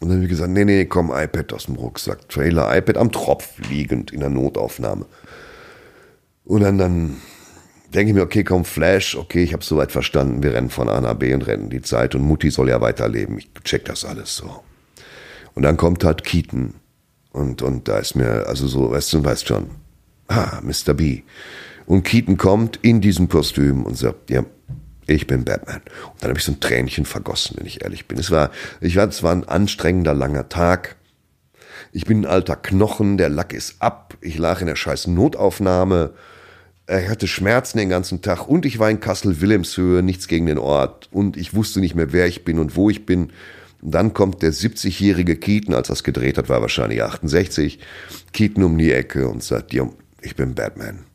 und 0.02 0.10
dann 0.10 0.18
habe 0.18 0.24
ich 0.24 0.30
gesagt, 0.30 0.52
nee, 0.52 0.66
nee, 0.66 0.86
komm, 0.86 1.12
iPad 1.14 1.54
aus 1.54 1.66
dem 1.66 1.76
Rucksack. 1.76 2.28
Trailer, 2.28 2.76
iPad 2.76 2.98
am 2.98 3.12
Tropf 3.12 3.60
liegend 3.70 4.12
in 4.12 4.20
der 4.20 4.32
Notaufnahme. 4.32 5.06
Und 6.44 6.62
dann, 6.62 6.80
dann 6.80 7.18
denke 7.94 8.10
ich 8.10 8.16
mir, 8.16 8.24
okay, 8.24 8.44
komm, 8.44 8.66
Flash, 8.66 9.16
okay, 9.16 9.44
ich 9.44 9.54
habe 9.54 9.64
soweit 9.64 9.92
verstanden, 9.92 10.42
wir 10.42 10.56
rennen 10.56 10.72
von 10.72 10.90
A 10.90 11.00
nach 11.00 11.14
B 11.14 11.32
und 11.36 11.44
rennen 11.44 11.70
die 11.70 11.84
Zeit 11.84 12.16
und 12.16 12.24
Mutti 12.24 12.50
soll 12.50 12.70
ja 12.70 12.82
weiterleben. 12.82 13.38
Ich 13.38 13.52
check 13.64 13.86
das 13.86 14.04
alles 14.04 14.36
so. 14.36 14.64
Und 15.54 15.62
dann 15.62 15.78
kommt 15.78 16.04
halt 16.04 16.24
Keaton. 16.24 16.74
Und, 17.32 17.62
und 17.62 17.88
da 17.88 18.00
ist 18.00 18.16
mir, 18.16 18.48
also 18.48 18.68
so, 18.68 18.90
weißt 18.90 19.14
du, 19.14 19.24
weißt 19.24 19.48
schon, 19.48 19.70
ah, 20.28 20.62
Mr. 20.64 20.96
B. 20.96 21.22
Und 21.86 22.04
Keaton 22.04 22.38
kommt 22.38 22.80
in 22.82 23.02
diesem 23.02 23.30
Kostüm 23.30 23.86
und 23.86 23.98
sagt, 23.98 24.32
ja, 24.32 24.44
ich 25.08 25.28
bin 25.28 25.44
Batman. 25.44 25.82
Und 26.14 26.22
dann 26.22 26.30
habe 26.30 26.40
ich 26.40 26.46
so 26.46 26.52
ein 26.52 26.60
Tränchen 26.60 27.06
vergossen, 27.06 27.58
wenn 27.58 27.68
ich 27.68 27.84
ehrlich 27.84 28.08
bin. 28.08 28.18
Es 28.18 28.32
war, 28.32 28.52
ich 28.80 28.96
war, 28.96 29.08
es 29.08 29.24
war 29.24 29.32
ein 29.32 29.48
anstrengender, 29.48 30.14
langer 30.14 30.50
Tag. 30.50 30.96
Ich 31.92 32.06
bin 32.06 32.22
ein 32.22 32.26
alter 32.26 32.56
Knochen, 32.56 33.18
der 33.18 33.30
Lack 33.30 33.54
ist 33.54 33.82
ab. 33.82 34.16
Ich 34.22 34.38
lag 34.38 34.62
in 34.62 34.68
der 34.68 34.76
scheiß 34.76 35.08
Notaufnahme. 35.08 36.14
Ich 36.88 37.10
hatte 37.10 37.28
Schmerzen 37.28 37.78
den 37.78 37.90
ganzen 37.90 38.22
Tag 38.22 38.48
und 38.48 38.66
ich 38.66 38.80
war 38.80 38.90
in 38.90 39.00
Kassel-Wilhelmshöhe, 39.00 40.04
nichts 40.04 40.28
gegen 40.28 40.46
den 40.46 40.58
Ort. 40.58 41.10
Und 41.12 41.38
ich 41.38 41.54
wusste 41.54 41.80
nicht 41.80 41.96
mehr, 41.96 42.12
wer 42.14 42.28
ich 42.28 42.44
bin 42.44 42.60
und 42.60 42.76
wo 42.76 42.90
ich 42.90 43.06
bin. 43.06 43.32
Und 43.82 43.92
dann 43.92 44.14
kommt 44.14 44.42
der 44.42 44.54
70-jährige 44.54 45.38
Keaton, 45.38 45.74
als 45.74 45.88
das 45.88 46.04
gedreht 46.04 46.38
hat, 46.38 46.50
war 46.50 46.62
wahrscheinlich 46.62 47.02
68, 47.02 47.80
Keaton 48.34 48.64
um 48.64 48.78
die 48.78 48.92
Ecke 48.92 49.28
und 49.28 49.44
sagt, 49.44 49.74
ja, 49.74 49.90
ich 50.22 50.36
bin 50.36 50.54
Batman. 50.54 51.06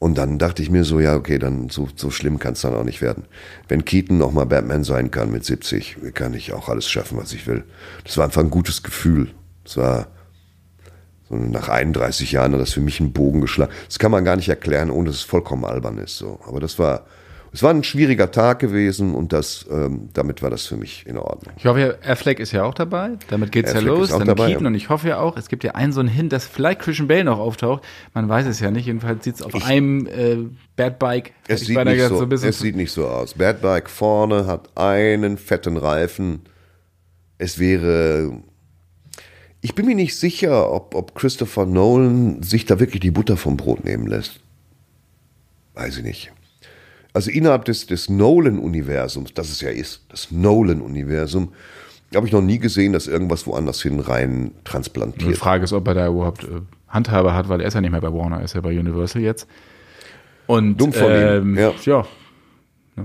Und 0.00 0.16
dann 0.16 0.38
dachte 0.38 0.62
ich 0.62 0.70
mir 0.70 0.84
so, 0.84 0.98
ja, 0.98 1.14
okay, 1.14 1.38
dann 1.38 1.68
so, 1.68 1.86
so 1.94 2.10
schlimm 2.10 2.38
kann 2.38 2.54
es 2.54 2.62
dann 2.62 2.74
auch 2.74 2.84
nicht 2.84 3.02
werden. 3.02 3.24
Wenn 3.68 3.84
Keaton 3.84 4.16
nochmal 4.16 4.46
Batman 4.46 4.82
sein 4.82 5.10
kann 5.10 5.30
mit 5.30 5.44
70, 5.44 5.98
kann 6.14 6.32
ich 6.32 6.54
auch 6.54 6.70
alles 6.70 6.88
schaffen, 6.88 7.18
was 7.18 7.34
ich 7.34 7.46
will. 7.46 7.64
Das 8.04 8.16
war 8.16 8.24
einfach 8.24 8.40
ein 8.40 8.48
gutes 8.48 8.82
Gefühl. 8.82 9.30
Es 9.62 9.76
war 9.76 10.06
so 11.28 11.36
nach 11.36 11.68
31 11.68 12.32
Jahren 12.32 12.54
hat 12.54 12.60
das 12.62 12.72
für 12.72 12.80
mich 12.80 12.98
einen 12.98 13.12
Bogen 13.12 13.42
geschlagen. 13.42 13.72
Das 13.86 13.98
kann 13.98 14.10
man 14.10 14.24
gar 14.24 14.36
nicht 14.36 14.48
erklären, 14.48 14.90
ohne 14.90 15.10
dass 15.10 15.16
es 15.16 15.22
vollkommen 15.22 15.66
albern 15.66 15.98
ist. 15.98 16.16
So. 16.16 16.40
Aber 16.48 16.60
das 16.60 16.78
war, 16.78 17.04
es 17.52 17.64
war 17.64 17.70
ein 17.70 17.82
schwieriger 17.82 18.30
Tag 18.30 18.60
gewesen 18.60 19.14
und 19.14 19.32
das, 19.32 19.66
ähm, 19.70 20.08
damit 20.12 20.40
war 20.40 20.50
das 20.50 20.66
für 20.66 20.76
mich 20.76 21.04
in 21.06 21.18
Ordnung. 21.18 21.52
Ich 21.56 21.66
hoffe, 21.66 21.98
Affleck 22.04 22.38
ist 22.38 22.52
ja 22.52 22.62
auch 22.62 22.74
dabei. 22.74 23.12
Damit 23.28 23.50
geht's 23.50 23.70
Affleck 23.70 23.86
ja 23.86 23.88
los. 23.88 24.08
ist 24.08 24.14
auch 24.14 24.18
Dann 24.18 24.28
dabei, 24.28 24.46
Keaton 24.46 24.62
ja. 24.64 24.68
und 24.68 24.74
ich 24.76 24.88
hoffe 24.88 25.08
ja 25.08 25.18
auch, 25.18 25.36
es 25.36 25.48
gibt 25.48 25.64
ja 25.64 25.72
einen 25.72 25.92
so 25.92 25.98
einen 25.98 26.08
Hint, 26.08 26.32
dass 26.32 26.46
vielleicht 26.46 26.80
Christian 26.80 27.08
Bale 27.08 27.24
noch 27.24 27.40
auftaucht. 27.40 27.82
Man 28.14 28.28
weiß 28.28 28.46
es 28.46 28.60
ja 28.60 28.70
nicht. 28.70 28.86
Jedenfalls 28.86 29.24
sieht's 29.24 29.42
auf 29.42 29.64
einem 29.64 30.06
äh, 30.06 30.36
Bad 30.76 31.00
Bike. 31.00 31.32
Es 31.48 31.62
ich 31.62 31.68
sieht, 31.68 31.84
nicht 31.84 32.02
so, 32.06 32.24
bisschen 32.26 32.48
es 32.50 32.58
sieht 32.60 32.76
nicht 32.76 32.92
so 32.92 33.08
aus. 33.08 33.34
Bad 33.34 33.60
Bike 33.62 33.90
vorne 33.90 34.46
hat 34.46 34.76
einen 34.76 35.36
fetten 35.36 35.76
Reifen. 35.76 36.42
Es 37.38 37.58
wäre. 37.58 38.32
Ich 39.60 39.74
bin 39.74 39.86
mir 39.86 39.96
nicht 39.96 40.16
sicher, 40.16 40.72
ob, 40.72 40.94
ob 40.94 41.14
Christopher 41.16 41.66
Nolan 41.66 42.42
sich 42.42 42.64
da 42.64 42.78
wirklich 42.78 43.00
die 43.00 43.10
Butter 43.10 43.36
vom 43.36 43.56
Brot 43.56 43.84
nehmen 43.84 44.06
lässt. 44.06 44.40
Weiß 45.74 45.98
ich 45.98 46.04
nicht. 46.04 46.32
Also 47.12 47.30
innerhalb 47.30 47.64
des, 47.64 47.86
des 47.86 48.08
Nolan-Universums, 48.08 49.34
das 49.34 49.50
es 49.50 49.60
ja 49.60 49.70
ist, 49.70 50.04
das 50.08 50.30
Nolan-Universum, 50.30 51.52
habe 52.14 52.26
ich 52.26 52.32
noch 52.32 52.42
nie 52.42 52.58
gesehen, 52.58 52.92
dass 52.92 53.06
irgendwas 53.06 53.46
woanders 53.46 53.82
hin 53.82 54.00
rein 54.00 54.52
Die 54.56 54.64
transplantiert. 54.64 55.36
Frage 55.36 55.64
ist, 55.64 55.72
ob 55.72 55.86
er 55.88 55.94
da 55.94 56.08
überhaupt 56.08 56.44
äh, 56.44 56.60
Handhabe 56.88 57.34
hat, 57.34 57.48
weil 57.48 57.60
er 57.60 57.68
ist 57.68 57.74
ja 57.74 57.80
nicht 57.80 57.92
mehr 57.92 58.00
bei 58.00 58.12
Warner, 58.12 58.38
er 58.38 58.44
ist 58.44 58.54
ja 58.54 58.60
bei 58.60 58.76
Universal 58.78 59.22
jetzt. 59.22 59.46
Und 60.46 60.76
Dumm 60.76 60.92
von 60.92 61.10
ihm, 61.10 61.56
ähm, 61.56 61.56
ja. 61.56 61.72
ja, 61.84 62.06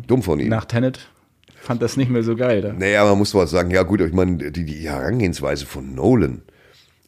Dumm 0.08 0.24
von 0.24 0.40
ihm. 0.40 0.50
nach 0.50 0.66
Tenet 0.66 1.08
fand 1.56 1.82
das 1.82 1.98
nicht 1.98 2.10
mehr 2.10 2.24
so 2.24 2.36
geil. 2.36 2.62
Da. 2.62 2.74
Naja, 2.74 3.06
man 3.06 3.18
muss 3.18 3.34
mal 3.34 3.48
sagen, 3.48 3.72
ja 3.72 3.84
gut, 3.84 4.02
ich 4.02 4.14
meine, 4.14 4.52
die, 4.52 4.66
die 4.66 4.90
Herangehensweise 4.90 5.66
von 5.66 5.94
Nolan, 5.94 6.42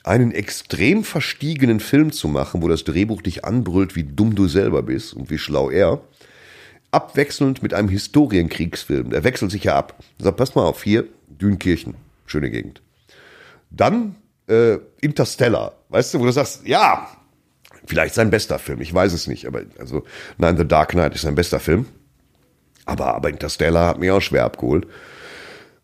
einen 0.03 0.31
extrem 0.31 1.03
verstiegenen 1.03 1.79
Film 1.79 2.11
zu 2.11 2.27
machen, 2.27 2.61
wo 2.61 2.67
das 2.67 2.83
Drehbuch 2.83 3.21
dich 3.21 3.45
anbrüllt, 3.45 3.95
wie 3.95 4.03
dumm 4.03 4.35
du 4.35 4.47
selber 4.47 4.83
bist 4.83 5.13
und 5.13 5.29
wie 5.29 5.37
schlau 5.37 5.69
er, 5.69 6.01
abwechselnd 6.97 7.61
mit 7.63 7.73
einem 7.73 7.89
Historienkriegsfilm, 7.89 9.11
der 9.11 9.23
wechselt 9.23 9.51
sich 9.51 9.63
ja 9.65 9.75
ab. 9.77 9.95
Sagt, 10.19 10.37
pass 10.37 10.55
mal 10.55 10.63
auf, 10.65 10.83
hier, 10.83 11.05
Dünkirchen, 11.29 11.93
schöne 12.25 12.49
Gegend. 12.49 12.81
Dann 13.69 14.15
äh, 14.47 14.77
Interstellar, 15.01 15.73
weißt 15.89 16.13
du, 16.13 16.19
wo 16.19 16.25
du 16.25 16.31
sagst, 16.31 16.65
ja, 16.67 17.07
vielleicht 17.85 18.15
sein 18.15 18.29
bester 18.31 18.59
Film, 18.59 18.81
ich 18.81 18.93
weiß 18.93 19.13
es 19.13 19.27
nicht, 19.27 19.45
aber 19.45 19.61
also, 19.79 20.03
nein, 20.37 20.57
The 20.57 20.67
Dark 20.67 20.89
Knight 20.89 21.13
ist 21.15 21.21
sein 21.21 21.35
bester 21.35 21.59
Film. 21.59 21.85
Aber, 22.85 23.13
aber 23.15 23.29
Interstellar 23.29 23.87
hat 23.89 23.99
mich 23.99 24.09
auch 24.11 24.21
schwer 24.21 24.45
abgeholt. 24.45 24.87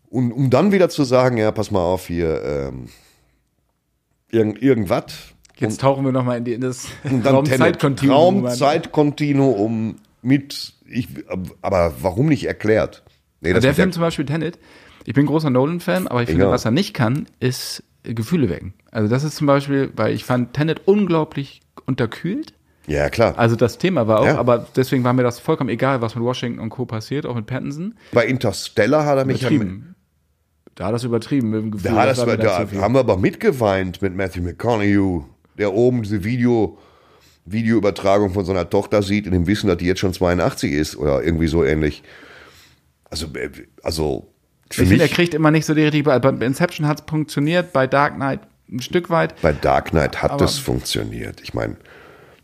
Und 0.08 0.32
um 0.32 0.48
dann 0.50 0.72
wieder 0.72 0.88
zu 0.88 1.04
sagen, 1.04 1.36
ja, 1.36 1.52
pass 1.52 1.70
mal 1.70 1.80
auf 1.84 2.06
hier, 2.06 2.42
ähm, 2.44 2.88
irgend, 4.30 4.62
irgendwas. 4.62 5.04
Jetzt 5.58 5.80
tauchen 5.80 6.04
wir 6.04 6.12
nochmal 6.12 6.38
in, 6.38 6.44
die- 6.44 6.54
in 6.54 6.62
das 6.62 6.86
Raumzeitkontinuum. 7.24 8.46
Raumzeitkontinuum 8.46 9.96
mit, 10.22 10.72
ich, 10.86 11.08
aber 11.62 11.94
warum 12.00 12.26
nicht 12.26 12.46
erklärt? 12.46 13.02
Nee, 13.40 13.50
Also 13.50 13.60
der 13.60 13.74
Film 13.74 13.92
zum 13.92 14.00
Beispiel 14.02 14.24
Tenet, 14.26 14.58
ich 15.04 15.14
bin 15.14 15.26
großer 15.26 15.50
Nolan-Fan, 15.50 16.08
aber 16.08 16.22
ich 16.22 16.28
finde, 16.30 16.44
Ja. 16.46 16.50
was 16.50 16.64
er 16.64 16.70
nicht 16.70 16.94
kann, 16.94 17.26
ist 17.40 17.82
Gefühle 18.02 18.48
wecken. 18.48 18.74
Also 18.90 19.08
das 19.08 19.24
ist 19.24 19.36
zum 19.36 19.46
Beispiel, 19.46 19.90
weil 19.96 20.14
ich 20.14 20.24
fand 20.24 20.52
Tenet 20.54 20.82
unglaublich 20.86 21.60
unterkühlt. 21.86 22.54
ja, 22.86 23.08
klar. 23.08 23.38
Also 23.38 23.56
das 23.56 23.78
Thema 23.78 24.06
war 24.08 24.20
auch, 24.20 24.26
Ja. 24.26 24.38
aber 24.38 24.66
deswegen 24.76 25.04
war 25.04 25.12
mir 25.14 25.22
das 25.22 25.38
vollkommen 25.40 25.70
egal, 25.70 26.00
was 26.02 26.14
mit 26.14 26.22
Washington 26.24 26.60
und 26.60 26.68
Co. 26.70 26.84
passiert, 26.86 27.24
auch 27.26 27.34
mit 27.34 27.46
Pattinson. 27.46 27.94
Bei 28.12 28.26
Interstellar 28.26 29.06
hat 29.06 29.16
er 29.18 29.24
mich 29.24 29.40
Übertrieben. 29.40 29.94
Da 30.74 30.86
hat 30.86 30.94
das 30.94 31.04
übertrieben 31.04 31.50
mit 31.50 31.62
dem 31.62 31.70
Gefühl. 31.70 31.92
da, 31.92 32.04
das 32.04 32.18
war 32.18 32.26
war, 32.26 32.36
da 32.36 32.66
haben 32.80 32.94
wir 32.94 32.98
aber 33.00 33.16
mitgeweint 33.16 34.02
mit 34.02 34.14
Matthew 34.16 34.42
McConaughey, 34.42 35.22
der 35.56 35.72
oben 35.72 36.02
diese 36.02 36.24
Video, 36.24 36.76
Videoübertragung 37.46 38.32
von 38.32 38.44
seiner 38.44 38.68
Tochter 38.68 39.02
sieht, 39.02 39.26
in 39.26 39.32
dem 39.32 39.46
Wissen, 39.46 39.68
dass 39.68 39.76
die 39.76 39.86
jetzt 39.86 40.00
schon 40.00 40.12
82 40.12 40.72
ist 40.72 40.96
oder 40.96 41.22
irgendwie 41.22 41.46
so 41.46 41.64
ähnlich. 41.64 42.02
Also, 43.10 43.26
äh, 43.34 43.50
also 43.82 44.30
für 44.70 44.82
ich 44.82 44.88
mich, 44.88 44.98
finde, 44.98 45.04
er 45.04 45.14
kriegt 45.14 45.34
immer 45.34 45.50
nicht 45.50 45.66
so 45.66 45.74
die 45.74 45.82
richtige. 45.82 46.18
Bei 46.18 46.46
Inception 46.46 46.86
hat 46.86 47.00
es 47.00 47.06
funktioniert, 47.08 47.72
bei 47.72 47.86
Dark 47.86 48.14
Knight 48.14 48.40
ein 48.70 48.80
Stück 48.80 49.10
weit. 49.10 49.40
bei 49.42 49.52
Dark 49.52 49.90
Knight 49.90 50.22
hat 50.22 50.40
das 50.40 50.58
funktioniert. 50.58 51.40
Ich 51.42 51.52
meine, 51.52 51.76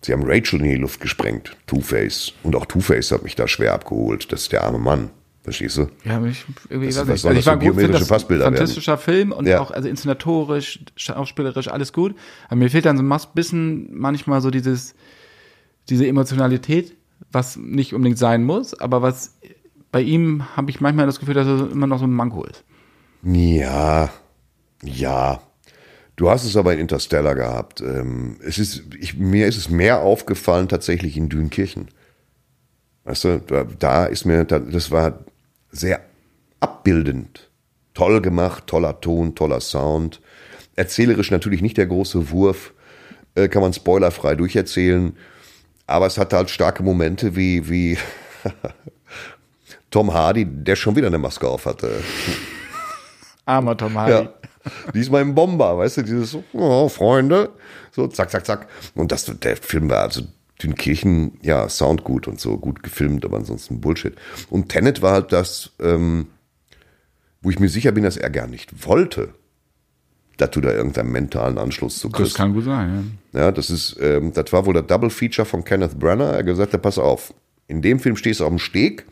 sie 0.02 0.12
haben 0.12 0.22
Rachel 0.24 0.60
in 0.60 0.70
die 0.70 0.76
Luft 0.76 1.00
gesprengt, 1.00 1.56
Two-Face. 1.66 2.34
Und 2.42 2.54
auch 2.54 2.66
Two-Face 2.66 3.10
hat 3.12 3.22
mich 3.22 3.36
da 3.36 3.48
schwer 3.48 3.72
abgeholt. 3.72 4.30
Das 4.30 4.42
ist 4.42 4.52
der 4.52 4.64
arme 4.64 4.78
Mann. 4.78 5.10
Verstehst 5.50 5.78
du? 5.78 5.88
Ja, 6.04 6.20
mich 6.20 6.44
irgendwie 6.68 6.86
Das- 6.86 6.98
weiß 6.98 7.06
nicht. 7.08 7.26
Also 7.26 7.38
ich 7.40 7.46
war 7.46 7.56
gut, 7.58 7.74
finde 7.74 7.98
das 7.98 8.06
Passbilder 8.06 8.44
werden? 8.44 8.54
fantastischer 8.56 8.96
Film 8.98 9.32
und 9.32 9.48
Ja. 9.48 9.58
auch 9.60 9.72
also 9.72 9.88
inszenatorisch, 9.88 10.78
schauspielerisch 10.94 11.66
alles 11.66 11.92
gut. 11.92 12.14
Aber 12.46 12.54
mir 12.54 12.70
fehlt 12.70 12.84
dann 12.86 12.96
so 12.96 13.02
ein 13.02 13.20
bisschen 13.34 13.88
manchmal 13.98 14.40
so 14.42 14.50
dieses 14.50 14.94
diese 15.88 16.06
Emotionalität, 16.06 16.96
was 17.32 17.56
nicht 17.56 17.94
unbedingt 17.94 18.18
sein 18.18 18.44
muss, 18.44 18.78
aber 18.78 19.02
was 19.02 19.34
bei 19.90 20.02
ihm 20.02 20.44
habe 20.56 20.70
ich 20.70 20.80
manchmal 20.80 21.06
das 21.06 21.18
Gefühl, 21.18 21.34
dass 21.34 21.48
er 21.48 21.68
immer 21.72 21.88
noch 21.88 21.98
so 21.98 22.04
ein 22.04 22.12
Manko 22.12 22.44
ist. 22.44 22.62
Ja, 23.24 24.08
ja. 24.84 25.40
Du 26.14 26.30
hast 26.30 26.44
es 26.44 26.56
aber 26.56 26.74
in 26.74 26.78
Interstellar 26.78 27.34
gehabt. 27.34 27.80
Ähm, 27.80 28.36
es 28.46 28.58
ist, 28.58 28.84
ich, 29.00 29.16
mir 29.18 29.48
ist 29.48 29.56
es 29.56 29.68
mehr 29.68 29.98
aufgefallen 30.02 30.68
tatsächlich 30.68 31.16
in 31.16 31.28
Dünkirchen. 31.28 31.88
Weißt 33.04 33.24
du, 33.24 33.40
da, 33.44 33.64
da 33.64 34.04
ist 34.04 34.26
mir, 34.26 34.44
da, 34.44 34.58
das 34.60 34.90
war 34.92 35.24
sehr 35.70 36.00
abbildend. 36.60 37.50
Toll 37.94 38.20
gemacht, 38.20 38.66
toller 38.66 39.00
Ton, 39.00 39.34
toller 39.34 39.60
Sound. 39.60 40.20
Erzählerisch 40.76 41.30
natürlich 41.30 41.62
nicht 41.62 41.76
der 41.76 41.86
große 41.86 42.30
Wurf, 42.30 42.72
äh, 43.34 43.48
kann 43.48 43.62
man 43.62 43.72
spoilerfrei 43.72 44.34
durcherzählen. 44.34 45.16
Aber 45.86 46.06
es 46.06 46.18
hatte 46.18 46.36
halt 46.36 46.50
starke 46.50 46.82
Momente 46.82 47.34
wie, 47.34 47.68
wie 47.68 47.98
Tom 49.90 50.14
Hardy, 50.14 50.46
der 50.46 50.76
schon 50.76 50.94
wieder 50.96 51.08
eine 51.08 51.18
Maske 51.18 51.48
auf 51.48 51.66
hatte. 51.66 51.90
Armer 53.44 53.76
Tom 53.76 53.98
Hardy. 53.98 54.12
Ja. 54.12 54.34
Diesmal 54.94 55.22
im 55.22 55.34
Bomber, 55.34 55.78
weißt 55.78 55.98
du, 55.98 56.02
dieses 56.02 56.36
oh, 56.52 56.88
Freunde, 56.88 57.50
so 57.92 58.06
zack, 58.06 58.30
zack, 58.30 58.44
zack. 58.44 58.68
Und 58.94 59.10
das, 59.10 59.24
der 59.24 59.56
Film 59.56 59.88
war 59.88 60.02
also 60.02 60.22
Dünkirchen, 60.62 61.38
ja, 61.42 61.68
Sound 61.68 62.04
gut 62.04 62.28
und 62.28 62.40
so, 62.40 62.56
gut 62.58 62.82
gefilmt, 62.82 63.24
aber 63.24 63.36
ansonsten 63.38 63.80
Bullshit. 63.80 64.14
Und 64.50 64.68
Tenet 64.68 65.02
war 65.02 65.12
halt 65.12 65.32
das, 65.32 65.72
ähm, 65.80 66.26
wo 67.42 67.50
ich 67.50 67.58
mir 67.58 67.68
sicher 67.68 67.92
bin, 67.92 68.04
dass 68.04 68.16
er 68.16 68.30
gar 68.30 68.46
nicht 68.46 68.86
wollte, 68.86 69.34
dass 70.36 70.50
du 70.50 70.60
da 70.60 70.70
irgendeinen 70.72 71.12
mentalen 71.12 71.58
Anschluss 71.58 71.98
zu 71.98 72.08
Das 72.08 72.18
kriegst. 72.18 72.36
kann 72.36 72.52
gut 72.54 72.64
sein, 72.64 73.18
Ja, 73.32 73.52
das 73.52 73.70
ist, 73.70 73.96
ähm, 74.00 74.32
das 74.32 74.52
war 74.52 74.66
wohl 74.66 74.74
der 74.74 74.82
Double 74.82 75.10
Feature 75.10 75.46
von 75.46 75.64
Kenneth 75.64 75.98
Branagh. 75.98 76.32
Er 76.32 76.38
hat 76.38 76.46
gesagt, 76.46 76.80
pass 76.82 76.98
auf, 76.98 77.34
in 77.66 77.82
dem 77.82 78.00
Film 78.00 78.16
stehst 78.16 78.40
du 78.40 78.44
auf 78.44 78.50
dem 78.50 78.58
Steg, 78.58 79.06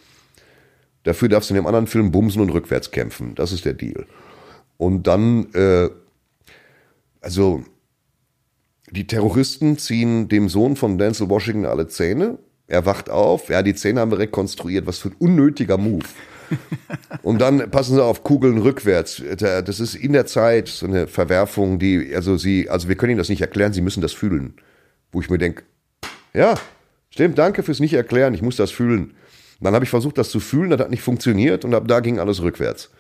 dafür 1.05 1.29
darfst 1.29 1.51
du 1.51 1.55
in 1.55 1.61
dem 1.61 1.67
anderen 1.67 1.87
Film 1.87 2.11
bumsen 2.11 2.41
und 2.43 2.51
rückwärts 2.51 2.91
kämpfen. 2.91 3.35
Das 3.35 3.53
ist 3.53 3.65
der 3.65 3.75
Deal. 3.75 4.07
Und 4.77 5.07
dann, 5.07 5.53
äh, 5.55 5.89
also 7.21 7.65
die 8.91 9.07
Terroristen 9.07 9.79
ziehen 9.79 10.29
dem 10.29 10.49
Sohn 10.49 10.77
von 10.77 10.99
Denzel 10.99 11.29
Washington 11.29 11.67
alle 11.67 11.89
Zähne. 11.89 12.39
Er 12.67 12.87
wacht 12.87 13.11
auf, 13.11 13.49
ja, 13.49 13.63
die 13.63 13.75
Zähne 13.75 14.01
haben 14.01 14.11
wir 14.11 14.19
rekonstruiert. 14.19 14.87
Was 14.87 14.99
für 14.99 15.09
ein 15.09 15.17
unnötiger 15.19 15.79
Move. 15.79 16.05
Und 17.23 17.41
dann 17.41 17.71
passen 17.71 17.95
Sie 17.95 18.03
auf, 18.03 18.25
Kugeln 18.25 18.59
rückwärts. 18.59 19.23
Das 19.39 19.81
ist 19.81 19.95
in 19.95 20.13
der 20.13 20.27
Zeit 20.27 20.69
so 20.69 20.87
eine 20.87 21.07
Verwerfung, 21.07 21.79
die, 21.79 22.15
also 22.15 22.37
Sie, 22.37 22.69
also 22.69 22.89
wir 22.89 22.97
können 22.97 23.11
Ihnen 23.11 23.19
das 23.19 23.29
nicht 23.29 23.41
erklären, 23.41 23.73
Sie 23.73 23.83
müssen 23.83 24.01
das 24.01 24.13
fühlen. 24.13 24.55
Wo 25.13 25.21
ich 25.21 25.31
mir 25.31 25.39
denke, 25.39 25.63
ja, 26.35 26.55
stimmt, 27.11 27.39
danke 27.39 27.63
fürs 27.63 27.81
nicht 27.81 27.95
erklären, 27.95 28.35
ich 28.35 28.43
muss 28.43 28.57
das 28.57 28.71
fühlen. 28.71 29.15
Dann 29.61 29.75
habe 29.75 29.85
ich 29.85 29.91
versucht, 29.91 30.19
das 30.19 30.31
zu 30.31 30.41
fühlen, 30.41 30.71
das 30.71 30.81
hat 30.81 30.91
nicht 30.91 31.03
funktioniert 31.03 31.65
und 31.65 31.75
ab 31.75 31.89
da 31.89 32.01
ging 32.01 32.19
alles 32.19 32.43
rückwärts. 32.43 32.91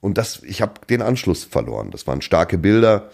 Und 0.00 0.18
das, 0.18 0.42
ich 0.42 0.62
habe 0.62 0.74
den 0.88 1.02
Anschluss 1.02 1.44
verloren. 1.44 1.90
Das 1.90 2.06
waren 2.06 2.22
starke 2.22 2.58
Bilder. 2.58 3.10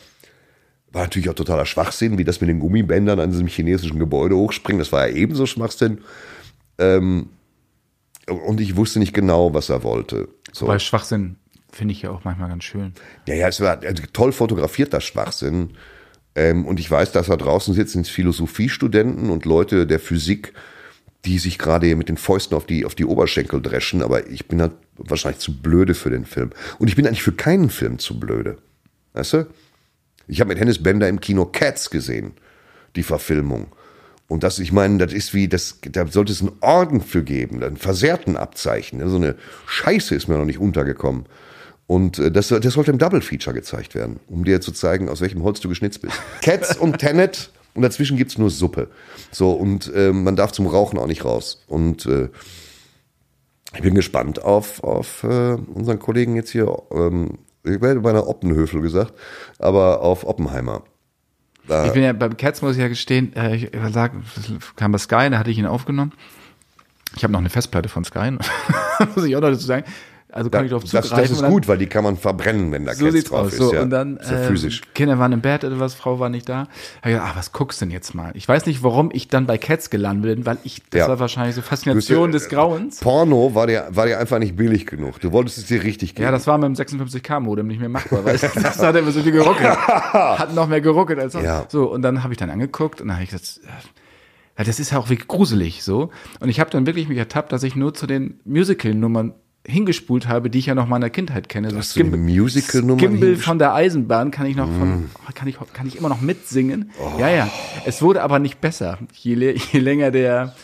War 0.92 1.02
natürlich 1.02 1.28
auch 1.28 1.34
totaler 1.34 1.66
Schwachsinn, 1.66 2.16
wie 2.18 2.24
das 2.24 2.40
mit 2.40 2.48
den 2.48 2.60
Gummibändern 2.60 3.20
an 3.20 3.30
diesem 3.30 3.46
chinesischen 3.46 3.98
Gebäude 3.98 4.36
hochspringen. 4.36 4.78
Das 4.78 4.92
war 4.92 5.06
ja 5.06 5.14
ebenso 5.14 5.46
Schwachsinn. 5.46 5.98
Ähm, 6.78 7.28
und 8.26 8.60
ich 8.60 8.76
wusste 8.76 8.98
nicht 8.98 9.14
genau, 9.14 9.52
was 9.54 9.68
er 9.68 9.82
wollte. 9.82 10.28
So. 10.52 10.66
Weil 10.66 10.80
Schwachsinn 10.80 11.36
finde 11.70 11.92
ich 11.92 12.02
ja 12.02 12.10
auch 12.10 12.24
manchmal 12.24 12.48
ganz 12.48 12.64
schön. 12.64 12.92
Ja, 13.26 13.34
ja, 13.34 13.48
es 13.48 13.60
war 13.60 13.82
also 13.82 14.02
toll 14.12 14.32
fotografierter 14.32 15.00
Schwachsinn. 15.00 15.70
Ähm, 16.34 16.66
und 16.66 16.80
ich 16.80 16.90
weiß, 16.90 17.12
dass 17.12 17.26
da 17.26 17.36
draußen 17.36 17.74
sitzen 17.74 18.04
Philosophiestudenten 18.04 19.30
und 19.30 19.44
Leute 19.44 19.86
der 19.86 20.00
Physik, 20.00 20.52
die 21.24 21.38
sich 21.38 21.58
gerade 21.58 21.94
mit 21.96 22.08
den 22.08 22.16
Fäusten 22.16 22.56
auf 22.56 22.64
die, 22.64 22.84
auf 22.84 22.94
die 22.94 23.04
Oberschenkel 23.04 23.60
dreschen. 23.60 24.02
Aber 24.02 24.28
ich 24.28 24.46
bin 24.46 24.60
halt 24.60 24.72
wahrscheinlich 24.96 25.40
zu 25.40 25.60
blöde 25.60 25.94
für 25.94 26.10
den 26.10 26.24
Film. 26.24 26.50
Und 26.78 26.88
ich 26.88 26.96
bin 26.96 27.06
eigentlich 27.06 27.22
für 27.22 27.32
keinen 27.32 27.70
Film 27.70 27.98
zu 27.98 28.18
blöde. 28.18 28.58
Weißt 29.14 29.32
du? 29.34 29.46
Ich 30.28 30.40
habe 30.40 30.48
mit 30.48 30.60
Hennis 30.60 30.82
Bender 30.82 31.08
im 31.08 31.20
Kino 31.20 31.46
Cats 31.46 31.90
gesehen, 31.90 32.32
die 32.96 33.02
Verfilmung. 33.02 33.68
Und 34.28 34.44
das, 34.44 34.58
ich 34.58 34.72
meine, 34.72 34.98
das 34.98 35.12
ist 35.14 35.32
wie, 35.32 35.48
das, 35.48 35.78
da 35.90 36.06
sollte 36.06 36.32
es 36.32 36.42
einen 36.42 36.52
Orden 36.60 37.00
für 37.00 37.22
geben, 37.22 37.62
einen 37.62 37.78
versehrten 37.78 38.36
Abzeichen. 38.36 39.06
So 39.08 39.16
eine 39.16 39.36
Scheiße 39.66 40.14
ist 40.14 40.28
mir 40.28 40.36
noch 40.36 40.44
nicht 40.44 40.58
untergekommen. 40.58 41.24
Und 41.86 42.18
äh, 42.18 42.30
das, 42.30 42.48
das 42.48 42.74
sollte 42.74 42.90
im 42.90 42.98
Double 42.98 43.22
Feature 43.22 43.54
gezeigt 43.54 43.94
werden, 43.94 44.20
um 44.28 44.44
dir 44.44 44.60
zu 44.60 44.72
zeigen, 44.72 45.08
aus 45.08 45.22
welchem 45.22 45.42
Holz 45.42 45.60
du 45.60 45.70
geschnitzt 45.70 46.02
bist. 46.02 46.14
Cats 46.42 46.76
und 46.76 46.98
Tenet 46.98 47.50
und 47.74 47.82
dazwischen 47.82 48.18
gibt's 48.18 48.36
nur 48.36 48.50
Suppe. 48.50 48.90
So, 49.30 49.52
und 49.52 49.90
äh, 49.94 50.12
man 50.12 50.36
darf 50.36 50.52
zum 50.52 50.66
Rauchen 50.66 50.98
auch 50.98 51.06
nicht 51.06 51.24
raus. 51.24 51.64
Und 51.66 52.04
äh, 52.04 52.28
ich 53.74 53.80
bin 53.80 53.94
gespannt 53.94 54.42
auf, 54.42 54.82
auf 54.82 55.24
äh, 55.24 55.54
unseren 55.54 55.98
Kollegen 55.98 56.36
jetzt 56.36 56.50
hier, 56.50 56.82
ähm, 56.92 57.38
ich 57.68 57.80
werde 57.80 58.00
bei 58.00 58.10
einer 58.10 58.26
Oppenhöfel 58.26 58.80
gesagt, 58.80 59.14
aber 59.58 60.02
auf 60.02 60.26
Oppenheimer. 60.26 60.82
Da 61.66 61.86
ich 61.86 61.92
bin 61.92 62.02
ja 62.02 62.12
beim 62.12 62.36
Cats, 62.36 62.62
muss 62.62 62.76
ich 62.76 62.82
ja 62.82 62.88
gestehen, 62.88 63.34
äh, 63.36 63.56
ich 63.56 63.70
sagen, 63.92 64.24
kam 64.76 64.92
bei 64.92 64.98
Sky, 64.98 65.28
da 65.30 65.38
hatte 65.38 65.50
ich 65.50 65.58
ihn 65.58 65.66
aufgenommen. 65.66 66.12
Ich 67.16 67.22
habe 67.22 67.32
noch 67.32 67.40
eine 67.40 67.50
Festplatte 67.50 67.88
von 67.88 68.04
Sky, 68.04 68.30
muss 69.14 69.24
ich 69.24 69.36
auch 69.36 69.40
noch 69.40 69.50
dazu 69.50 69.66
sagen. 69.66 69.84
Also 70.38 70.50
kann 70.50 70.60
da, 70.60 70.64
ich 70.64 70.70
darauf 70.70 70.84
zugreifen. 70.84 71.10
Das, 71.10 71.28
das 71.28 71.40
ist 71.42 71.46
gut, 71.46 71.66
weil 71.66 71.78
die 71.78 71.86
kann 71.86 72.04
man 72.04 72.16
verbrennen, 72.16 72.70
wenn 72.70 72.86
da 72.86 72.94
so 72.94 73.04
Cats 73.04 73.24
drauf 73.24 73.46
aus. 73.46 73.52
ist. 73.52 73.58
So, 73.58 73.74
ja. 73.74 73.82
Und 73.82 73.90
dann 73.90 74.18
so 74.22 74.34
ähm, 74.34 74.70
Kinder 74.94 75.18
waren 75.18 75.32
im 75.32 75.40
Bett 75.40 75.64
oder 75.64 75.80
was, 75.80 75.94
Frau 75.94 76.20
war 76.20 76.28
nicht 76.28 76.48
da. 76.48 76.60
Hab 76.60 76.68
ich 77.04 77.12
gedacht, 77.12 77.30
ah, 77.32 77.36
was 77.36 77.52
guckst 77.52 77.80
du 77.80 77.86
denn 77.86 77.92
jetzt 77.92 78.14
mal? 78.14 78.30
Ich 78.34 78.48
weiß 78.48 78.66
nicht, 78.66 78.82
warum 78.82 79.10
ich 79.12 79.28
dann 79.28 79.46
bei 79.46 79.58
Cats 79.58 79.90
gelandet 79.90 80.36
bin, 80.36 80.46
weil 80.46 80.58
ich, 80.62 80.82
das 80.90 81.00
ja. 81.00 81.08
war 81.08 81.18
wahrscheinlich 81.18 81.56
so 81.56 81.62
Faszination 81.62 82.30
des 82.30 82.48
Grauens. 82.48 83.00
Porno 83.00 83.54
war 83.54 83.66
dir, 83.66 83.88
war 83.90 84.06
dir 84.06 84.18
einfach 84.18 84.38
nicht 84.38 84.56
billig 84.56 84.86
genug. 84.86 85.20
Du 85.20 85.32
wolltest 85.32 85.58
es 85.58 85.66
dir 85.66 85.82
richtig 85.82 86.14
geben. 86.14 86.24
Ja, 86.24 86.30
das 86.30 86.46
war 86.46 86.56
mit 86.56 86.68
dem 86.68 86.74
56K-Modem 86.74 87.66
nicht 87.66 87.80
mehr 87.80 87.88
machbar, 87.88 88.24
weil 88.24 88.38
das 88.38 88.78
hat 88.78 88.96
immer 88.96 89.10
so 89.10 89.22
viel 89.22 89.32
geruckelt. 89.32 89.76
hat 89.86 90.54
noch 90.54 90.68
mehr 90.68 90.80
geruckelt 90.80 91.18
als 91.18 91.32
sonst. 91.32 91.44
Ja. 91.44 91.66
So, 91.68 91.90
und 91.90 92.02
dann 92.02 92.22
habe 92.22 92.32
ich 92.32 92.38
dann 92.38 92.50
angeguckt 92.50 93.00
und 93.00 93.08
dann 93.08 93.16
habe 93.16 93.24
ich 93.24 93.30
gesagt, 93.30 93.60
ja, 94.58 94.64
das 94.64 94.80
ist 94.80 94.90
ja 94.90 94.98
auch 94.98 95.08
wirklich 95.08 95.28
gruselig 95.28 95.84
so. 95.84 96.10
Und 96.40 96.48
ich 96.48 96.58
habe 96.58 96.70
dann 96.70 96.84
wirklich 96.84 97.08
mich 97.08 97.18
ertappt, 97.18 97.52
dass 97.52 97.62
ich 97.62 97.76
nur 97.76 97.94
zu 97.94 98.06
den 98.06 98.40
Musical-Nummern 98.44 99.34
hingespult 99.68 100.26
habe, 100.26 100.50
die 100.50 100.58
ich 100.58 100.66
ja 100.66 100.74
noch 100.74 100.88
meiner 100.88 101.10
Kindheit 101.10 101.48
kenne. 101.48 101.70
So 101.70 101.82
Skimble, 101.82 102.18
Musical 102.18 102.82
Nummer 102.82 102.98
Skimble 102.98 103.36
von 103.36 103.58
der 103.58 103.74
Eisenbahn 103.74 104.30
kann 104.30 104.46
ich 104.46 104.56
noch 104.56 104.66
von, 104.66 105.02
mm. 105.02 105.10
kann 105.34 105.46
ich, 105.46 105.56
kann 105.74 105.86
ich 105.86 105.96
immer 105.96 106.08
noch 106.08 106.20
mitsingen. 106.20 106.90
Oh. 106.98 107.20
Ja, 107.20 107.28
ja. 107.28 107.50
Es 107.84 108.00
wurde 108.00 108.22
aber 108.22 108.38
nicht 108.38 108.60
besser, 108.60 108.98
je, 109.12 109.34
je 109.72 109.78
länger 109.78 110.10
der, 110.10 110.54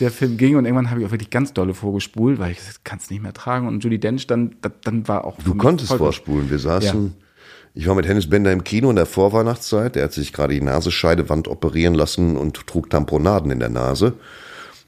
der 0.00 0.10
Film 0.10 0.38
ging 0.38 0.56
und 0.56 0.64
irgendwann 0.64 0.90
habe 0.90 1.00
ich 1.00 1.06
auch 1.06 1.10
wirklich 1.10 1.30
ganz 1.30 1.52
dolle 1.52 1.74
vorgespult, 1.74 2.38
weil 2.38 2.52
ich 2.52 2.58
kann 2.84 2.98
es 2.98 3.10
nicht 3.10 3.22
mehr 3.22 3.34
tragen 3.34 3.68
und 3.68 3.84
Judy 3.84 3.98
Dench 3.98 4.26
dann, 4.26 4.56
dann 4.82 5.06
war 5.06 5.24
auch. 5.24 5.36
Du 5.44 5.54
konntest 5.54 5.92
vorspulen. 5.92 6.48
Wir 6.48 6.58
saßen, 6.58 7.04
ja. 7.04 7.12
ich 7.74 7.86
war 7.86 7.94
mit 7.94 8.08
Hennis 8.08 8.30
Bender 8.30 8.50
im 8.50 8.64
Kino 8.64 8.88
in 8.88 8.96
der 8.96 9.06
Vorweihnachtszeit. 9.06 9.94
Der 9.94 10.04
hat 10.04 10.12
sich 10.12 10.32
gerade 10.32 10.54
die 10.54 10.62
Nasenscheidewand 10.62 11.48
operieren 11.48 11.94
lassen 11.94 12.36
und 12.38 12.66
trug 12.66 12.88
Tamponaden 12.88 13.50
in 13.50 13.60
der 13.60 13.68
Nase. 13.68 14.14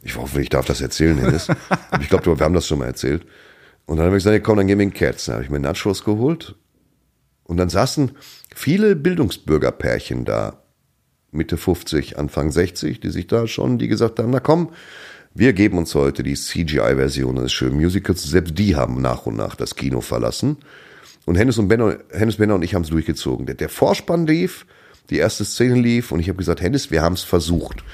Ich 0.03 0.17
hoffe, 0.17 0.41
ich 0.41 0.49
darf 0.49 0.65
das 0.65 0.81
erzählen, 0.81 1.19
Hennis. 1.19 1.49
ich 2.01 2.09
glaube, 2.09 2.39
wir 2.39 2.45
haben 2.45 2.55
das 2.55 2.67
schon 2.67 2.79
mal 2.79 2.87
erzählt. 2.87 3.27
Und 3.87 3.99
dann 3.99 4.07
habe 4.07 4.17
ich 4.17 4.25
gesagt, 4.25 4.45
komm, 4.45 4.59
dann 4.59 4.67
gehen 4.67 4.79
wir 4.79 4.85
in 4.85 4.93
Cats. 4.93 5.27
Dann 5.27 5.37
habe 5.37 5.45
ich 5.45 5.51
mir 5.51 5.61
Nachos 5.61 6.05
geholt. 6.05 6.57
Und 7.45 7.57
dann 7.57 7.69
saßen 7.69 8.13
viele 8.55 8.97
Bildungsbürgerpärchen 8.97 10.25
da, 10.25 10.63
Mitte 11.31 11.57
50, 11.57 12.19
Anfang 12.19 12.51
60, 12.51 13.01
die 13.01 13.11
sich 13.11 13.27
da 13.27 13.47
schon, 13.47 13.79
die 13.79 13.89
gesagt 13.89 14.19
haben, 14.19 14.31
na 14.31 14.41
komm, 14.41 14.71
wir 15.35 15.53
geben 15.53 15.77
uns 15.79 15.95
heute 15.95 16.23
die 16.23 16.35
CGI-Version 16.35 17.37
des 17.37 17.53
schönen 17.53 17.77
Musicals. 17.77 18.23
Selbst 18.23 18.59
die 18.59 18.75
haben 18.75 19.03
nach 19.03 19.27
und 19.27 19.37
nach 19.37 19.55
das 19.55 19.77
Kino 19.77 20.01
verlassen. 20.01 20.57
Und 21.27 21.37
Hennes 21.37 21.59
und 21.59 21.69
Benner, 21.69 21.99
Hennes 22.11 22.37
Benner 22.37 22.55
und 22.55 22.63
ich 22.63 22.75
haben 22.75 22.83
es 22.83 22.89
durchgezogen. 22.89 23.47
Der, 23.47 23.55
der 23.55 23.69
Vorspann 23.69 24.27
lief, 24.27 24.67
die 25.11 25.19
erste 25.19 25.45
Szene 25.45 25.75
lief 25.75 26.11
und 26.11 26.21
ich 26.21 26.29
habe 26.29 26.39
gesagt, 26.39 26.63
Hennes, 26.63 26.91
wir 26.91 27.03
haben 27.03 27.13
es 27.13 27.23
versucht. 27.23 27.85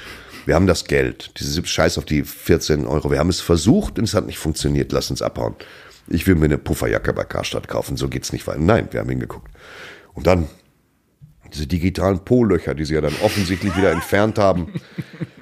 Wir 0.44 0.54
haben 0.54 0.66
das 0.66 0.84
Geld, 0.84 1.32
diese 1.38 1.64
Scheiß 1.64 1.98
auf 1.98 2.04
die 2.04 2.22
14 2.24 2.86
Euro. 2.86 3.10
Wir 3.10 3.18
haben 3.18 3.28
es 3.28 3.40
versucht 3.40 3.98
und 3.98 4.04
es 4.04 4.14
hat 4.14 4.26
nicht 4.26 4.38
funktioniert. 4.38 4.92
Lass 4.92 5.10
uns 5.10 5.22
abhauen. 5.22 5.54
Ich 6.08 6.26
will 6.26 6.34
mir 6.34 6.46
eine 6.46 6.58
Pufferjacke 6.58 7.12
bei 7.12 7.24
Karstadt 7.24 7.68
kaufen. 7.68 7.96
So 7.96 8.08
geht's 8.08 8.32
nicht 8.32 8.46
weiter. 8.46 8.58
Nein, 8.58 8.88
wir 8.90 9.00
haben 9.00 9.08
hingeguckt. 9.08 9.50
Und 10.14 10.26
dann 10.26 10.48
diese 11.52 11.66
digitalen 11.66 12.20
Po-Löcher, 12.20 12.74
die 12.74 12.84
sie 12.84 12.94
ja 12.94 13.00
dann 13.00 13.14
offensichtlich 13.22 13.76
wieder 13.76 13.92
entfernt 13.92 14.38
haben. 14.38 14.72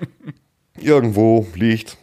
Irgendwo 0.80 1.46
liegt 1.54 1.96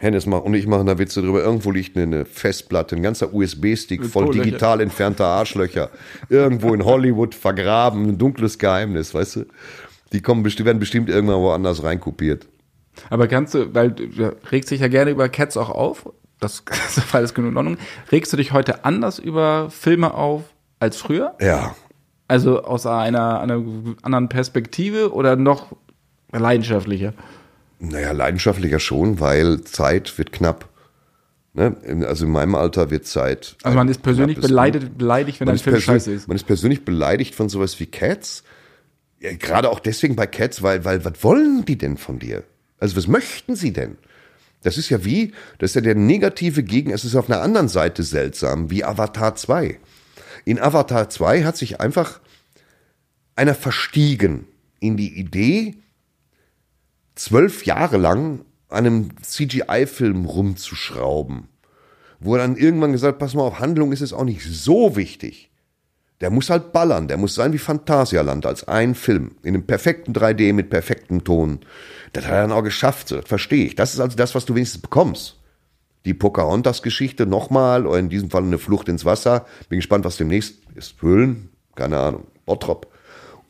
Hennes 0.00 0.24
macht 0.24 0.44
und 0.44 0.54
ich 0.54 0.66
machen 0.66 0.86
da 0.86 0.98
Witze 0.98 1.20
drüber. 1.20 1.42
Irgendwo 1.42 1.70
liegt 1.70 1.96
eine 1.96 2.24
Festplatte, 2.24 2.96
ein 2.96 3.02
ganzer 3.02 3.34
USB-Stick 3.34 4.04
voll 4.06 4.30
digital 4.30 4.80
entfernter 4.80 5.26
Arschlöcher. 5.26 5.90
Irgendwo 6.30 6.72
in 6.72 6.84
Hollywood 6.84 7.34
vergraben, 7.34 8.08
ein 8.08 8.18
dunkles 8.18 8.58
Geheimnis, 8.58 9.12
weißt 9.12 9.36
du? 9.36 9.44
Die 10.12 10.22
kommen 10.22 10.44
werden 10.44 10.78
bestimmt 10.78 11.08
irgendwann 11.08 11.40
woanders 11.40 11.82
reinkopiert. 11.82 12.48
Aber 13.08 13.28
kannst 13.28 13.54
du, 13.54 13.74
weil 13.74 13.92
du 13.92 14.36
regst 14.50 14.70
dich 14.70 14.80
ja 14.80 14.88
gerne 14.88 15.10
über 15.10 15.28
Cats 15.28 15.56
auch 15.56 15.70
auf, 15.70 16.10
das, 16.40 16.64
das 16.94 17.12
war 17.12 17.18
alles 17.18 17.34
genug 17.34 17.52
in 17.52 17.56
Ordnung. 17.56 17.78
Regst 18.10 18.32
du 18.32 18.36
dich 18.36 18.52
heute 18.52 18.84
anders 18.84 19.18
über 19.18 19.70
Filme 19.70 20.14
auf 20.14 20.42
als 20.80 20.96
früher? 20.96 21.34
Ja. 21.40 21.76
Also 22.26 22.62
aus 22.62 22.86
einer, 22.86 23.40
einer 23.40 23.62
anderen 24.02 24.28
Perspektive 24.28 25.12
oder 25.12 25.36
noch 25.36 25.76
leidenschaftlicher? 26.32 27.12
Naja, 27.80 28.12
leidenschaftlicher 28.12 28.78
schon, 28.78 29.20
weil 29.20 29.62
Zeit 29.62 30.16
wird 30.18 30.32
knapp. 30.32 30.68
Ne? 31.54 31.76
Also 32.06 32.26
in 32.26 32.32
meinem 32.32 32.54
Alter 32.54 32.90
wird 32.90 33.06
Zeit. 33.06 33.56
Also 33.62 33.76
man 33.76 33.88
ist 33.88 34.02
persönlich 34.02 34.40
beleidigt, 34.40 34.96
beleidigt, 34.96 35.40
wenn 35.40 35.48
ein 35.48 35.58
Film 35.58 35.80
scheiße 35.80 36.12
ist. 36.12 36.28
Man 36.28 36.36
ist 36.36 36.44
persönlich 36.44 36.84
beleidigt 36.84 37.34
von 37.34 37.48
sowas 37.48 37.80
wie 37.80 37.86
Cats 37.86 38.44
ja, 39.20 39.34
gerade 39.34 39.70
auch 39.70 39.80
deswegen 39.80 40.16
bei 40.16 40.26
Cats, 40.26 40.62
weil, 40.62 40.84
weil, 40.84 41.04
was 41.04 41.22
wollen 41.22 41.64
die 41.64 41.78
denn 41.78 41.96
von 41.96 42.18
dir? 42.18 42.42
Also 42.78 42.96
was 42.96 43.06
möchten 43.06 43.54
sie 43.54 43.72
denn? 43.72 43.98
Das 44.62 44.76
ist 44.76 44.90
ja 44.90 45.04
wie, 45.04 45.32
das 45.58 45.70
ist 45.70 45.74
ja 45.76 45.80
der 45.82 45.94
negative 45.94 46.62
Gegen, 46.62 46.90
es 46.90 47.04
ist 47.04 47.14
auf 47.14 47.30
einer 47.30 47.42
anderen 47.42 47.68
Seite 47.68 48.02
seltsam, 48.02 48.70
wie 48.70 48.84
Avatar 48.84 49.36
2. 49.36 49.78
In 50.44 50.58
Avatar 50.58 51.08
2 51.08 51.44
hat 51.44 51.56
sich 51.56 51.80
einfach 51.80 52.20
einer 53.36 53.54
verstiegen 53.54 54.46
in 54.80 54.96
die 54.96 55.18
Idee, 55.18 55.76
zwölf 57.14 57.64
Jahre 57.66 57.98
lang 57.98 58.44
an 58.68 58.86
einem 58.86 59.08
CGI-Film 59.22 60.24
rumzuschrauben. 60.24 61.48
Wo 62.18 62.34
er 62.34 62.42
dann 62.42 62.56
irgendwann 62.56 62.92
gesagt, 62.92 63.18
pass 63.18 63.34
mal 63.34 63.42
auf, 63.42 63.60
Handlung 63.60 63.92
ist 63.92 64.02
es 64.02 64.12
auch 64.12 64.24
nicht 64.24 64.42
so 64.44 64.96
wichtig. 64.96 65.49
Der 66.20 66.30
muss 66.30 66.50
halt 66.50 66.72
ballern, 66.72 67.08
der 67.08 67.16
muss 67.16 67.34
sein 67.34 67.52
wie 67.52 67.58
Phantasialand 67.58 68.44
als 68.44 68.68
ein 68.68 68.94
Film. 68.94 69.36
In 69.42 69.54
einem 69.54 69.66
perfekten 69.66 70.12
3D 70.12 70.52
mit 70.52 70.68
perfektem 70.68 71.24
Ton. 71.24 71.60
Das 72.12 72.24
hat 72.26 72.32
er 72.32 72.42
dann 72.42 72.52
auch 72.52 72.62
geschafft, 72.62 73.10
das 73.10 73.24
verstehe 73.26 73.64
ich. 73.64 73.74
Das 73.74 73.94
ist 73.94 74.00
also 74.00 74.16
das, 74.16 74.34
was 74.34 74.44
du 74.44 74.54
wenigstens 74.54 74.82
bekommst. 74.82 75.38
Die 76.04 76.14
Pocahontas-Geschichte 76.14 77.26
nochmal, 77.26 77.86
oder 77.86 77.98
in 77.98 78.08
diesem 78.08 78.30
Fall 78.30 78.42
eine 78.42 78.58
Flucht 78.58 78.88
ins 78.88 79.04
Wasser. 79.04 79.46
Bin 79.68 79.78
gespannt, 79.78 80.04
was 80.04 80.16
demnächst 80.16 80.56
ist. 80.74 81.00
Höhlen? 81.00 81.50
Keine 81.74 81.98
Ahnung. 81.98 82.26
Bottrop. 82.44 82.92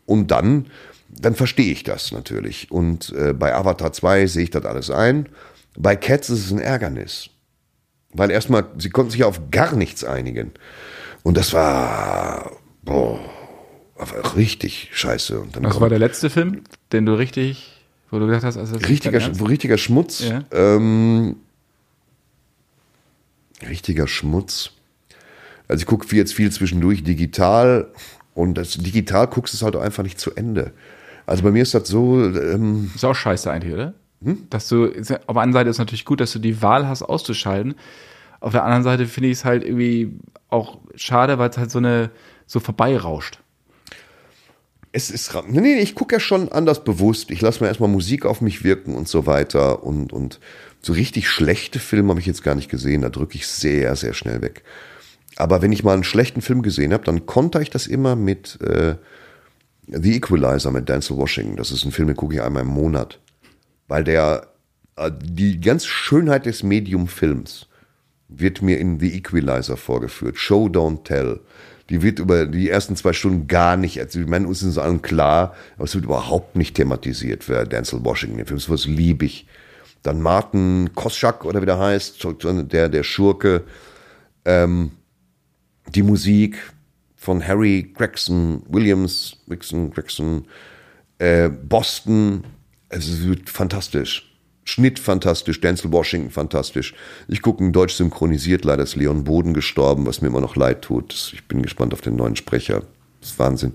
Und 0.07 0.31
dann, 0.31 0.67
dann 1.09 1.35
verstehe 1.35 1.73
ich 1.73 1.85
das 1.85 2.13
natürlich. 2.13 2.71
Und 2.71 3.13
äh, 3.13 3.33
bei 3.33 3.55
Avatar 3.55 3.93
2 3.93 4.27
sehe 4.27 4.45
ich 4.45 4.51
das 4.51 4.65
alles 4.65 4.91
ein. 4.91 5.29
Bei 5.77 5.97
Cats 5.97 6.31
ist 6.31 6.47
es 6.47 6.51
ein 6.53 6.59
Ärgernis. 6.61 7.31
Weil 8.13 8.31
erstmal, 8.31 8.67
sie 8.79 8.91
konnten 8.91 9.13
sich 9.13 9.25
auf 9.25 9.41
gar 9.51 9.75
nichts 9.75 10.05
einigen. 10.05 10.53
Und 11.23 11.37
das 11.37 11.53
war, 11.53 12.51
boah, 12.83 13.19
war 13.97 14.37
richtig 14.37 14.91
scheiße. 14.93 15.41
Und 15.41 15.57
dann 15.57 15.65
Was 15.65 15.73
kommt- 15.73 15.83
war 15.83 15.89
der 15.89 15.99
letzte 15.99 16.31
Film, 16.31 16.63
den 16.93 17.07
du 17.07 17.15
richtig, 17.15 17.85
wo 18.11 18.19
du 18.19 18.27
gesagt 18.27 18.45
hast, 18.45 18.57
also 18.57 18.77
richtiger, 18.77 19.21
Ernst? 19.21 19.47
richtiger 19.47 19.79
Schmutz. 19.79 20.21
Ja. 20.21 20.43
Ähm, 20.53 21.37
richtiger 23.69 24.07
Schmutz. 24.09 24.71
Also 25.69 25.83
ich 25.83 25.87
gucke 25.87 26.15
jetzt 26.17 26.35
viel 26.35 26.51
zwischendurch 26.51 27.05
digital 27.05 27.89
und 28.35 28.55
das 28.55 28.73
digital 28.73 29.27
guckst 29.29 29.55
du 29.55 29.57
es 29.57 29.63
halt 29.63 29.77
auch 29.77 29.83
einfach 29.83 30.03
nicht 30.03 30.19
zu 30.19 30.35
Ende. 30.35 30.73
Also 31.27 31.43
bei 31.43 31.51
mir 31.51 31.63
ist 31.63 31.75
das 31.75 31.87
so, 31.89 32.25
ähm, 32.25 32.91
Ist 32.95 33.05
auch 33.05 33.15
scheiße 33.15 33.51
eigentlich, 33.51 33.73
oder? 33.75 33.95
Hm? 34.25 34.47
Dass 34.51 34.69
du, 34.69 34.87
auf 34.89 34.95
der 35.35 35.37
einen 35.37 35.53
Seite 35.53 35.71
ist 35.71 35.79
natürlich 35.79 36.05
gut, 36.05 36.21
dass 36.21 36.33
du 36.33 36.39
die 36.39 36.61
Wahl 36.61 36.89
hast, 36.89 37.03
auszuschalten. 37.03 37.75
Auf 38.41 38.53
der 38.53 38.65
anderen 38.65 38.83
Seite 38.83 39.07
finde 39.07 39.29
ich 39.29 39.39
es 39.39 39.45
halt 39.45 39.63
irgendwie 39.63 40.19
auch 40.49 40.79
schade, 40.97 41.39
weil 41.39 41.51
es 41.51 41.59
halt 41.59 41.71
so 41.71 41.79
eine, 41.79 42.11
so 42.51 42.59
vorbeirauscht. 42.59 43.39
es 44.91 45.09
ist, 45.09 45.33
nee, 45.47 45.61
nee, 45.61 45.79
ich 45.79 45.95
gucke 45.95 46.17
ja 46.17 46.21
schon 46.21 46.51
anders 46.51 46.83
bewusst. 46.83 47.31
Ich 47.31 47.41
lasse 47.41 47.63
mir 47.63 47.69
erstmal 47.69 47.89
Musik 47.89 48.27
auf 48.27 48.41
mich 48.41 48.65
wirken 48.65 48.97
und 48.97 49.07
so 49.07 49.25
weiter 49.25 49.85
und, 49.85 50.13
und 50.13 50.41
so 50.83 50.93
richtig 50.93 51.29
schlechte 51.29 51.79
Filme 51.79 52.09
habe 52.11 52.19
ich 52.19 52.27
jetzt 52.27 52.43
gar 52.43 52.57
nicht 52.57 52.69
gesehen. 52.69 53.03
Da 53.03 53.09
drücke 53.09 53.37
ich 53.37 53.47
sehr, 53.47 53.95
sehr 53.95 54.15
schnell 54.15 54.43
weg. 54.43 54.65
Aber 55.37 55.63
wenn 55.63 55.71
ich 55.71 55.85
mal 55.85 55.95
einen 55.95 56.03
schlechten 56.03 56.43
Film 56.43 56.63
gesehen 56.63 56.93
habe, 56.93 57.05
dann 57.05 57.25
konter 57.25 57.61
ich 57.61 57.71
das 57.71 57.87
immer 57.87 58.17
mit 58.17 58.61
äh, 58.63 58.97
The 59.87 60.17
Equalizer 60.17 60.73
mit 60.73 60.89
Denzel 60.89 61.19
Washington. 61.19 61.57
Das 61.57 61.71
ist 61.71 61.85
ein 61.85 61.93
Film, 61.93 62.09
den 62.09 62.17
gucke 62.17 62.35
ich 62.35 62.43
einmal 62.43 62.63
im 62.63 62.69
Monat. 62.69 63.21
Weil 63.87 64.03
der, 64.03 64.49
äh, 64.97 65.13
die 65.23 65.61
ganze 65.61 65.87
Schönheit 65.87 66.47
des 66.47 66.65
Medium-Films 66.65 67.69
wird 68.29 68.61
mir 68.61 68.79
in 68.79 68.99
The 68.99 69.15
Equalizer 69.15 69.77
vorgeführt. 69.77 70.37
Show, 70.37 70.67
don't 70.67 71.05
tell. 71.05 71.39
Die 71.91 72.03
wird 72.03 72.21
über 72.21 72.47
die 72.47 72.69
ersten 72.69 72.95
zwei 72.95 73.13
Stunden 73.13 73.49
gar 73.49 73.77
nicht 73.77 73.97
erzählt. 73.97 74.25
Ich 74.25 74.31
meine, 74.31 74.47
uns 74.47 74.63
ist 74.63 74.79
allen 74.79 75.03
klar, 75.03 75.55
aber 75.75 75.85
es 75.85 75.95
wird 75.95 76.05
überhaupt 76.05 76.57
nicht 76.57 76.77
thematisiert, 76.77 77.49
wer 77.49 77.67
Denzel 77.67 78.05
Washington 78.05 78.39
im 78.39 78.47
Film 78.47 78.59
ist. 78.59 78.71
Was 78.71 78.87
lieb 78.87 79.23
ich. 79.23 79.47
Dann 80.03 80.23
Martin 80.23 80.91
Koschak 80.95 81.45
oder 81.45 81.61
wie 81.61 81.67
der 81.67 81.79
heißt, 81.79 82.25
der, 82.73 82.89
der 82.89 83.03
Schurke. 83.03 83.65
Ähm, 84.45 84.93
die 85.95 86.03
Musik 86.03 86.57
von 87.17 87.47
Harry 87.47 87.93
Gregson, 87.95 88.63
Williams, 88.69 89.37
Gregson, 89.47 89.91
Gregson, 89.91 90.47
äh, 91.19 91.51
Boston, 91.51 92.45
es 92.89 93.23
wird 93.23 93.51
fantastisch. 93.51 94.30
Schnitt 94.71 95.01
fantastisch, 95.01 95.61
Denzel 95.61 95.91
Washington 95.91 96.31
fantastisch. 96.31 96.95
Ich 97.27 97.43
gucke 97.43 97.65
ihn 97.65 97.73
deutsch 97.73 97.95
synchronisiert, 97.95 98.65
leider 98.65 98.85
ist 98.85 98.95
Leon 98.95 99.25
Boden 99.25 99.53
gestorben, 99.53 100.07
was 100.07 100.23
mir 100.23 100.29
immer 100.29 100.41
noch 100.41 100.55
leid 100.55 100.83
tut. 100.83 101.33
Ich 101.35 101.49
bin 101.49 101.63
gespannt 101.63 101.93
auf 101.93 102.01
den 102.01 102.15
neuen 102.15 102.37
Sprecher. 102.37 102.85
Das 103.21 103.31
ist 103.31 103.39
Wahnsinn. 103.41 103.75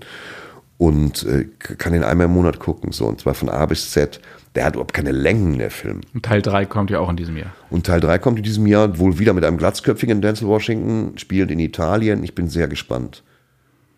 Und 0.78 1.24
äh, 1.24 1.48
kann 1.58 1.94
ihn 1.94 2.02
einmal 2.02 2.26
im 2.26 2.32
Monat 2.32 2.58
gucken, 2.58 2.92
so, 2.92 3.06
und 3.06 3.20
zwar 3.20 3.34
von 3.34 3.48
A 3.50 3.66
bis 3.66 3.90
Z. 3.90 4.20
Der 4.54 4.64
hat 4.64 4.74
überhaupt 4.74 4.94
keine 4.94 5.12
Längen, 5.12 5.58
der 5.58 5.70
Film. 5.70 6.00
Und 6.14 6.24
Teil 6.24 6.40
3 6.40 6.64
kommt 6.64 6.90
ja 6.90 6.98
auch 6.98 7.10
in 7.10 7.16
diesem 7.16 7.36
Jahr. 7.36 7.52
Und 7.68 7.84
Teil 7.84 8.00
3 8.00 8.18
kommt 8.18 8.38
in 8.38 8.44
diesem 8.44 8.66
Jahr 8.66 8.98
wohl 8.98 9.18
wieder 9.18 9.34
mit 9.34 9.44
einem 9.44 9.58
glatzköpfigen 9.58 10.22
Denzel 10.22 10.48
Washington, 10.48 11.18
spielt 11.18 11.50
in 11.50 11.58
Italien. 11.58 12.22
Ich 12.24 12.34
bin 12.34 12.48
sehr 12.48 12.68
gespannt. 12.68 13.22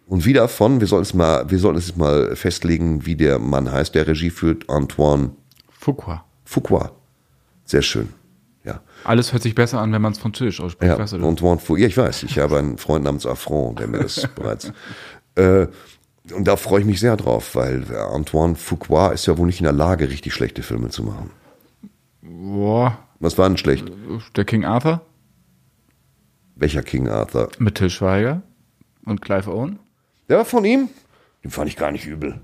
Und 0.09 0.24
wieder 0.24 0.49
von, 0.49 0.80
wir 0.80 0.88
sollen 0.88 1.03
es 1.03 1.14
mal, 1.14 1.49
wir 1.49 1.59
sollen 1.59 1.76
es 1.76 1.96
mal 1.96 2.34
festlegen, 2.34 3.07
wie 3.07 3.14
der 3.14 3.38
Mann 3.38 3.70
heißt, 3.70 3.94
der 3.94 4.09
Regie 4.09 4.30
führt, 4.30 4.68
Antoine 4.68 5.30
Fuqua. 5.68 6.24
Fuqua. 6.49 6.92
Sehr 7.66 7.82
schön. 7.82 8.09
Ja. 8.64 8.80
Alles 9.05 9.32
hört 9.34 9.42
sich 9.42 9.55
besser 9.55 9.80
an, 9.80 9.92
wenn 9.92 10.01
man 10.01 10.12
es 10.12 10.18
französisch 10.18 10.61
ausspricht. 10.61 10.90
Ja, 10.90 10.99
weißt 10.99 11.12
du? 11.12 11.28
Antoine 11.28 11.59
Fuqua. 11.61 11.78
Ja, 11.82 11.86
ich 11.88 11.96
weiß. 11.99 12.22
Ich 12.22 12.38
habe 12.38 12.59
einen 12.59 12.78
Freund 12.78 13.05
namens 13.05 13.26
Affront, 13.26 13.78
der 13.80 13.86
mir 13.86 13.99
das 13.99 14.26
bereits. 14.34 14.72
Äh, 15.34 15.66
und 16.32 16.44
da 16.49 16.57
freue 16.57 16.80
ich 16.80 16.86
mich 16.86 17.01
sehr 17.01 17.16
drauf, 17.18 17.55
weil 17.55 17.84
Antoine 17.96 18.55
Fuqua 18.55 19.11
ist 19.12 19.26
ja 19.26 19.36
wohl 19.36 19.46
nicht 19.46 19.61
in 19.61 19.64
der 19.64 19.72
Lage, 19.74 20.09
richtig 20.09 20.32
schlechte 20.32 20.62
Filme 20.62 20.88
zu 20.88 21.03
machen. 21.03 21.30
Boah, 22.22 22.99
Was 23.20 23.36
war 23.36 23.46
denn 23.49 23.59
schlecht? 23.59 23.90
der 24.36 24.44
King 24.46 24.64
Arthur 24.64 25.03
Welcher 26.57 26.82
King 26.82 27.09
Arthur? 27.09 27.51
mit 27.59 27.74
Till 27.76 27.90
Schweiger 27.90 28.42
und 29.05 29.20
Clive 29.20 29.53
Owen. 29.55 29.78
Der 30.30 30.38
war 30.38 30.44
von 30.46 30.64
ihm? 30.64 30.88
Den 31.44 31.51
fand 31.51 31.68
ich 31.68 31.76
gar 31.76 31.92
nicht 31.92 32.07
übel. 32.07 32.40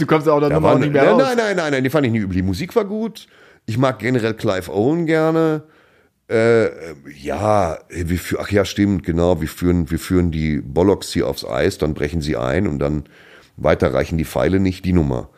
Du 0.00 0.06
kommst 0.06 0.26
ja 0.26 0.32
auch 0.32 0.40
Da 0.40 0.62
war, 0.62 0.78
nicht 0.78 0.92
nein, 0.92 1.04
mehr 1.04 1.10
raus. 1.12 1.22
nein, 1.22 1.36
nein, 1.36 1.56
nein, 1.56 1.72
nein, 1.72 1.84
die 1.84 1.90
fand 1.90 2.06
ich 2.06 2.12
nicht 2.12 2.22
übel. 2.22 2.34
Die 2.34 2.42
Musik 2.42 2.74
war 2.74 2.84
gut. 2.84 3.26
Ich 3.66 3.78
mag 3.78 3.98
generell 3.98 4.34
Clive 4.34 4.72
Owen 4.72 5.06
gerne. 5.06 5.62
Äh, 6.28 6.66
ja, 7.20 7.78
wir 7.88 8.18
fü- 8.18 8.36
ach 8.40 8.50
ja, 8.50 8.64
stimmt, 8.64 9.04
genau. 9.04 9.40
Wir 9.40 9.48
führen, 9.48 9.90
wir 9.90 9.98
führen 9.98 10.30
die 10.30 10.60
Bollocks 10.60 11.12
hier 11.12 11.26
aufs 11.28 11.44
Eis, 11.44 11.78
dann 11.78 11.92
brechen 11.94 12.20
sie 12.20 12.36
ein 12.36 12.66
und 12.66 12.78
dann 12.78 13.04
weiter 13.56 13.92
reichen 13.92 14.16
die 14.16 14.24
Pfeile 14.24 14.60
nicht, 14.60 14.84
die 14.84 14.92
Nummer. 14.92 15.28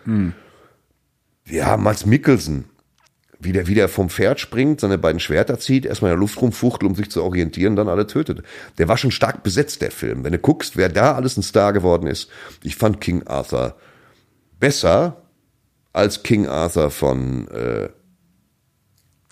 Wir 1.44 1.66
haben 1.66 1.82
Mats 1.82 2.06
Mikkelsen, 2.06 2.66
wie 3.40 3.52
der, 3.52 3.66
wie 3.66 3.74
der 3.74 3.88
vom 3.88 4.08
Pferd 4.10 4.38
springt, 4.38 4.80
seine 4.80 4.98
beiden 4.98 5.18
Schwerter 5.18 5.58
zieht, 5.58 5.84
erstmal 5.86 6.10
in 6.12 6.16
der 6.16 6.20
Luft 6.20 6.40
rumfuchtelt, 6.40 6.88
um 6.88 6.94
sich 6.94 7.10
zu 7.10 7.22
orientieren, 7.24 7.74
dann 7.74 7.88
alle 7.88 8.06
tötet. 8.06 8.42
Der 8.78 8.86
war 8.86 8.96
schon 8.96 9.10
stark 9.10 9.42
besetzt, 9.42 9.82
der 9.82 9.90
Film. 9.90 10.22
Wenn 10.24 10.32
du 10.32 10.38
guckst, 10.38 10.76
wer 10.76 10.88
da 10.88 11.14
alles 11.14 11.36
ein 11.36 11.42
Star 11.42 11.72
geworden 11.72 12.06
ist. 12.06 12.30
Ich 12.62 12.76
fand 12.76 13.00
King 13.00 13.26
Arthur 13.26 13.74
besser 14.62 15.16
als 15.92 16.22
King 16.22 16.46
Arthur 16.46 16.90
von, 16.90 17.48
äh, 17.48 17.88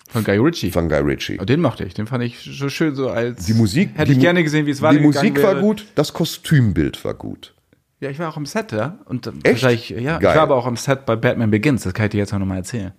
Von 0.09 0.23
Guy 0.25 0.37
Ritchie. 0.37 0.69
von 0.71 0.89
Guy 0.89 0.99
Ritchie. 0.99 1.39
Oh, 1.41 1.45
den 1.45 1.61
mochte 1.61 1.85
ich. 1.85 1.93
Den 1.93 2.05
fand 2.05 2.23
ich 2.23 2.37
so 2.39 2.67
schön 2.69 2.93
so 2.95 3.09
als. 3.09 3.45
Die 3.45 3.53
Musik, 3.53 3.91
Hätte 3.95 4.11
die 4.11 4.17
ich 4.17 4.19
gerne 4.19 4.43
gesehen, 4.43 4.65
wie 4.65 4.71
es 4.71 4.77
Die 4.77 4.83
weitergegangen 4.83 5.29
Musik 5.31 5.41
war 5.43 5.53
wäre. 5.55 5.61
gut, 5.61 5.87
das 5.95 6.11
Kostümbild 6.13 7.03
war 7.05 7.13
gut. 7.13 7.55
Ja, 8.01 8.09
ich 8.09 8.19
war 8.19 8.29
auch 8.29 8.37
am 8.37 8.45
Set, 8.45 8.71
ja. 8.73 8.97
Und 9.05 9.25
äh, 9.27 9.29
Echt? 9.43 9.63
wahrscheinlich- 9.63 9.89
Ja, 9.91 10.17
Geil. 10.17 10.31
ich 10.31 10.35
war 10.35 10.43
aber 10.43 10.55
auch 10.55 10.65
am 10.65 10.75
Set 10.75 11.05
bei 11.05 11.15
Batman 11.15 11.49
Begins. 11.51 11.83
Das 11.83 11.93
kann 11.93 12.05
ich 12.05 12.11
dir 12.11 12.17
jetzt 12.17 12.33
noch 12.33 12.39
mal 12.45 12.57
erzählen. 12.57 12.91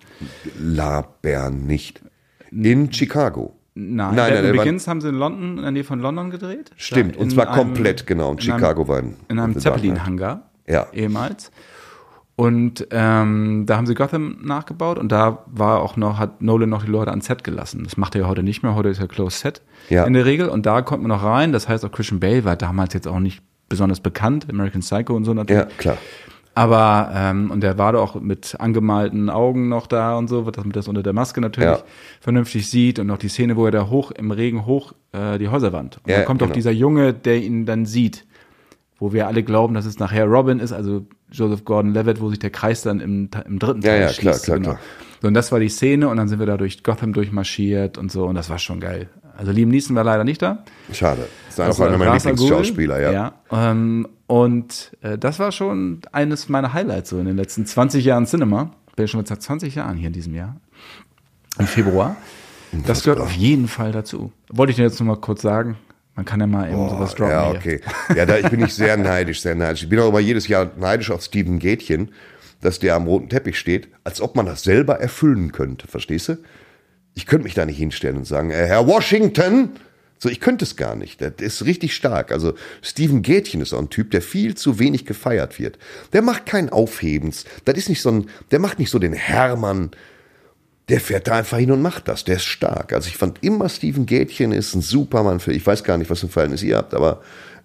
Laber 0.59 1.51
nicht. 1.51 2.01
In 2.51 2.93
Chicago. 2.93 3.57
Nein, 3.75 3.97
Nein, 3.97 4.17
Batman 4.17 4.43
nein, 4.45 4.57
war- 4.57 4.65
Begins 4.65 4.87
haben 4.89 5.01
sie 5.01 5.09
in 5.09 5.15
London, 5.17 5.57
in 5.59 5.63
der 5.63 5.71
Nähe 5.73 5.85
von 5.85 5.99
London 6.01 6.31
gedreht. 6.31 6.71
Stimmt, 6.77 7.17
Da 7.17 7.19
und 7.21 7.25
in 7.27 7.31
zwar 7.31 7.49
einem- 7.49 7.57
komplett, 7.59 8.07
genau. 8.07 8.31
Und 8.31 8.45
in 8.45 8.53
Chicago 8.53 8.87
war 8.89 8.99
ein, 8.99 9.17
In 9.29 9.39
einem. 9.39 9.59
Zeppelin-Hangar. 9.59 10.51
Ja. 10.69 10.87
Ehemals. 10.93 11.51
Und 12.43 12.89
ähm, 12.91 13.65
da 13.67 13.77
haben 13.77 13.87
sie 13.87 13.95
Gotham 13.95 14.39
nachgebaut 14.43 14.99
und 14.99 15.13
da 15.13 15.45
war 15.47 15.81
auch 15.81 15.97
noch, 15.97 16.19
hat 16.19 16.43
Nolan 16.43 16.69
noch 16.71 16.85
die 16.85 16.91
Leute 16.91 17.11
ans 17.11 17.27
Set 17.27 17.45
gelassen. 17.45 17.85
Das 17.85 17.97
macht 17.97 18.17
er 18.17 18.23
ja 18.23 18.27
heute 18.27 18.43
nicht 18.43 18.65
mehr, 18.65 18.75
heute 18.75 18.89
ist 18.89 19.01
ja 19.01 19.07
Closed 19.07 19.39
Set 19.39 19.63
Ja. 19.91 20.05
in 20.07 20.13
der 20.13 20.25
Regel. 20.25 20.49
Und 20.49 20.67
da 20.67 20.83
kommt 20.83 21.03
man 21.05 21.11
noch 21.11 21.23
rein. 21.23 21.53
Das 21.53 21.69
heißt 21.69 21.85
auch 21.85 21.93
Christian 21.93 22.19
Bale 22.19 22.45
war 22.45 22.57
damals 22.57 22.95
jetzt 22.95 23.07
auch 23.07 23.21
nicht 23.21 23.43
besonders 23.69 24.01
bekannt, 24.01 24.47
American 24.51 24.81
Psycho 24.81 25.15
und 25.15 25.25
so 25.25 25.35
natürlich. 25.35 25.63
Ja, 25.63 25.69
klar. 25.79 25.99
Aber, 26.55 27.11
ähm, 27.15 27.51
und 27.53 27.63
der 27.63 27.79
war 27.79 27.93
da 27.93 28.01
auch 28.01 28.17
mit 28.21 28.57
angemalten 28.59 29.31
Augen 29.31 29.69
noch 29.69 29.87
da 29.87 30.17
und 30.19 30.27
so, 30.29 30.43
damit 30.51 30.75
das 30.75 30.89
unter 30.89 31.03
der 31.05 31.13
Maske 31.13 31.41
natürlich 31.41 31.71
Ja. 31.79 31.85
vernünftig 32.21 32.69
sieht. 32.69 32.99
Und 32.99 33.07
noch 33.07 33.19
die 33.19 33.29
Szene, 33.29 33.57
wo 33.57 33.65
er 33.67 33.71
da 33.71 33.89
hoch, 33.89 34.11
im 34.11 34.33
Regen 34.33 34.67
hoch 34.67 34.93
äh, 35.13 35.39
die 35.39 35.49
Häuserwand. 35.49 35.99
Und 36.03 36.11
Ja, 36.11 36.17
dann 36.19 36.27
kommt 36.27 36.41
genau. 36.41 36.51
auch 36.51 36.55
dieser 36.55 36.73
Junge, 36.73 37.15
der 37.15 37.37
ihn 37.41 37.67
dann 37.67 37.87
sieht, 37.87 38.27
wo 39.03 39.13
wir 39.13 39.27
alle 39.27 39.43
glauben, 39.43 39.75
dass 39.75 39.85
es 39.85 39.99
nachher 39.99 40.27
Robin 40.27 40.61
ist, 40.61 40.71
also 40.73 41.05
Joseph 41.33 41.65
Gordon-Levitt, 41.65 42.21
wo 42.21 42.31
sich 42.31 42.39
der 42.39 42.51
Kreis 42.51 42.83
dann 42.83 43.01
im, 43.01 43.29
im 43.47 43.59
dritten 43.59 43.83
Ja, 43.83 43.91
Teil 43.91 44.01
ja, 44.03 44.09
schließt. 44.11 44.21
klar, 44.21 44.39
klar, 44.39 44.57
genau. 44.59 44.71
klar. 44.71 44.81
So, 45.21 45.27
und 45.29 45.35
das 45.35 45.51
war 45.51 45.59
die 45.59 45.69
Szene 45.69 46.09
und 46.09 46.19
dann 46.19 46.29
sind 46.29 46.39
wir 46.39 46.47
da 46.47 46.57
durch 46.57 46.85
Gotham 46.85 47.13
durchmarschiert 47.13 47.99
und 47.99 48.13
so 48.13 48.27
und 48.27 48.37
das 48.37 48.49
war 48.49 48.61
schon 48.61 48.79
geil. 48.79 49.11
Also 49.37 49.51
Liam 49.51 49.71
Neeson 49.71 49.97
war 49.97 50.05
leider 50.05 50.23
nicht 50.23 50.41
da. 50.41 50.63
Schade. 50.93 51.27
Das 51.47 51.55
ist 51.55 51.61
einfach 51.61 51.81
Also 51.81 51.85
einer 51.85 51.99
meiner. 51.99 52.15
Lieblingsschauspieler, 52.15 53.01
ja. 53.01 53.13
ja 53.13 53.33
ähm, 53.51 54.07
und 54.29 54.97
äh, 55.01 55.19
das 55.19 55.41
war 55.41 55.51
schon 55.51 56.03
eines 56.13 56.49
meiner 56.49 56.73
Highlights 56.73 57.11
so 57.11 57.19
in 57.19 57.25
den 57.25 57.37
letzten 57.37 57.67
20 57.67 58.05
Jahren 58.05 58.27
Cinema. 58.27 58.71
Bin 58.95 59.09
schon 59.09 59.27
seit 59.27 59.43
20 59.43 59.75
Jahren 59.75 59.97
hier 59.97 60.07
in 60.07 60.13
diesem 60.13 60.37
Jahr. 60.37 60.55
Im 61.59 61.67
Februar. 61.67 62.15
Das 62.87 63.03
gehört 63.03 63.19
auf 63.19 63.33
jeden 63.33 63.67
Fall 63.67 63.91
dazu. 63.91 64.31
Wollte 64.49 64.71
ich 64.71 64.77
dir 64.77 64.85
jetzt 64.85 65.01
nur 65.01 65.09
mal 65.09 65.21
kurz 65.21 65.43
sagen. 65.43 65.77
Man 66.15 66.25
kann 66.27 66.41
ja 66.41 66.47
mal 66.47 66.69
eben 66.69 66.89
sowas 66.91 67.15
droppen. 67.15 67.33
Ja, 67.33 67.51
hier. 67.51 67.59
okay. 67.59 67.81
Ja, 68.15 68.27
da 68.27 68.39
ich 68.39 68.49
bin 68.51 68.63
ich 68.63 68.75
sehr 68.75 68.97
neidisch, 68.97 69.41
sehr 69.41 69.55
neidisch. 69.55 69.85
Ich 69.85 69.89
bin 69.89 69.99
auch 69.99 70.09
immer 70.09 70.21
jedes 70.21 70.47
Jahr 70.47 70.71
neidisch 70.77 71.11
auf 71.11 71.23
Steven 71.23 71.59
Gätchen, 71.59 72.13
dass 72.61 72.79
der 72.79 72.97
am 72.97 73.07
roten 73.07 73.29
Teppich 73.29 73.59
steht, 73.59 73.89
als 74.05 74.21
ob 74.21 74.37
man 74.37 74.47
das 74.47 74.63
selber 74.63 75.01
erfüllen 75.01 75.53
könnte. 75.53 75.89
Verstehst 75.89 76.29
du? 76.29 76.39
Ich 77.15 77.27
könnte 77.27 77.45
mich 77.45 77.55
da 77.55 77.65
nicht 77.65 77.79
hinstellen 77.79 78.19
und 78.19 78.27
sagen, 78.27 78.51
äh, 78.51 78.67
Herr 78.67 78.87
Washington. 78.87 79.71
So, 80.19 80.29
ich 80.29 80.39
könnte 80.39 80.65
es 80.65 80.77
gar 80.77 80.95
nicht. 80.95 81.21
Das 81.21 81.33
ist 81.39 81.65
richtig 81.65 81.97
stark. 81.97 82.31
Also 82.31 82.55
Steven 82.81 83.23
Gätchen 83.23 83.61
ist 83.61 83.73
auch 83.73 83.81
ein 83.81 83.91
Typ, 83.91 84.13
der 84.13 84.23
viel 84.23 84.55
zu 84.55 84.79
wenig 84.79 85.05
gefeiert 85.05 85.59
wird. 85.59 85.79
Der 86.13 86.23
macht 86.23 86.47
kein 86.47 86.71
Aufhebens. 86.71 87.45
Das 87.65 87.77
ist 87.77 87.89
nicht 87.89 88.03
so 88.03 88.11
ein, 88.11 88.27
der 88.53 88.61
macht 88.61 88.79
nicht 88.79 88.91
so 88.91 89.01
den 89.01 89.15
Hermann. 89.15 89.91
Der 90.93 91.01
fährt 91.01 91.27
da 91.27 91.37
einfach 91.37 91.57
hin 91.57 91.71
und 91.73 91.81
macht 91.81 92.07
das. 92.07 92.25
Der 92.25 92.37
ist 92.37 92.45
stark. 92.45 92.93
Also 92.93 93.09
ich 93.09 93.17
fand 93.17 93.43
immer 93.43 93.71
Steven 93.71 94.05
Gätchen 94.05 94.53
ist 94.53 94.75
ein 94.75 94.83
Supermann 94.83 95.41
für, 95.41 95.51
ich 95.53 95.67
weiß 95.67 95.85
gar 95.85 95.97
nicht, 95.97 96.11
was 96.11 96.21
für 96.21 96.27
ein 96.27 96.31
Verhältnis 96.31 96.63
ihr 96.63 96.77
habt, 96.77 96.93
aber 96.93 97.23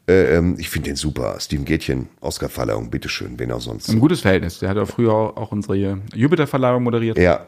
äh, 0.08 0.38
ähm, 0.38 0.56
ich 0.58 0.70
finde 0.70 0.92
den 0.92 0.96
super. 0.96 1.38
Steven 1.42 1.66
Gätchen, 1.66 2.08
Oscar-Verleihung, 2.22 2.90
bitteschön, 2.90 3.38
wen 3.38 3.52
auch 3.52 3.60
sonst. 3.60 3.90
Ein 3.90 4.00
gutes 4.00 4.22
Verhältnis. 4.22 4.60
Der 4.60 4.70
hat 4.70 4.78
auch 4.78 4.88
früher 4.88 5.12
auch, 5.12 5.36
auch 5.36 5.52
unsere 5.52 6.00
Jupiter-Verleihung 6.16 6.84
moderiert. 6.84 7.18
Ja, 7.18 7.48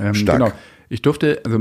Ähm, 0.00 0.14
Stark. 0.14 0.38
Genau. 0.38 0.52
Ich 0.88 1.02
durfte, 1.02 1.42
also 1.44 1.58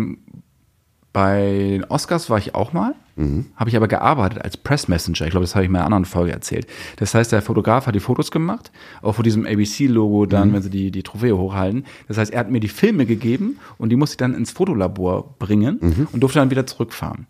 bei 1.11 1.41
den 1.71 1.83
Oscars 1.83 2.29
war 2.29 2.37
ich 2.37 2.55
auch 2.55 2.71
mal. 2.71 2.95
Habe 3.15 3.69
ich 3.69 3.75
aber 3.75 3.87
gearbeitet 3.87 4.41
als 4.43 4.57
Press 4.57 4.87
Messenger. 4.87 5.25
Ich 5.25 5.31
glaube, 5.31 5.43
das 5.43 5.53
habe 5.53 5.65
ich 5.65 5.69
in 5.69 5.75
einer 5.75 5.85
anderen 5.85 6.05
Folge 6.05 6.31
erzählt. 6.31 6.65
Das 6.97 7.13
heißt, 7.13 7.31
der 7.31 7.41
Fotograf 7.41 7.85
hat 7.85 7.93
die 7.93 7.99
Fotos 7.99 8.31
gemacht, 8.31 8.71
auch 9.01 9.13
vor 9.13 9.23
diesem 9.23 9.45
ABC-Logo 9.45 10.25
dann, 10.25 10.51
wenn 10.53 10.61
sie 10.61 10.69
die, 10.69 10.89
die 10.89 11.03
Trophäe 11.03 11.37
hochhalten. 11.37 11.85
Das 12.07 12.17
heißt, 12.17 12.33
er 12.33 12.39
hat 12.39 12.49
mir 12.49 12.59
die 12.59 12.67
Filme 12.67 13.05
gegeben 13.05 13.59
und 13.77 13.89
die 13.89 13.95
musste 13.95 14.13
ich 14.13 14.17
dann 14.17 14.33
ins 14.33 14.51
Fotolabor 14.51 15.35
bringen 15.37 16.07
und 16.11 16.19
durfte 16.21 16.39
dann 16.39 16.49
wieder 16.49 16.65
zurückfahren. 16.65 17.27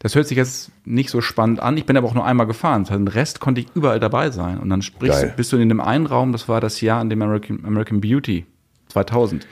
Das 0.00 0.14
hört 0.14 0.26
sich 0.26 0.38
jetzt 0.38 0.72
nicht 0.86 1.10
so 1.10 1.20
spannend 1.20 1.60
an. 1.60 1.76
Ich 1.76 1.84
bin 1.84 1.96
aber 1.96 2.08
auch 2.08 2.14
nur 2.14 2.24
einmal 2.24 2.46
gefahren. 2.46 2.84
Den 2.84 3.06
Rest 3.06 3.38
konnte 3.38 3.60
ich 3.60 3.68
überall 3.74 4.00
dabei 4.00 4.30
sein. 4.30 4.58
Und 4.58 4.70
dann 4.70 4.80
sprichst, 4.80 5.20
Geil. 5.20 5.34
bist 5.36 5.52
du 5.52 5.58
in 5.58 5.68
dem 5.68 5.80
einen 5.80 6.06
Raum, 6.06 6.32
das 6.32 6.48
war 6.48 6.62
das 6.62 6.80
Jahr, 6.80 7.02
in 7.02 7.10
dem 7.10 7.20
American, 7.20 7.62
American 7.66 8.00
Beauty 8.00 8.46
2000 8.88 9.46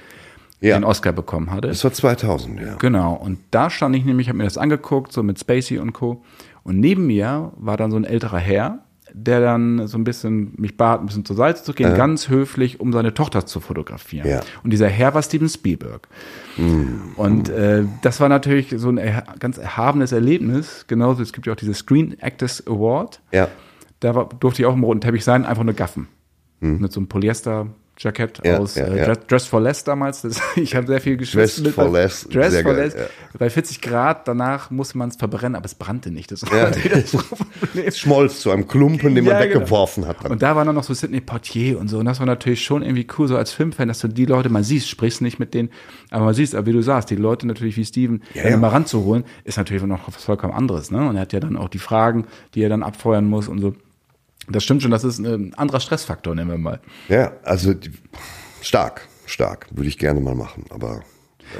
Ja. 0.60 0.78
den 0.78 0.84
Oscar 0.84 1.12
bekommen 1.12 1.50
hatte. 1.50 1.68
Das 1.68 1.84
war 1.84 1.92
2000, 1.92 2.60
ja. 2.60 2.74
Genau. 2.76 3.14
Und 3.14 3.38
da 3.50 3.70
stand 3.70 3.94
ich 3.94 4.04
nämlich, 4.04 4.28
habe 4.28 4.38
mir 4.38 4.44
das 4.44 4.58
angeguckt, 4.58 5.12
so 5.12 5.22
mit 5.22 5.38
Spacey 5.38 5.78
und 5.78 5.92
Co. 5.92 6.22
Und 6.64 6.80
neben 6.80 7.06
mir 7.06 7.52
war 7.56 7.76
dann 7.76 7.90
so 7.90 7.96
ein 7.96 8.04
älterer 8.04 8.38
Herr, 8.38 8.80
der 9.14 9.40
dann 9.40 9.86
so 9.86 9.96
ein 9.96 10.04
bisschen 10.04 10.52
mich 10.56 10.76
bat, 10.76 11.00
ein 11.00 11.06
bisschen 11.06 11.24
zur 11.24 11.36
Seite 11.36 11.62
zu 11.62 11.72
gehen, 11.72 11.94
ganz 11.96 12.28
höflich, 12.28 12.80
um 12.80 12.92
seine 12.92 13.14
Tochter 13.14 13.46
zu 13.46 13.60
fotografieren. 13.60 14.28
Ja. 14.28 14.40
Und 14.62 14.70
dieser 14.70 14.88
Herr 14.88 15.14
war 15.14 15.22
Steven 15.22 15.48
Spielberg. 15.48 16.08
Und 17.16 17.48
äh, 17.48 17.84
das 18.02 18.20
war 18.20 18.28
natürlich 18.28 18.74
so 18.76 18.88
ein 18.90 18.98
erha 18.98 19.22
ganz 19.38 19.58
erhabenes 19.58 20.12
Erlebnis. 20.12 20.84
Genauso, 20.88 21.22
es 21.22 21.32
gibt 21.32 21.46
ja 21.46 21.52
auch 21.52 21.56
diese 21.56 21.72
Screen 21.74 22.18
Actors 22.20 22.66
Award. 22.66 23.20
Ja. 23.32 23.48
Da 24.00 24.14
war, 24.14 24.28
durfte 24.28 24.62
ich 24.62 24.66
auch 24.66 24.74
im 24.74 24.84
roten 24.84 25.00
Teppich 25.00 25.24
sein, 25.24 25.46
einfach 25.46 25.64
nur 25.64 25.74
gaffen. 25.74 26.08
Mit 26.60 26.92
so 26.92 27.00
einem 27.00 27.08
Polyester-Jackett 27.98 28.40
Ja, 28.44 28.58
aus 28.58 28.74
ja, 28.76 28.84
äh. 28.86 29.04
Dress, 29.04 29.18
Dress 29.26 29.46
for 29.46 29.60
Less 29.60 29.84
damals. 29.84 30.22
Das, 30.28 30.40
ich 30.56 30.74
habe 30.74 30.86
sehr 30.86 31.00
viel 31.00 31.16
geschwitzt. 31.16 31.58
Dress 31.58 31.64
mit- 31.64 31.74
for 31.74 31.90
Less, 31.90 32.28
Dress 32.28 32.54
for 32.60 32.74
geil, 32.74 32.92
Less. 32.94 32.96
Bei 33.38 33.48
40 33.50 33.80
Grad, 33.80 34.28
danach 34.28 34.70
musste 34.70 34.98
man 34.98 35.08
es 35.08 35.16
verbrennen, 35.16 35.54
aber 35.56 35.64
es 35.64 35.74
brannte 35.74 36.10
nicht. 36.10 36.30
Das 36.30 36.42
war 36.42 36.70
das 36.70 37.12
Problem. 37.60 37.84
Es 37.86 37.98
schmolz 37.98 38.40
zu 38.40 38.50
einem 38.50 38.66
Klumpen, 38.66 39.14
den 39.14 39.24
man 39.24 39.40
genau. 39.40 39.60
weggeworfen 39.60 40.06
hat. 40.06 40.22
Dann. 40.22 40.32
Und 40.32 40.42
da 40.42 40.54
war 40.56 40.64
dann 40.64 40.74
noch 40.74 40.84
so 40.84 40.92
Sidney 40.92 41.20
Portier 41.20 41.78
und 41.78 41.88
so. 41.88 41.98
Und 41.98 42.04
das 42.04 42.18
war 42.18 42.26
natürlich 42.26 42.64
schon 42.64 42.82
irgendwie 42.82 43.06
cool, 43.18 43.28
so 43.28 43.36
als 43.36 43.52
Filmfan, 43.52 43.88
dass 43.88 44.00
du 44.00 44.08
die 44.08 44.26
Leute, 44.26 44.48
man 44.50 44.64
siehst, 44.64 44.88
sprichst 44.88 45.22
nicht 45.22 45.38
mit 45.38 45.54
denen, 45.54 45.70
aber 46.10 46.26
man 46.26 46.34
siehst, 46.34 46.54
aber 46.54 46.66
wie 46.66 46.72
du 46.72 46.82
sagst, 46.82 47.10
die 47.10 47.16
Leute 47.16 47.46
natürlich 47.46 47.76
wie 47.76 47.84
Steven, 47.84 48.22
mal 48.58 48.68
ranzuholen, 48.68 49.24
ist 49.44 49.56
natürlich 49.56 49.82
noch 49.82 50.06
was 50.06 50.22
vollkommen 50.24 50.52
anderes. 50.52 50.90
Ne? 50.90 51.08
Und 51.08 51.16
er 51.16 51.22
hat 51.22 51.32
ja 51.32 51.40
dann 51.40 51.56
auch 51.56 51.68
die 51.68 51.78
Fragen, 51.78 52.26
die 52.54 52.62
er 52.62 52.68
dann 52.68 52.82
abfeuern 52.82 53.24
muss 53.24 53.48
und 53.48 53.60
so. 53.60 53.74
Das 54.50 54.64
stimmt 54.64 54.82
schon, 54.82 54.90
das 54.90 55.04
ist 55.04 55.18
ein 55.18 55.54
anderer 55.54 55.80
Stressfaktor, 55.80 56.34
nennen 56.34 56.50
wir 56.50 56.58
mal. 56.58 56.80
Ja, 57.08 57.32
also 57.44 57.74
stark, 58.60 59.06
stark. 59.26 59.66
Würde 59.70 59.88
ich 59.88 59.98
gerne 59.98 60.20
mal 60.20 60.34
machen, 60.34 60.64
aber 60.70 61.02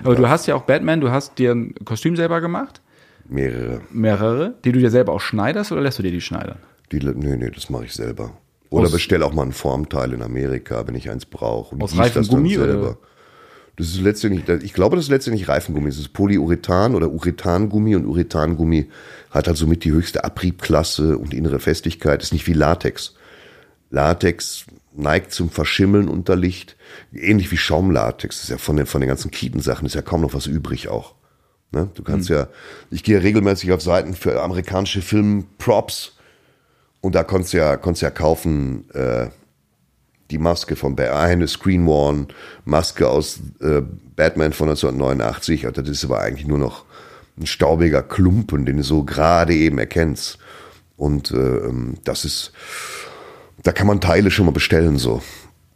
Aber 0.04 0.14
du 0.14 0.28
hast 0.28 0.46
ja 0.46 0.54
auch 0.54 0.62
Batman, 0.62 1.00
du 1.00 1.10
hast 1.10 1.38
dir 1.38 1.52
ein 1.52 1.74
Kostüm 1.84 2.16
selber 2.16 2.40
gemacht, 2.40 2.80
mehrere. 3.28 3.80
mehrere, 3.90 4.54
die 4.64 4.72
du 4.72 4.78
dir 4.78 4.90
selber 4.90 5.12
auch 5.12 5.20
schneiderst 5.20 5.72
oder 5.72 5.80
lässt 5.82 5.98
du 5.98 6.02
dir 6.02 6.10
die 6.12 6.20
schneidern? 6.20 6.58
Die, 6.92 6.98
nee, 6.98 7.36
nee, 7.36 7.50
das 7.50 7.68
mache 7.70 7.84
ich 7.84 7.92
selber. 7.92 8.32
Oder 8.70 8.84
Aus- 8.86 8.92
bestell 8.92 9.22
auch 9.22 9.32
mal 9.34 9.44
ein 9.44 9.52
Formteil 9.52 10.12
in 10.12 10.22
Amerika, 10.22 10.86
wenn 10.86 10.94
ich 10.94 11.10
eins 11.10 11.26
brauche. 11.26 11.74
Und 11.74 11.82
Aus 11.82 11.90
dann 11.90 12.00
Reifengummi, 12.00 12.54
selber. 12.54 12.80
oder? 12.80 12.98
Das 13.78 13.86
ist 13.86 14.00
letztendlich, 14.00 14.48
ich 14.64 14.72
glaube, 14.74 14.96
das 14.96 15.04
ist 15.04 15.10
letztendlich 15.10 15.48
Reifengummi. 15.48 15.88
Es 15.88 15.98
ist 15.98 16.12
Polyurethan 16.12 16.96
oder 16.96 17.10
Urethangummi 17.10 17.94
und 17.94 18.06
Urethangummi 18.06 18.88
hat 19.30 19.46
halt 19.46 19.56
somit 19.56 19.84
die 19.84 19.92
höchste 19.92 20.24
Abriebklasse 20.24 21.16
und 21.16 21.32
innere 21.32 21.60
Festigkeit. 21.60 22.20
Ist 22.20 22.32
nicht 22.32 22.48
wie 22.48 22.54
Latex. 22.54 23.14
Latex 23.90 24.64
neigt 24.94 25.30
zum 25.30 25.48
Verschimmeln 25.48 26.08
unter 26.08 26.34
Licht. 26.34 26.76
Ähnlich 27.14 27.52
wie 27.52 27.56
Schaumlatex. 27.56 28.36
Das 28.36 28.44
ist 28.44 28.50
ja 28.50 28.58
von 28.58 28.76
den, 28.76 28.86
von 28.86 29.00
den 29.00 29.08
ganzen 29.08 29.30
Kietensachen 29.30 29.86
ist 29.86 29.94
ja 29.94 30.02
kaum 30.02 30.22
noch 30.22 30.34
was 30.34 30.46
übrig 30.46 30.88
auch. 30.88 31.14
Ne? 31.70 31.88
Du 31.94 32.02
kannst 32.02 32.28
ja, 32.28 32.48
ich 32.90 33.04
gehe 33.04 33.14
ja 33.14 33.20
regelmäßig 33.20 33.70
auf 33.70 33.80
Seiten 33.80 34.14
für 34.14 34.42
amerikanische 34.42 35.02
Filmprops 35.02 36.16
und 37.00 37.14
da 37.14 37.22
konntest 37.22 37.52
du 37.52 37.58
ja, 37.58 37.76
konntest 37.76 38.02
ja 38.02 38.10
kaufen, 38.10 38.90
äh, 38.92 39.28
die 40.30 40.38
Maske 40.38 40.76
von 40.76 40.98
eine 40.98 41.48
Screenworn 41.48 42.28
Maske 42.64 43.08
aus 43.08 43.40
äh, 43.60 43.82
Batman 44.16 44.52
von 44.52 44.68
1989. 44.68 45.66
Und 45.66 45.78
das 45.78 45.88
ist 45.88 46.04
aber 46.04 46.20
eigentlich 46.20 46.46
nur 46.46 46.58
noch 46.58 46.84
ein 47.38 47.46
staubiger 47.46 48.02
Klumpen, 48.02 48.66
den 48.66 48.78
du 48.78 48.82
so 48.82 49.04
gerade 49.04 49.54
eben 49.54 49.78
erkennst. 49.78 50.38
Und 50.96 51.30
äh, 51.30 51.36
ähm, 51.36 51.94
das 52.04 52.24
ist, 52.24 52.52
da 53.62 53.72
kann 53.72 53.86
man 53.86 54.00
Teile 54.00 54.30
schon 54.30 54.46
mal 54.46 54.52
bestellen 54.52 54.98
so. 54.98 55.22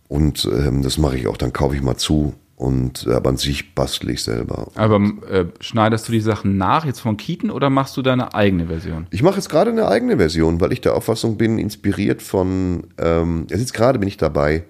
Und 0.09 0.45
ähm, 0.53 0.83
das 0.83 0.99
mache 0.99 1.17
ich 1.17 1.27
auch, 1.27 1.37
dann 1.37 1.53
kaufe 1.53 1.75
ich 1.75 1.83
mal 1.83 1.97
zu. 1.97 2.35
Und 2.63 3.09
äh, 3.09 3.15
aber 3.15 3.31
an 3.31 3.39
sich 3.39 3.75
bastel 3.75 4.11
ich 4.11 4.23
selber. 4.23 4.71
Aber 4.77 5.01
äh, 5.29 5.47
schneidest 5.59 6.07
du 6.07 6.13
die 6.13 6.21
Sachen 6.21 6.59
nach, 6.59 6.85
jetzt 6.85 7.01
von 7.01 7.17
Keaton, 7.17 7.51
oder 7.51 7.71
machst 7.71 7.97
du 7.97 8.03
deine 8.03 8.35
eigene 8.35 8.69
Version? 8.69 9.09
Ich 9.11 9.25
mache 9.25 9.35
jetzt 9.35 9.49
gerade 9.49 9.73
eine 9.73 9.89
eigene 9.89 10.17
Version, 10.17 10.61
weil 10.61 10.73
ich 10.73 10.81
der 10.81 10.95
Auffassung 10.95 11.37
bin, 11.37 11.59
inspiriert 11.59 12.23
von, 12.23 12.87
ähm, 12.99 13.49
jetzt 13.49 13.75
gerade 13.75 13.99
bin 13.99 14.07
ich 14.07 14.17
dabei, 14.17 14.63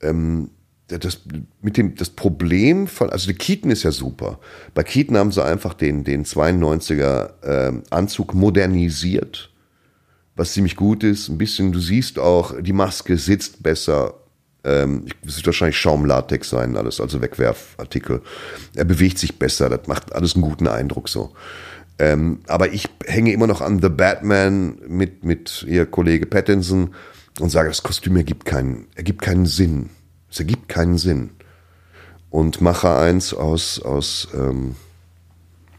ähm, 0.00 0.48
das, 0.88 1.20
mit 1.60 1.76
dem, 1.76 1.94
das 1.94 2.08
Problem 2.08 2.86
von, 2.86 3.10
also 3.10 3.26
die 3.26 3.36
Keaton 3.36 3.70
ist 3.70 3.82
ja 3.82 3.92
super. 3.92 4.38
Bei 4.72 4.82
Keaton 4.82 5.18
haben 5.18 5.30
sie 5.30 5.44
einfach 5.44 5.74
den, 5.74 6.04
den 6.04 6.24
92er 6.24 7.32
ähm, 7.42 7.82
Anzug 7.90 8.32
modernisiert, 8.32 9.52
was 10.36 10.54
ziemlich 10.54 10.74
gut 10.74 11.04
ist. 11.04 11.28
Ein 11.28 11.36
bisschen, 11.36 11.70
du 11.70 11.80
siehst 11.80 12.18
auch, 12.18 12.58
die 12.62 12.72
Maske 12.72 13.18
sitzt 13.18 13.62
besser. 13.62 14.14
Ähm, 14.64 15.06
es 15.26 15.36
wird 15.36 15.46
wahrscheinlich 15.46 15.78
Schaumlatex 15.78 16.50
sein, 16.50 16.76
alles, 16.76 17.00
also 17.00 17.20
Wegwerfartikel. 17.20 18.22
Er 18.74 18.84
bewegt 18.84 19.18
sich 19.18 19.38
besser, 19.38 19.68
das 19.68 19.86
macht 19.86 20.14
alles 20.14 20.34
einen 20.34 20.42
guten 20.42 20.68
Eindruck 20.68 21.08
so. 21.08 21.32
Ähm, 21.98 22.40
aber 22.48 22.72
ich 22.72 22.88
hänge 23.06 23.32
immer 23.32 23.46
noch 23.46 23.60
an 23.60 23.80
The 23.80 23.88
Batman 23.88 24.78
mit, 24.88 25.24
mit 25.24 25.64
ihr 25.68 25.86
Kollege 25.86 26.26
Pattinson 26.26 26.94
und 27.40 27.50
sage, 27.50 27.68
das 27.68 27.82
Kostüm 27.82 28.16
ergibt 28.16 28.44
keinen, 28.44 28.86
ergibt 28.94 29.22
keinen 29.22 29.46
Sinn. 29.46 29.90
Es 30.30 30.40
ergibt 30.40 30.68
keinen 30.68 30.98
Sinn. 30.98 31.30
Und 32.30 32.60
mache 32.60 32.96
eins 32.96 33.32
aus, 33.32 33.80
aus 33.80 34.28
ähm, 34.34 34.74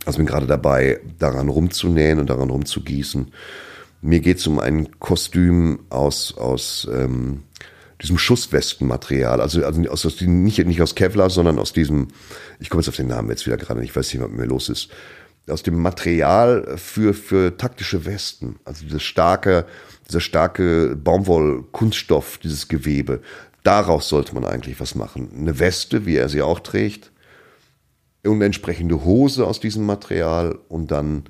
also 0.05 0.17
bin 0.17 0.27
gerade 0.27 0.47
dabei, 0.47 1.01
daran 1.19 1.49
rumzunähen 1.49 2.19
und 2.19 2.29
daran 2.29 2.49
rumzugießen. 2.49 3.31
Mir 4.01 4.19
geht 4.19 4.37
es 4.37 4.47
um 4.47 4.59
ein 4.59 4.99
Kostüm 4.99 5.79
aus, 5.89 6.37
aus 6.37 6.87
ähm, 6.93 7.43
diesem 8.01 8.17
Schusswestenmaterial, 8.17 9.39
also, 9.39 9.63
also 9.63 9.81
aus, 9.89 10.05
aus 10.05 10.21
nicht, 10.21 10.65
nicht 10.65 10.81
aus 10.81 10.95
Kevlar, 10.95 11.29
sondern 11.29 11.59
aus 11.59 11.73
diesem, 11.73 12.09
ich 12.59 12.69
komme 12.69 12.81
jetzt 12.81 12.89
auf 12.89 12.95
den 12.95 13.07
Namen 13.07 13.29
jetzt 13.29 13.45
wieder 13.45 13.57
gerade 13.57 13.83
ich 13.83 13.95
weiß 13.95 14.13
nicht, 14.13 14.21
was 14.21 14.29
mit 14.29 14.39
mir 14.39 14.45
los 14.45 14.69
ist, 14.69 14.89
aus 15.47 15.63
dem 15.63 15.79
Material 15.79 16.77
für, 16.77 17.13
für 17.13 17.55
taktische 17.57 18.05
Westen, 18.05 18.57
also 18.65 18.83
dieses 18.83 19.03
starke, 19.03 19.65
dieser 20.07 20.19
starke 20.19 20.95
Baumwoll-Kunststoff, 20.95 22.39
dieses 22.39 22.67
Gewebe, 22.67 23.21
daraus 23.63 24.09
sollte 24.09 24.33
man 24.33 24.45
eigentlich 24.45 24.79
was 24.79 24.95
machen. 24.95 25.29
Eine 25.35 25.59
Weste, 25.59 26.05
wie 26.05 26.17
er 26.17 26.29
sie 26.29 26.41
auch 26.41 26.59
trägt, 26.59 27.11
und 28.23 28.41
entsprechende 28.41 29.03
Hose 29.03 29.45
aus 29.45 29.59
diesem 29.59 29.85
Material 29.85 30.57
und 30.67 30.91
dann 30.91 31.25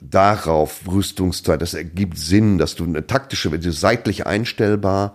darauf 0.00 0.80
Rüstungsteil. 0.86 1.58
Das 1.58 1.74
ergibt 1.74 2.18
Sinn, 2.18 2.58
dass 2.58 2.74
du 2.74 2.84
eine 2.84 3.06
taktische, 3.06 3.50
seitlich 3.70 4.26
einstellbar 4.26 5.14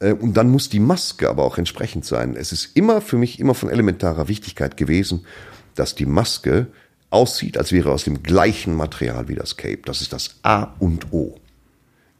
und 0.00 0.34
dann 0.34 0.50
muss 0.50 0.68
die 0.68 0.80
Maske 0.80 1.28
aber 1.28 1.44
auch 1.44 1.58
entsprechend 1.58 2.04
sein. 2.04 2.36
Es 2.36 2.52
ist 2.52 2.76
immer 2.76 3.00
für 3.00 3.18
mich 3.18 3.38
immer 3.38 3.54
von 3.54 3.68
elementarer 3.68 4.28
Wichtigkeit 4.28 4.76
gewesen, 4.76 5.26
dass 5.74 5.94
die 5.94 6.06
Maske 6.06 6.68
aussieht, 7.10 7.58
als 7.58 7.72
wäre 7.72 7.92
aus 7.92 8.04
dem 8.04 8.22
gleichen 8.22 8.74
Material 8.74 9.28
wie 9.28 9.34
das 9.34 9.56
Cape. 9.56 9.82
Das 9.84 10.00
ist 10.00 10.12
das 10.12 10.36
A 10.42 10.74
und 10.78 11.12
O. 11.12 11.36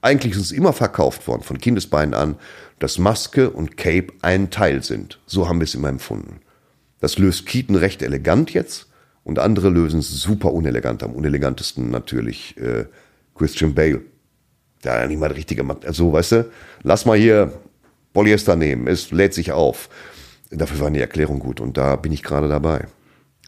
Eigentlich 0.02 0.34
ist 0.34 0.40
es 0.40 0.52
immer 0.52 0.72
verkauft 0.72 1.26
worden, 1.26 1.42
von 1.42 1.58
Kindesbeinen 1.58 2.14
an, 2.14 2.36
dass 2.78 2.98
Maske 2.98 3.50
und 3.50 3.76
Cape 3.76 4.12
ein 4.22 4.50
Teil 4.50 4.82
sind. 4.82 5.20
So 5.26 5.48
haben 5.48 5.60
wir 5.60 5.64
es 5.64 5.74
immer 5.74 5.88
empfunden. 5.88 6.40
Das 7.00 7.18
löst 7.18 7.46
Keaton 7.46 7.76
recht 7.76 8.02
elegant 8.02 8.52
jetzt 8.52 8.88
und 9.24 9.38
andere 9.38 9.68
lösen 9.68 10.00
es 10.00 10.10
super 10.10 10.52
unelegant. 10.52 11.02
Am 11.02 11.12
unelegantesten 11.12 11.90
natürlich 11.90 12.56
äh, 12.58 12.86
Christian 13.34 13.74
Bale. 13.74 14.02
Der 14.82 15.00
ja 15.00 15.06
nicht 15.06 15.20
mal 15.20 15.30
richtige 15.30 15.62
Mann. 15.62 15.78
Also, 15.84 16.12
weißt 16.12 16.32
du, 16.32 16.50
lass 16.82 17.04
mal 17.04 17.18
hier 17.18 17.52
Polyester 18.12 18.56
nehmen, 18.56 18.86
es 18.86 19.10
lädt 19.10 19.34
sich 19.34 19.52
auf. 19.52 19.88
Dafür 20.50 20.80
war 20.80 20.90
die 20.90 21.00
Erklärung 21.00 21.38
gut 21.38 21.60
und 21.60 21.76
da 21.76 21.96
bin 21.96 22.10
ich 22.12 22.22
gerade 22.22 22.48
dabei. 22.48 22.86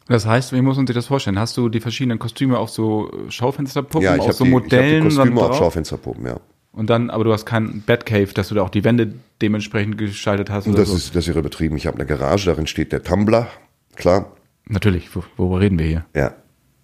Das 0.07 0.25
heißt, 0.25 0.53
wie 0.53 0.61
muss 0.61 0.77
man 0.77 0.85
sich 0.87 0.95
das 0.95 1.07
vorstellen? 1.07 1.39
Hast 1.39 1.55
du 1.57 1.69
die 1.69 1.79
verschiedenen 1.79 2.19
Kostüme 2.19 2.57
auf 2.57 2.69
so 2.69 3.09
Schaufensterpuppen, 3.29 4.01
Ja, 4.01 4.15
ich 4.15 4.21
auf 4.21 4.27
habe 4.27 4.37
so 4.37 4.43
die, 4.45 4.49
ich 4.49 4.55
hab 4.55 4.63
die 4.63 4.69
Modellen 4.75 5.03
Kostüme 5.03 5.41
auf? 5.41 5.57
Schaufensterpuppen, 5.57 6.25
ja. 6.25 6.39
Und 6.73 6.89
dann, 6.89 7.09
aber 7.09 7.23
du 7.23 7.31
hast 7.31 7.45
kein 7.45 7.83
Batcave, 7.85 8.33
dass 8.33 8.49
du 8.49 8.55
da 8.55 8.63
auch 8.63 8.69
die 8.69 8.83
Wände 8.83 9.13
dementsprechend 9.41 9.97
gestaltet 9.97 10.49
hast 10.49 10.67
das 10.67 10.89
so. 10.89 10.95
ist, 10.95 11.15
das 11.15 11.23
ist 11.23 11.27
irre 11.29 11.41
betrieben. 11.43 11.77
Ich 11.77 11.85
habe 11.87 11.97
eine 11.97 12.05
Garage, 12.05 12.45
darin 12.47 12.67
steht 12.67 12.91
der 12.91 13.03
Tumblr, 13.03 13.47
klar. 13.95 14.31
Natürlich, 14.67 15.13
wo- 15.15 15.23
worüber 15.37 15.59
reden 15.59 15.77
wir 15.77 15.85
hier? 15.85 16.05
Ja. 16.15 16.33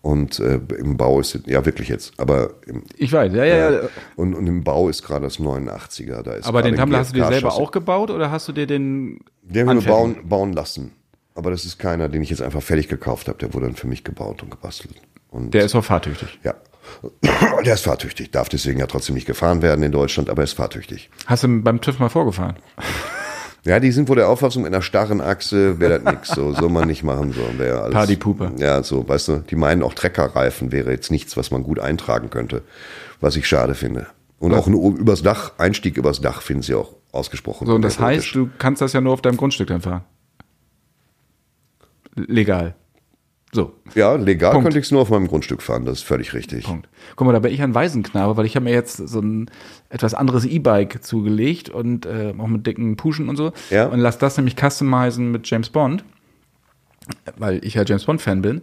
Und 0.02 0.40
äh, 0.40 0.60
im 0.78 0.96
Bau 0.96 1.20
ist, 1.20 1.38
ja 1.46 1.66
wirklich 1.66 1.90
jetzt, 1.90 2.14
aber 2.18 2.52
im, 2.66 2.84
Ich 2.96 3.12
weiß, 3.12 3.34
ja, 3.34 3.44
ja, 3.44 3.72
ja. 3.72 3.80
und, 4.16 4.34
und 4.34 4.48
im 4.48 4.64
Bau 4.64 4.88
ist 4.88 5.04
gerade 5.04 5.24
das 5.26 5.40
89er. 5.40 6.22
Da 6.24 6.32
ist 6.34 6.48
Aber 6.48 6.62
den 6.62 6.78
Tumblr 6.78 6.98
hast 7.00 7.12
du 7.12 7.16
dir 7.16 7.28
selber 7.28 7.54
auch 7.54 7.72
gebaut 7.72 8.10
oder 8.10 8.32
hast 8.32 8.48
du 8.48 8.54
dir 8.54 8.66
den 8.66 9.20
Den 9.44 9.68
haben 9.68 9.84
wir 9.84 9.92
bauen, 9.92 10.16
bauen 10.30 10.54
lassen. 10.54 10.94
aber 11.36 11.52
das 11.52 11.66
ist 11.66 11.80
keiner, 11.80 12.08
den 12.08 12.22
ich 12.22 12.30
jetzt 12.30 12.42
einfach 12.42 12.62
fertig 12.62 12.88
gekauft 12.88 13.28
habe. 13.28 13.38
Der 13.40 13.54
wurde 13.54 13.66
dann 13.66 13.76
für 13.76 13.88
mich 13.88 14.06
gebaut 14.06 14.42
und 14.42 14.52
gebastelt. 14.52 14.96
Und 15.32 15.54
Der 15.54 15.66
ist 15.66 15.76
auch 15.76 15.84
fahrtüchtig. 15.84 16.40
ja. 16.44 16.56
Der 17.66 17.74
ist 17.76 17.84
fahrtüchtig, 17.84 18.32
darf 18.32 18.50
deswegen 18.50 18.80
ja 18.80 18.88
trotzdem 18.88 19.14
nicht 19.14 19.28
gefahren 19.28 19.62
werden 19.62 19.84
in 19.84 19.92
Deutschland, 19.92 20.28
aber 20.30 20.42
er 20.42 20.46
ist 20.46 20.54
fahrtüchtig. 20.54 21.12
Hast 21.28 21.44
du 21.44 21.62
beim 21.62 21.82
TÜV 21.82 22.00
mal 22.00 22.10
vorgefahren? 22.10 22.56
Ja, 23.66 23.80
die 23.80 23.92
sind 23.92 24.08
wohl 24.08 24.16
der 24.16 24.30
Auffassung, 24.30 24.64
mit 24.64 24.74
einer 24.74 24.82
starren 24.82 25.22
Achse 25.22 25.80
wäre 25.80 26.00
das 26.00 26.14
nix. 26.14 26.30
So 26.30 26.54
soll 26.54 26.70
man 26.70 26.88
nicht 26.88 27.04
machen. 27.04 27.34
So 27.34 27.42
wäre 27.58 27.82
alles. 27.82 27.94
Partypooper. 27.94 28.54
Ja, 28.58 28.84
so, 28.84 29.08
weißt 29.08 29.28
du, 29.28 29.38
die 29.50 29.56
meinen 29.56 29.84
auch 29.84 29.94
Treckerreifen 29.94 30.72
wäre 30.72 30.92
jetzt 30.92 31.12
nichts, 31.12 31.36
was 31.36 31.52
man 31.52 31.64
gut 31.64 31.80
eintragen 31.80 32.30
könnte, 32.30 32.62
was 33.20 33.36
ich 33.36 33.48
schade 33.48 33.76
finde. 33.76 34.08
Und 34.40 34.54
auch 34.54 34.68
ein 34.68 34.74
übers 34.74 35.22
Dach, 35.22 35.52
Einstieg 35.58 35.98
übers 35.98 36.22
Dach 36.22 36.42
finden 36.42 36.64
sie 36.64 36.74
auch 36.74 36.96
ausgesprochen. 37.12 37.68
So, 37.68 37.76
und 37.76 37.82
das 37.82 38.00
heißt, 38.00 38.34
du 38.34 38.50
kannst 38.58 38.82
das 38.82 38.94
ja 38.94 39.02
nur 39.02 39.14
auf 39.14 39.22
deinem 39.22 39.36
Grundstück 39.36 39.68
dann 39.68 39.82
fahren. 39.82 40.04
Legal. 42.16 42.76
So, 43.52 43.74
Ja, 43.96 44.14
legal 44.16 44.52
Punkt. 44.52 44.66
könnte 44.66 44.78
ich 44.80 44.86
es 44.86 44.92
nur 44.92 45.02
auf 45.02 45.10
meinem 45.10 45.28
Grundstück 45.28 45.64
fahren, 45.64 45.84
das 45.86 46.00
ist 46.00 46.04
völlig 46.04 46.34
richtig. 46.36 46.66
Punkt. 46.66 46.88
Guck 47.16 47.26
mal, 47.26 47.34
da 47.34 47.40
bin 47.40 47.52
ich 47.52 47.62
ein 47.64 47.74
Waisenknabe, 47.74 48.38
weil 48.38 48.46
ich 48.46 48.56
habe 48.56 48.66
mir 48.66 48.74
jetzt 48.74 48.98
so 48.98 49.20
ein 49.22 49.50
etwas 49.90 50.14
anderes 50.14 50.46
E-Bike 50.46 51.04
zugelegt 51.04 51.70
und 51.70 52.06
äh, 52.06 52.34
auch 52.38 52.46
mit 52.48 52.68
dicken 52.68 52.96
Puschen 52.96 53.28
und 53.28 53.38
so. 53.38 53.52
Ja. 53.72 53.88
Und 53.88 54.00
lass 54.00 54.20
das 54.20 54.38
nämlich 54.38 54.56
customizen 54.56 55.32
mit 55.32 55.50
James 55.50 55.70
Bond, 55.72 56.04
weil 57.38 57.64
ich 57.66 57.74
ja 57.74 57.84
James 57.86 58.06
Bond-Fan 58.06 58.42
bin. 58.44 58.62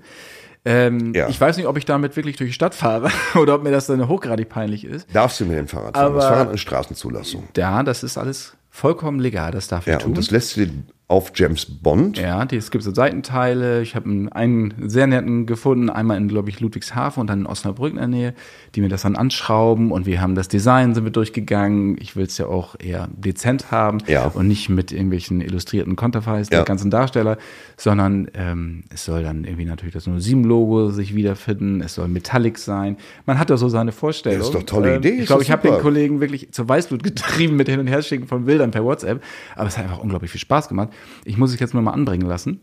Ähm, 0.65 1.13
Ja. 1.15 1.29
Ich 1.29 1.41
weiß 1.41 1.57
nicht, 1.57 1.67
ob 1.67 1.77
ich 1.79 1.85
damit 1.85 2.17
wirklich 2.17 2.37
durch 2.37 2.51
die 2.51 2.55
Stadt 2.55 2.75
fahre 2.75 3.11
oder 3.41 3.55
ob 3.57 3.63
mir 3.65 3.71
das 3.73 3.87
dann 3.87 4.07
hochgradig 4.09 4.49
peinlich 4.49 4.85
ist. 4.85 5.09
Darfst 5.13 5.41
du 5.41 5.47
mit 5.47 5.59
dem 5.59 5.69
Fahrrad 5.69 5.97
fahren? 5.97 6.07
Aber- 6.07 6.17
das 6.17 6.27
Fahrrad 6.29 6.55
ist 6.55 6.61
Straßenzulassung. 6.61 7.45
Ja, 7.57 7.83
das 7.83 8.03
ist 8.03 8.19
alles 8.19 8.57
vollkommen 8.71 9.19
legal, 9.21 9.53
das 9.53 9.69
darf 9.69 9.87
ich 9.87 9.93
Ja, 9.93 9.99
tun. 9.99 10.11
und 10.13 10.19
das 10.19 10.31
lässt 10.31 10.51
sich 10.51 10.69
auf 11.09 11.31
James 11.37 11.65
Bond. 11.67 12.19
Ja, 12.19 12.45
die, 12.47 12.57
es 12.57 12.73
gibt 12.73 12.83
so 12.83 12.93
Seitenteile. 12.93 13.81
Ich 13.81 13.95
habe 13.95 14.29
einen, 14.33 14.75
sehr 14.89 15.07
netten 15.07 15.47
gefunden, 15.47 15.89
einmal 15.89 16.17
in, 16.17 16.27
glaube 16.27 16.51
ich, 16.51 16.59
Ludwigshafen 16.59 17.21
und 17.21 17.29
dann 17.29 17.41
in 17.43 17.47
Osnabrück 17.47 17.93
in 17.93 17.99
der 17.99 18.09
Nähe, 18.09 18.35
die 18.75 18.81
mir 18.81 18.89
das 18.89 19.03
dann 19.03 19.15
anschrauben 19.15 19.93
und 19.93 20.05
wir 20.07 20.21
haben 20.21 20.35
das 20.35 20.49
Design, 20.49 20.97
sind 20.97 21.05
wir 21.05 21.13
durchgegangen. 21.13 21.97
Ich 22.01 22.17
will 22.17 22.25
es 22.25 22.37
ja 22.39 22.47
auch 22.47 22.75
eher 22.81 23.09
dezent 23.17 23.71
haben 23.71 23.99
Ja. 24.09 24.27
und 24.27 24.49
nicht 24.49 24.69
mit 24.69 24.91
irgendwelchen 24.91 25.41
illustrierten 25.41 25.95
Konterfeis 25.95 26.49
der 26.49 26.59
Ja. 26.59 26.65
ganzen 26.65 26.91
Darsteller, 26.91 27.39
sondern 27.77 28.29
ähm, 28.35 28.83
es 28.93 29.05
soll 29.05 29.23
dann 29.23 29.45
irgendwie 29.45 29.65
natürlich 29.65 29.95
das 29.95 30.09
07-Logo 30.09 30.91
sich 30.91 31.15
wiederfinden, 31.15 31.83
es 31.83 31.95
soll 31.95 32.09
Metallic 32.09 32.59
sein. 32.59 32.97
Man 33.27 33.39
hat 33.39 33.49
da 33.51 33.57
so 33.57 33.69
seine 33.69 33.93
Vorstellung. 33.93 34.41
Ja, 34.41 34.45
ist 34.45 34.55
doch 34.55 34.65
tolle 34.65 34.95
Ähm, 34.95 34.99
Idee, 34.99 35.11
Ich 35.11 35.19
ist 35.21 35.27
glaube, 35.29 35.45
ich 35.45 35.53
habe 35.53 35.69
den. 35.69 35.79
Kollegen 35.81 36.21
wirklich 36.21 36.51
zur 36.53 36.69
Weißblut 36.69 37.05
getrieben 37.05 37.55
mit 37.55 37.69
Hin- 37.69 37.79
und 37.79 37.87
Herschicken 37.87 38.27
von 38.27 38.45
Bildern 38.45 38.73
per 38.73 38.83
WhatsApp, 38.85 39.23
aber 39.55 39.69
es 39.69 39.79
hat 39.79 39.85
einfach 39.85 39.99
unglaublich 39.99 40.33
viel 40.33 40.41
Spaß 40.41 40.69
gemacht. 40.69 40.89
Ich 41.25 41.37
muss 41.37 41.53
es 41.53 41.61
jetzt 41.61 41.75
nur 41.75 41.83
mal 41.83 41.93
anbringen 41.93 42.27
lassen. 42.27 42.61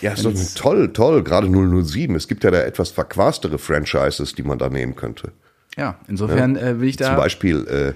Ja, 0.00 0.12
ist 0.12 0.24
doch 0.24 0.32
toll, 0.54 0.92
toll. 0.92 1.22
Gerade 1.24 1.48
007. 1.48 2.14
Es 2.14 2.28
gibt 2.28 2.44
ja 2.44 2.50
da 2.50 2.60
etwas 2.60 2.90
verquastere 2.90 3.58
Franchises, 3.58 4.34
die 4.34 4.42
man 4.42 4.58
da 4.58 4.68
nehmen 4.68 4.96
könnte. 4.96 5.32
Ja, 5.76 5.98
insofern 6.08 6.56
äh, 6.56 6.80
will 6.80 6.88
ich 6.88 6.96
da. 6.96 7.06
Zum 7.08 7.16
Beispiel, 7.16 7.94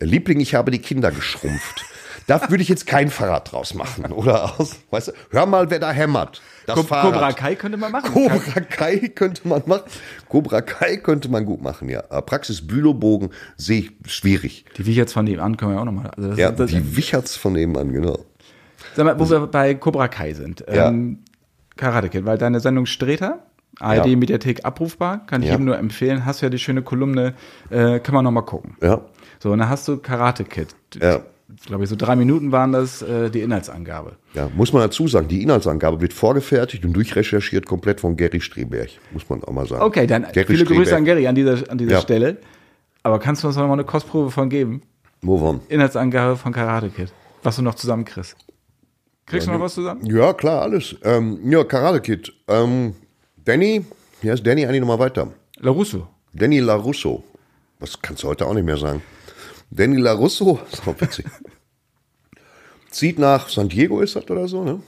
äh, 0.00 0.04
Liebling, 0.04 0.40
ich 0.40 0.54
habe 0.54 0.70
die 0.70 0.78
Kinder 0.78 1.10
geschrumpft. 1.10 1.84
Da 2.28 2.50
würde 2.50 2.62
ich 2.62 2.68
jetzt 2.68 2.86
kein 2.86 3.08
Fahrrad 3.10 3.52
draus 3.52 3.72
machen. 3.74 4.04
Oder 4.12 4.60
aus, 4.60 4.76
weißt 4.90 5.08
du, 5.08 5.12
hör 5.30 5.46
mal, 5.46 5.70
wer 5.70 5.78
da 5.78 5.90
hämmert. 5.90 6.42
Das 6.66 6.76
Co 6.76 6.82
Fahrrad. 6.82 7.14
Cobra 7.14 7.32
Kai 7.32 7.54
könnte 7.54 7.78
man 7.78 7.90
machen. 7.90 8.12
Cobra 8.12 8.60
Kai 8.60 8.98
könnte 9.08 9.48
man 9.48 9.62
machen. 9.66 9.84
Cobra 10.28 10.60
Kai 10.60 10.98
könnte 10.98 11.30
man 11.30 11.46
gut 11.46 11.62
machen, 11.62 11.88
ja. 11.88 12.04
Aber 12.10 12.22
Praxis 12.22 12.66
Bülowbogen 12.66 13.30
sehe 13.56 13.80
ich 13.80 13.92
schwierig. 14.12 14.66
Die 14.76 14.84
wie 14.84 14.92
jetzt 14.92 15.14
von 15.14 15.24
dem 15.24 15.40
an 15.40 15.56
können 15.56 15.72
wir 15.72 15.80
auch 15.80 15.86
nochmal. 15.86 16.10
Also 16.16 16.32
Ja, 16.32 16.52
das, 16.52 16.70
die 16.70 16.96
wichert's 16.96 17.34
von 17.36 17.54
nebenan, 17.54 17.92
genau. 17.92 18.18
Sag 18.98 19.04
mal, 19.06 19.18
wo 19.18 19.30
wir 19.30 19.46
bei 19.46 19.74
Cobra 19.74 20.08
Kai 20.08 20.34
sind. 20.34 20.64
Ja. 20.70 20.88
Ähm, 20.88 21.20
Karate 21.76 22.08
Kid, 22.08 22.24
weil 22.26 22.36
deine 22.36 22.60
Sendung 22.60 22.84
Streter, 22.86 23.38
ARD 23.80 24.06
Ja. 24.10 24.16
Mediathek 24.16 24.64
abrufbar, 24.64 25.24
kann 25.26 25.40
ich 25.42 25.46
Ja. 25.48 25.54
jedem 25.54 25.66
nur 25.66 25.78
empfehlen. 25.78 26.26
Hast 26.26 26.40
ja 26.40 26.48
die 26.50 26.58
schöne 26.58 26.82
Kolumne, 26.82 27.34
äh, 27.70 28.00
kann 28.00 28.14
man 28.14 28.24
nochmal 28.24 28.44
gucken. 28.44 28.76
Ja, 28.82 29.00
So, 29.40 29.52
und 29.52 29.58
dann 29.60 29.68
hast 29.68 29.86
du 29.86 29.98
Karate 29.98 30.42
Kid. 30.44 30.74
Ja. 31.00 31.20
Ich 31.56 31.64
glaube, 31.66 31.86
so 31.86 31.96
drei 31.96 32.14
Minuten 32.16 32.52
waren 32.52 32.72
das 32.72 33.00
äh, 33.02 33.30
die 33.30 33.40
Inhaltsangabe. 33.40 34.16
ja, 34.34 34.50
muss 34.54 34.72
man 34.72 34.82
dazu 34.82 35.08
sagen, 35.08 35.28
die 35.28 35.42
Inhaltsangabe 35.42 36.00
wird 36.00 36.12
vorgefertigt 36.12 36.84
und 36.84 36.92
durchrecherchiert 36.92 37.64
komplett 37.66 38.00
von 38.00 38.16
Gary 38.16 38.40
Streberg, 38.40 38.90
muss 39.12 39.28
man 39.30 39.42
auch 39.44 39.52
mal 39.52 39.66
sagen. 39.66 39.82
Okay, 39.82 40.06
dann 40.06 40.24
Gary 40.32 40.46
viele 40.46 40.64
Grüße 40.64 40.80
Streberg. 40.82 40.98
an 40.98 41.04
Gary 41.04 41.26
an 41.28 41.34
dieser, 41.36 41.70
an 41.70 41.78
dieser 41.78 41.92
Ja. 41.92 42.00
Stelle. 42.00 42.36
Aber 43.04 43.18
kannst 43.18 43.42
du 43.44 43.46
uns 43.48 43.56
noch 43.56 43.66
mal 43.66 43.72
eine 43.74 43.84
Kostprobe 43.84 44.30
von 44.30 44.50
geben? 44.50 44.82
Wovon? 45.22 45.60
Inhaltsangabe 45.68 46.36
von 46.36 46.52
Karate 46.52 46.90
Kid. 46.90 47.12
Was 47.44 47.56
du 47.56 47.62
noch 47.62 47.76
zusammenkriegst. 47.76 48.36
Kriegst 49.28 49.46
du 49.46 49.52
noch 49.52 49.60
was 49.60 49.74
zusammen? 49.74 50.04
Ja, 50.06 50.32
klar, 50.32 50.62
alles. 50.62 50.96
Ähm, 51.02 51.38
ja, 51.50 51.62
Karate 51.64 52.00
Kid. 52.00 52.32
Ähm, 52.48 52.94
Danny, 53.44 53.84
wie 54.22 54.30
heißt 54.30 54.46
Danny 54.46 54.64
eigentlich 54.64 54.80
nochmal 54.80 54.98
weiter? 54.98 55.32
LaRusso. 55.58 56.08
Danny 56.32 56.60
LaRusso. 56.60 57.22
Was 57.78 58.00
kannst 58.00 58.22
du 58.22 58.28
heute 58.28 58.46
auch 58.46 58.54
nicht 58.54 58.64
mehr 58.64 58.78
sagen? 58.78 59.02
Danny 59.70 60.00
LaRusso, 60.00 60.58
ist 60.72 60.86
auch 60.88 60.98
witzig. 61.00 61.26
Zieht 62.90 63.18
nach 63.18 63.48
San 63.50 63.68
Diego, 63.68 64.00
ist 64.00 64.16
das 64.16 64.28
oder 64.30 64.48
so, 64.48 64.64
ne? 64.64 64.80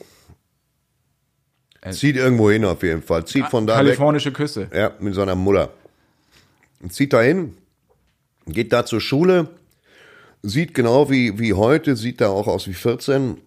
Zieht 1.90 2.16
irgendwo 2.16 2.50
hin 2.50 2.64
auf 2.64 2.82
jeden 2.82 3.02
Fall. 3.02 3.24
Zieht 3.26 3.46
von 3.46 3.66
da 3.66 3.74
weg. 3.74 3.84
Kalifornische 3.84 4.32
Küste. 4.32 4.68
Ja, 4.72 4.92
mit 5.00 5.14
seiner 5.14 5.34
Mutter. 5.34 5.70
Zieht 6.88 7.12
da 7.12 7.20
hin, 7.20 7.56
geht 8.46 8.72
da 8.72 8.86
zur 8.86 9.00
Schule, 9.00 9.48
sieht 10.42 10.72
genau 10.72 11.10
wie, 11.10 11.38
wie 11.38 11.52
heute, 11.52 11.96
sieht 11.96 12.20
da 12.20 12.28
auch 12.28 12.46
aus 12.46 12.66
wie 12.68 12.74
14 12.74 13.38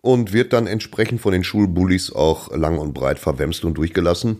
und 0.00 0.32
wird 0.32 0.52
dann 0.52 0.66
entsprechend 0.66 1.20
von 1.20 1.32
den 1.32 1.44
Schulbullies 1.44 2.12
auch 2.12 2.54
lang 2.54 2.78
und 2.78 2.94
breit 2.94 3.18
verwemst 3.18 3.64
und 3.64 3.74
durchgelassen. 3.74 4.38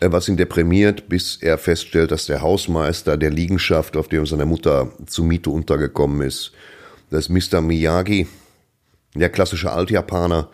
äh, 0.00 0.10
Was 0.10 0.28
ihn 0.28 0.36
deprimiert, 0.36 1.08
bis 1.08 1.36
er 1.40 1.58
feststellt, 1.58 2.10
dass 2.10 2.26
der 2.26 2.42
Hausmeister 2.42 3.16
der 3.16 3.30
Liegenschaft, 3.30 3.96
auf 3.96 4.08
dem 4.08 4.26
seine 4.26 4.46
Mutter 4.46 4.92
zu 5.06 5.24
Miete 5.24 5.50
untergekommen 5.50 6.26
ist, 6.26 6.52
das 7.10 7.28
Mr. 7.28 7.60
Miyagi, 7.60 8.26
der 9.14 9.30
klassische 9.30 9.72
Altjapaner, 9.72 10.48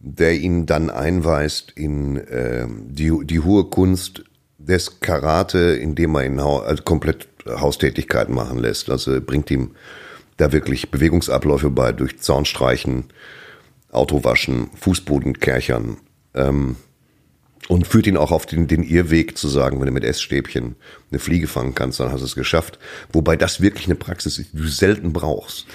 der 0.00 0.34
ihn 0.34 0.66
dann 0.66 0.90
einweist 0.90 1.72
in 1.72 2.18
äh, 2.18 2.66
die, 2.68 3.12
die 3.24 3.40
hohe 3.40 3.64
Kunst 3.64 4.24
des 4.58 5.00
Karate, 5.00 5.58
indem 5.80 6.14
er 6.16 6.26
ihn 6.26 6.42
hau 6.42 6.60
also 6.60 6.82
komplett 6.82 7.28
Haustätigkeiten 7.46 8.34
machen 8.34 8.58
lässt. 8.58 8.90
Also 8.90 9.20
bringt 9.20 9.50
ihm 9.50 9.70
da 10.36 10.52
wirklich 10.52 10.90
Bewegungsabläufe 10.90 11.70
bei 11.70 11.92
durch 11.92 12.20
Zaunstreichen, 12.20 13.04
Autowaschen, 13.94 14.70
Fußbodenkerchern 14.74 15.96
ähm, 16.34 16.76
und 17.68 17.86
führt 17.86 18.06
ihn 18.06 18.16
auch 18.16 18.30
auf 18.30 18.46
den, 18.46 18.66
den 18.66 18.82
Irrweg 18.82 19.38
zu 19.38 19.48
sagen, 19.48 19.80
wenn 19.80 19.86
du 19.86 19.92
mit 19.92 20.04
Essstäbchen 20.04 20.76
eine 21.10 21.18
Fliege 21.18 21.46
fangen 21.46 21.74
kannst, 21.74 22.00
dann 22.00 22.12
hast 22.12 22.20
du 22.20 22.26
es 22.26 22.34
geschafft. 22.34 22.78
Wobei 23.12 23.36
das 23.36 23.60
wirklich 23.60 23.86
eine 23.86 23.94
Praxis 23.94 24.38
ist, 24.38 24.52
die 24.52 24.58
du 24.58 24.68
selten 24.68 25.12
brauchst. 25.12 25.66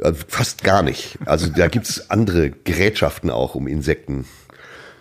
Also 0.00 0.22
fast 0.28 0.64
gar 0.64 0.82
nicht. 0.82 1.18
Also 1.24 1.48
da 1.48 1.68
gibt's 1.68 2.10
andere 2.10 2.50
Gerätschaften 2.50 3.30
auch, 3.30 3.54
um 3.54 3.66
Insekten. 3.66 4.26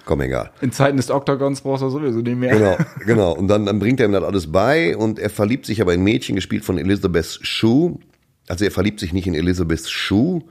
Komm, 0.06 0.22
egal. 0.22 0.52
In 0.62 0.72
Zeiten 0.72 0.98
des 0.98 1.10
Oktagons 1.10 1.62
brauchst 1.62 1.82
du 1.82 1.90
sowieso 1.90 2.20
nicht 2.20 2.38
mehr. 2.38 2.56
Genau, 2.56 2.78
genau. 3.06 3.32
Und 3.34 3.48
dann, 3.48 3.66
dann 3.66 3.80
bringt 3.80 4.00
er 4.00 4.08
ihm 4.08 4.12
das 4.12 4.24
alles 4.24 4.52
bei 4.52 4.98
und 4.98 5.18
er 5.18 5.30
verliebt 5.30 5.66
sich 5.66 5.82
aber 5.82 5.94
in 5.94 6.02
ein 6.02 6.04
Mädchen, 6.04 6.36
gespielt 6.36 6.66
von 6.66 6.78
Elizabeth 6.78 7.40
Shue. 7.42 8.00
Also 8.48 8.66
er 8.66 8.72
verliebt 8.72 9.00
sich 9.00 9.14
nicht 9.14 9.28
in 9.28 9.34
Elizabeth 9.34 9.88
Shue, 9.90 10.42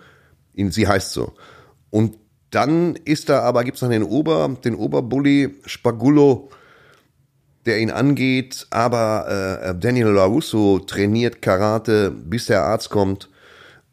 in, 0.54 0.70
sie 0.70 0.88
heißt 0.88 1.12
so. 1.12 1.34
Und 1.92 2.16
dann 2.50 2.96
ist 3.04 3.28
da 3.28 3.42
aber, 3.42 3.64
gibt's 3.64 3.80
dann 3.80 3.90
den 3.90 4.02
Ober, 4.02 4.56
den 4.64 4.74
Oberbully 4.74 5.56
Spagullo, 5.66 6.48
der 7.66 7.78
ihn 7.80 7.90
angeht, 7.90 8.66
aber 8.70 9.60
äh, 9.62 9.78
Daniel 9.78 10.08
LaRusso 10.08 10.80
trainiert 10.80 11.42
Karate, 11.42 12.10
bis 12.10 12.46
der 12.46 12.64
Arzt 12.64 12.88
kommt 12.88 13.28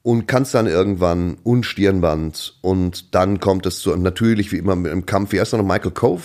und 0.01 0.27
kann's 0.27 0.51
dann 0.51 0.65
irgendwann 0.65 1.37
und 1.43 1.65
Stirnband 1.65 2.57
und 2.61 3.13
dann 3.13 3.41
kommt 3.41 3.65
es 3.65 3.79
zu, 3.79 3.95
natürlich 3.95 4.51
wie 4.53 4.57
immer 4.57 4.73
einem 4.73 5.05
Kampf, 5.05 5.33
wie 5.33 5.41
heißt 5.41 5.53
er 5.53 5.57
noch, 5.57 5.67
Michael 5.67 5.91
Cove? 5.91 6.23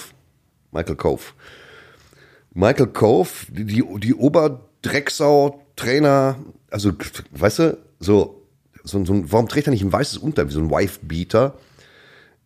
Michael 0.70 0.97
Cove. 0.97 1.22
Michael 2.55 2.87
Cove, 2.87 3.31
die, 3.51 3.64
die, 3.64 3.85
die 3.99 4.14
Oberdrecksau, 4.14 5.61
Trainer, 5.75 6.37
also, 6.70 6.93
weißt 7.33 7.59
du, 7.59 7.79
so, 7.99 8.43
so, 8.85 9.05
so, 9.05 9.33
warum 9.33 9.49
trägt 9.49 9.66
er 9.66 9.72
nicht 9.72 9.83
ein 9.83 9.93
weißes 9.93 10.18
Unter, 10.18 10.49
wie 10.49 10.53
so 10.53 10.61
ein 10.61 10.70
Wife-Beater? 10.70 11.55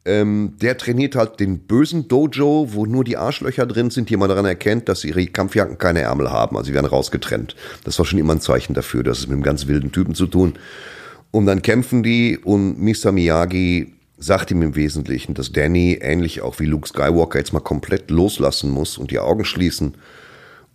Ähm, 0.09 0.55
der 0.63 0.79
trainiert 0.79 1.17
halt 1.17 1.39
den 1.39 1.59
bösen 1.59 2.09
Dojo, 2.09 2.69
wo 2.73 2.87
nur 2.87 3.05
die 3.05 3.19
Arschlöcher 3.19 3.67
drin 3.67 3.91
sind, 3.91 4.09
die 4.09 4.17
man 4.17 4.31
daran 4.31 4.47
erkennt, 4.47 4.89
dass 4.89 5.05
ihre 5.05 5.27
Kampfjacken 5.27 5.77
keine 5.77 6.01
Ärmel 6.01 6.31
haben, 6.31 6.57
also 6.57 6.69
sie 6.69 6.73
werden 6.73 6.87
rausgetrennt. 6.87 7.55
Das 7.85 7.99
war 7.99 8.07
schon 8.07 8.19
immer 8.19 8.33
ein 8.33 8.41
Zeichen 8.41 8.73
dafür, 8.73 9.03
dass 9.03 9.19
es 9.19 9.27
mit 9.27 9.35
einem 9.35 9.43
ganz 9.43 9.67
wilden 9.67 9.93
Typen 9.93 10.15
zu 10.15 10.27
tun. 10.27 10.55
Und 11.31 11.45
dann 11.45 11.61
kämpfen 11.61 12.03
die 12.03 12.39
und 12.39 12.81
Mr. 12.81 13.13
Miyagi 13.13 13.93
sagt 14.17 14.51
ihm 14.51 14.63
im 14.63 14.77
Wesentlichen, 14.77 15.35
dass 15.35 15.53
Danny, 15.53 15.99
ähnlich 16.01 16.41
auch 16.41 16.59
wie 16.59 16.65
Luke 16.65 16.89
Skywalker, 16.89 17.39
jetzt 17.39 17.53
mal 17.53 17.61
komplett 17.61 18.11
loslassen 18.11 18.71
muss 18.71 18.97
und 18.97 19.11
die 19.11 19.19
Augen 19.19 19.45
schließen, 19.45 19.93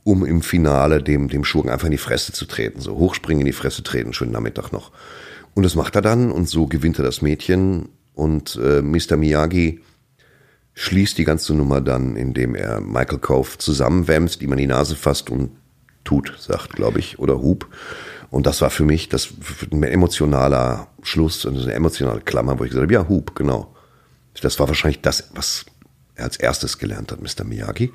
um 0.03 0.23
im 0.25 0.43
Finale 0.43 1.01
dem, 1.01 1.27
dem 1.27 1.43
Schurken 1.43 1.71
einfach 1.71 1.87
in 1.87 1.91
die 1.91 1.97
Fresse 1.97 2.33
zu 2.33 2.45
treten. 2.45 2.81
So 2.81 2.97
hochspringen 2.97 3.41
in 3.41 3.47
die 3.47 3.51
Fresse 3.51 3.81
treten, 3.81 4.13
schönen 4.13 4.31
Nachmittag 4.31 4.71
noch. 4.71 4.91
Und 5.55 5.63
das 5.63 5.73
macht 5.73 5.95
er 5.95 6.03
dann 6.03 6.31
und 6.31 6.47
so 6.47 6.67
gewinnt 6.67 6.99
er 6.99 7.03
das 7.03 7.23
Mädchen 7.23 7.89
und 8.13 8.59
äh, 8.61 8.81
Mr. 8.81 9.17
Miyagi 9.17 9.81
schließt 10.75 11.17
die 11.17 11.23
ganze 11.23 11.53
Nummer 11.53 11.81
dann, 11.81 12.15
indem 12.15 12.55
er 12.55 12.81
Michael 12.81 13.19
Cove 13.19 13.57
zusammenwämst, 13.57 14.41
ihm 14.41 14.51
an 14.51 14.57
die 14.57 14.67
Nase 14.67 14.95
fasst 14.95 15.29
und 15.29 15.51
tut, 16.03 16.35
sagt, 16.39 16.73
glaube 16.73 16.99
ich, 16.99 17.19
oder 17.19 17.41
Hub. 17.41 17.67
Und 18.29 18.47
das 18.47 18.61
war 18.61 18.71
für 18.71 18.83
mich 18.83 19.09
das 19.09 19.29
ein 19.71 19.83
emotionaler 19.83 20.87
Schluss, 21.03 21.45
eine 21.45 21.71
emotionale 21.73 22.21
Klammer, 22.21 22.57
wo 22.57 22.63
ich 22.63 22.71
gesagt 22.71 22.85
habe, 22.85 22.93
ja, 22.93 23.07
Hub, 23.07 23.35
genau. 23.35 23.75
Das 24.41 24.59
war 24.59 24.67
wahrscheinlich 24.67 25.01
das, 25.01 25.29
was 25.35 25.65
er 26.15 26.25
als 26.25 26.37
erstes 26.37 26.79
gelernt 26.79 27.11
hat, 27.11 27.21
Mr. 27.21 27.43
Miyagi. 27.43 27.93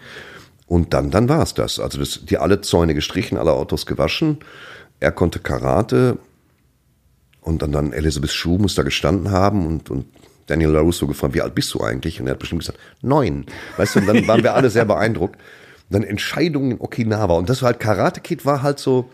Und 0.67 0.95
dann, 0.95 1.11
dann 1.11 1.29
war 1.29 1.43
es 1.43 1.55
das. 1.55 1.81
Also 1.81 1.99
das, 1.99 2.25
die 2.25 2.39
alle 2.39 2.61
Zäune 2.61 2.95
gestrichen, 2.95 3.39
alle 3.39 3.53
Autos 3.53 3.87
gewaschen. 3.87 4.39
Er 5.01 5.13
konnte 5.13 5.41
Karate. 5.41 6.19
Und 7.41 7.63
dann, 7.63 7.73
dann 7.73 7.93
Elizabeth 7.93 8.31
Shue 8.31 8.59
muss 8.59 8.75
da 8.75 8.83
gestanden 8.83 9.31
haben 9.31 9.67
und, 9.67 9.91
und 9.91 10.07
Daniel 10.47 10.71
LaRusso 10.71 11.07
gefragt, 11.07 11.35
wie 11.35 11.43
alt 11.43 11.55
bist 11.55 11.73
du 11.75 11.81
eigentlich? 11.81 12.21
Und 12.21 12.27
er 12.27 12.33
hat 12.33 12.39
bestimmt 12.39 12.63
gesagt, 12.63 12.79
neun. 13.03 13.47
Weißt 13.77 13.95
du, 13.95 14.01
und 14.01 14.07
dann 14.07 14.27
waren 14.27 14.43
wir 14.43 14.55
alle 14.55 14.71
sehr 14.71 14.85
beeindruckt. 14.85 15.39
dann 15.91 16.03
Entscheidungen 16.03 16.73
in 16.73 16.81
Okinawa. 16.81 17.35
Und 17.35 17.49
das 17.49 17.63
war 17.63 17.69
halt, 17.69 17.81
Karate 17.81 18.21
Kid 18.21 18.45
war 18.45 18.63
halt 18.63 18.79
so, 18.79 19.11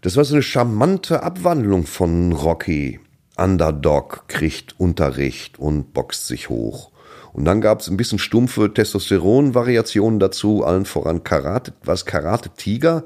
das 0.00 0.16
war 0.16 0.24
so 0.24 0.34
eine 0.34 0.42
charmante 0.42 1.22
Abwandlung 1.22 1.86
von 1.86 2.32
Rocky. 2.32 3.00
Underdog 3.36 4.24
kriegt 4.28 4.78
Unterricht 4.78 5.58
und 5.58 5.92
boxt 5.92 6.26
sich 6.26 6.48
hoch. 6.48 6.90
Und 7.32 7.44
dann 7.44 7.60
gab 7.60 7.80
es 7.80 7.88
ein 7.88 7.96
bisschen 7.96 8.18
stumpfe 8.18 8.72
Testosteron-Variationen 8.72 10.18
dazu, 10.18 10.64
allen 10.64 10.84
voran 10.84 11.22
Karate, 11.22 11.72
was 11.84 12.04
Karate 12.04 12.50
Tiger, 12.50 13.04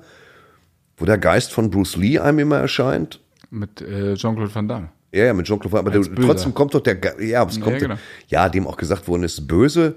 wo 0.96 1.04
der 1.04 1.18
Geist 1.18 1.52
von 1.52 1.70
Bruce 1.70 1.96
Lee 1.96 2.18
einem 2.18 2.38
immer 2.38 2.58
erscheint. 2.58 3.20
Mit 3.52 3.82
äh, 3.82 4.14
Jean-Claude 4.14 4.54
Van 4.54 4.66
Damme. 4.66 4.88
Ja, 5.12 5.26
ja, 5.26 5.34
mit 5.34 5.46
Jean-Claude 5.46 5.72
Van 5.72 5.84
Damme. 5.84 6.06
Aber 6.06 6.26
trotzdem 6.26 6.54
kommt 6.54 6.72
doch 6.72 6.80
der, 6.80 6.98
ja, 7.22 7.44
es 7.44 7.60
kommt, 7.60 7.74
ja, 7.74 7.78
genau. 7.78 7.94
ja, 8.28 8.48
dem 8.48 8.66
auch 8.66 8.78
gesagt 8.78 9.06
worden 9.06 9.24
ist, 9.24 9.46
böse, 9.46 9.96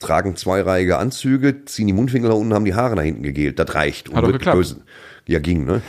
tragen 0.00 0.34
zweireihige 0.34 0.98
Anzüge, 0.98 1.64
ziehen 1.64 1.86
die 1.86 1.92
Mundwinkel 1.92 2.30
nach 2.30 2.36
unten, 2.36 2.52
haben 2.54 2.64
die 2.64 2.74
Haare 2.74 2.96
nach 2.96 3.04
hinten 3.04 3.22
gegelt. 3.22 3.58
Das 3.60 3.72
reicht. 3.76 4.12
Hat 4.12 4.24
doch 4.24 4.32
geklappt. 4.32 4.56
Böse. 4.56 4.80
Ja, 5.26 5.38
ging, 5.38 5.64
ne? 5.64 5.80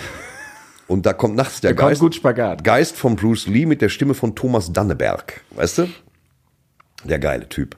Und 0.87 1.07
da 1.07 1.13
kommt 1.13 1.35
nachts 1.35 1.61
der 1.61 1.73
Geist, 1.73 2.03
Geist 2.63 2.95
von 2.95 3.15
Bruce 3.15 3.47
Lee 3.47 3.65
mit 3.65 3.81
der 3.81 3.89
Stimme 3.89 4.13
von 4.13 4.35
Thomas 4.35 4.71
Danneberg. 4.71 5.41
Weißt 5.51 5.79
du? 5.79 5.87
Der 7.05 7.17
geile 7.17 7.49
Typ. 7.49 7.75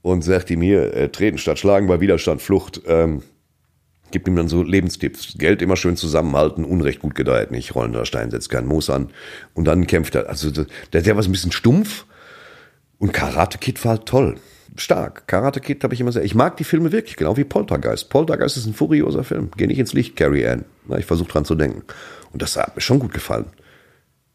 Und 0.00 0.22
sagt 0.22 0.50
ihm 0.50 0.62
hier, 0.62 0.94
äh, 0.94 1.08
treten 1.10 1.36
statt 1.38 1.58
schlagen 1.58 1.86
bei 1.86 2.00
Widerstand, 2.00 2.40
Flucht. 2.40 2.80
Ähm, 2.86 3.22
gibt 4.14 4.28
ihm 4.28 4.36
dann 4.36 4.48
so 4.48 4.62
Lebenstipps. 4.62 5.34
Geld 5.36 5.60
immer 5.60 5.76
schön 5.76 5.96
zusammenhalten, 5.96 6.64
Unrecht 6.64 7.00
gut 7.00 7.16
gedeiht 7.16 7.50
nicht. 7.50 7.74
Rollender 7.74 8.06
Stein 8.06 8.30
setzt 8.30 8.48
keinen 8.48 8.68
Moos 8.68 8.88
an. 8.88 9.10
Und 9.54 9.64
dann 9.66 9.86
kämpft 9.86 10.14
er. 10.14 10.28
Also 10.28 10.50
der, 10.50 10.66
der 11.02 11.16
war 11.16 11.22
so 11.22 11.28
ein 11.28 11.32
bisschen 11.32 11.52
stumpf. 11.52 12.06
Und 12.98 13.12
Karate 13.12 13.58
Kid 13.58 13.84
war 13.84 13.90
halt 13.90 14.06
toll. 14.06 14.36
Stark. 14.76 15.26
Karate 15.26 15.60
Kid 15.60 15.82
habe 15.82 15.94
ich 15.94 16.00
immer 16.00 16.12
sehr. 16.12 16.24
Ich 16.24 16.36
mag 16.36 16.56
die 16.56 16.64
Filme 16.64 16.92
wirklich, 16.92 17.16
genau 17.16 17.36
wie 17.36 17.44
Poltergeist. 17.44 18.08
Poltergeist 18.08 18.56
ist 18.56 18.66
ein 18.66 18.74
furioser 18.74 19.24
Film. 19.24 19.50
Geh 19.56 19.66
nicht 19.66 19.80
ins 19.80 19.92
Licht, 19.92 20.14
Carrie 20.14 20.46
Ann. 20.46 20.64
Na, 20.86 20.96
ich 20.96 21.06
versuche 21.06 21.28
dran 21.28 21.44
zu 21.44 21.56
denken. 21.56 21.82
Und 22.32 22.40
das 22.40 22.56
hat 22.56 22.76
mir 22.76 22.82
schon 22.82 23.00
gut 23.00 23.12
gefallen. 23.12 23.46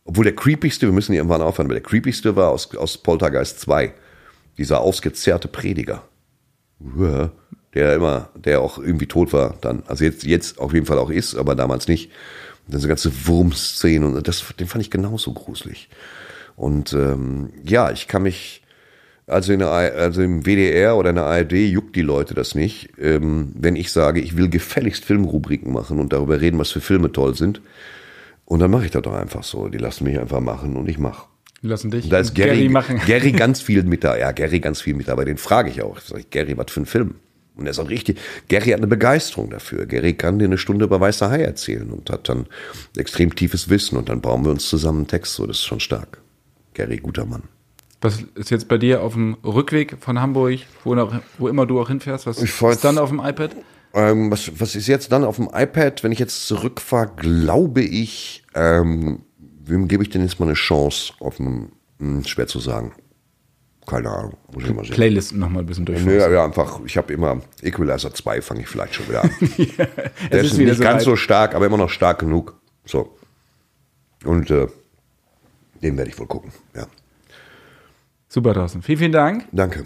Obwohl 0.03 0.25
der 0.25 0.35
creepigste, 0.35 0.87
wir 0.87 0.93
müssen 0.93 1.13
hier 1.13 1.21
irgendwann 1.21 1.41
aufhören, 1.41 1.67
aber 1.67 1.75
der 1.75 1.83
creepigste 1.83 2.35
war 2.35 2.49
aus, 2.49 2.75
aus 2.75 2.97
Poltergeist 2.97 3.61
2 3.61 3.93
dieser 4.57 4.81
ausgezerrte 4.81 5.47
Prediger. 5.47 6.03
Der 7.73 7.95
immer, 7.95 8.29
der 8.35 8.61
auch 8.61 8.79
irgendwie 8.79 9.05
tot 9.05 9.31
war 9.31 9.55
dann. 9.61 9.83
Also 9.87 10.03
jetzt, 10.03 10.23
jetzt 10.23 10.59
auf 10.59 10.73
jeden 10.73 10.85
Fall 10.85 10.97
auch 10.97 11.11
ist, 11.11 11.35
aber 11.35 11.55
damals 11.55 11.87
nicht. 11.87 12.09
Und 12.65 12.73
dann 12.73 12.81
so 12.81 12.87
ganze 12.87 13.27
Wurmszenen 13.27 14.15
und 14.15 14.27
das, 14.27 14.43
den 14.59 14.67
fand 14.67 14.83
ich 14.83 14.91
genauso 14.91 15.33
gruselig. 15.33 15.89
Und 16.55 16.93
ähm, 16.93 17.51
ja, 17.63 17.91
ich 17.91 18.07
kann 18.07 18.23
mich, 18.23 18.63
also, 19.27 19.53
in 19.53 19.59
der, 19.59 19.69
also 19.69 20.21
im 20.21 20.45
WDR 20.45 20.97
oder 20.97 21.11
in 21.11 21.15
der 21.15 21.25
ARD 21.25 21.53
juckt 21.53 21.95
die 21.95 22.01
Leute 22.01 22.33
das 22.33 22.55
nicht, 22.55 22.89
ähm, 22.99 23.53
wenn 23.55 23.75
ich 23.75 23.91
sage, 23.91 24.19
ich 24.19 24.35
will 24.35 24.49
gefälligst 24.49 25.05
Filmrubriken 25.05 25.71
machen 25.71 25.99
und 25.99 26.11
darüber 26.11 26.41
reden, 26.41 26.59
was 26.59 26.71
für 26.71 26.81
Filme 26.81 27.11
toll 27.11 27.35
sind. 27.35 27.61
Und 28.45 28.59
dann 28.59 28.71
mache 28.71 28.85
ich 28.85 28.91
das 28.91 29.03
doch 29.03 29.13
einfach 29.13 29.43
so. 29.43 29.69
Die 29.69 29.77
lassen 29.77 30.03
mich 30.05 30.19
einfach 30.19 30.39
machen 30.39 30.75
und 30.75 30.89
ich 30.89 30.97
mache. 30.97 31.27
Die 31.61 31.67
lassen 31.67 31.91
dich. 31.91 32.09
Da 32.09 32.19
ist 32.19 32.33
Gary, 32.33 32.49
Gary, 32.49 32.69
machen. 32.69 32.99
Gary 33.05 33.31
ganz 33.31 33.61
viel 33.61 33.83
mit 33.83 34.03
da. 34.03 34.17
Ja, 34.17 34.31
Gary 34.31 34.59
ganz 34.59 34.81
viel 34.81 34.95
mit 34.95 35.07
da. 35.07 35.13
Aber 35.13 35.25
den 35.25 35.37
frage 35.37 35.69
ich 35.69 35.83
auch. 35.83 35.99
Sag 35.99 36.19
ich, 36.19 36.29
Gary, 36.29 36.57
was 36.57 36.71
für 36.71 36.81
ein 36.81 36.85
Film? 36.85 37.15
Und 37.59 37.67
er 37.67 37.71
ist 37.71 37.79
auch 37.79 37.89
richtig. 37.89 38.19
Gary 38.47 38.69
hat 38.69 38.77
eine 38.77 38.87
Begeisterung 38.87 39.49
dafür. 39.49 39.85
Gary 39.85 40.13
kann 40.13 40.39
dir 40.39 40.45
eine 40.45 40.57
Stunde 40.57 40.85
über 40.85 40.99
Weißer 40.99 41.29
Hai 41.29 41.41
erzählen 41.41 41.89
und 41.91 42.09
hat 42.09 42.29
dann 42.29 42.47
extrem 42.95 43.35
tiefes 43.35 43.69
Wissen. 43.69 43.97
Und 43.97 44.09
dann 44.09 44.21
bauen 44.21 44.43
wir 44.43 44.51
uns 44.51 44.67
zusammen 44.69 44.99
einen 44.99 45.07
Text. 45.07 45.35
So, 45.35 45.45
das 45.45 45.57
ist 45.57 45.65
schon 45.65 45.79
stark. 45.79 46.21
Gary, 46.73 46.97
guter 46.97 47.25
Mann. 47.25 47.43
Was 48.01 48.23
ist 48.35 48.49
jetzt 48.49 48.69
bei 48.69 48.77
dir 48.77 49.03
auf 49.03 49.13
dem 49.13 49.35
Rückweg 49.43 49.97
von 49.99 50.21
Hamburg, 50.21 50.59
wo, 50.85 50.95
noch, 50.95 51.13
wo 51.37 51.49
immer 51.49 51.65
du 51.65 51.81
auch 51.81 51.89
hinfährst? 51.89 52.27
Was 52.27 52.41
ist 52.41 52.83
dann 52.85 52.97
auf 52.97 53.09
dem 53.09 53.19
iPad? 53.19 53.55
Ähm, 53.93 54.31
was, 54.31 54.51
was 54.59 54.75
ist 54.75 54.87
jetzt 54.87 55.11
dann 55.11 55.25
auf 55.25 55.35
dem 55.35 55.49
iPad? 55.53 56.03
Wenn 56.03 56.11
ich 56.11 56.19
jetzt 56.19 56.47
zurückfahre, 56.47 57.11
glaube 57.17 57.81
ich, 57.81 58.43
ähm, 58.55 59.23
wem 59.65 59.87
gebe 59.87 60.03
ich 60.03 60.09
denn 60.09 60.21
jetzt 60.21 60.39
mal 60.39 60.45
eine 60.45 60.53
Chance 60.53 61.13
auf 61.19 61.39
einem, 61.39 61.73
hm, 61.99 62.23
schwer 62.23 62.47
zu 62.47 62.59
sagen. 62.59 62.93
Keine 63.89 64.09
Ahnung, 64.11 64.37
muss 64.53 64.63
ich 64.65 64.73
mal 64.73 64.85
sehen. 64.85 64.93
Playlisten 64.93 65.39
nochmal 65.39 65.63
ein 65.63 65.65
bisschen 65.65 65.85
durchfassen. 65.85 66.15
Nee, 66.15 66.31
ja, 66.31 66.45
einfach, 66.45 66.79
ich 66.85 66.95
habe 66.95 67.11
immer 67.11 67.41
Equalizer 67.63 68.13
2 68.13 68.41
fange 68.43 68.61
ich 68.61 68.67
vielleicht 68.67 68.93
schon 68.93 69.07
wieder 69.09 69.23
an. 69.23 69.31
ja, 69.57 69.85
Der 70.31 70.41
ist, 70.41 70.51
ist 70.51 70.57
nicht 70.59 70.75
so 70.75 70.83
ganz 70.83 70.97
weit. 70.97 71.05
so 71.05 71.15
stark, 71.15 71.55
aber 71.55 71.65
immer 71.65 71.77
noch 71.77 71.89
stark 71.89 72.19
genug. 72.19 72.55
So. 72.85 73.17
Und 74.25 74.51
äh, 74.51 74.67
den 75.81 75.97
werde 75.97 76.11
ich 76.11 76.19
wohl 76.19 76.27
gucken, 76.27 76.51
ja. 76.75 76.85
Super, 78.27 78.53
Thorsten. 78.53 78.83
Vielen, 78.83 78.99
vielen 78.99 79.11
Dank. 79.11 79.45
Danke. 79.51 79.85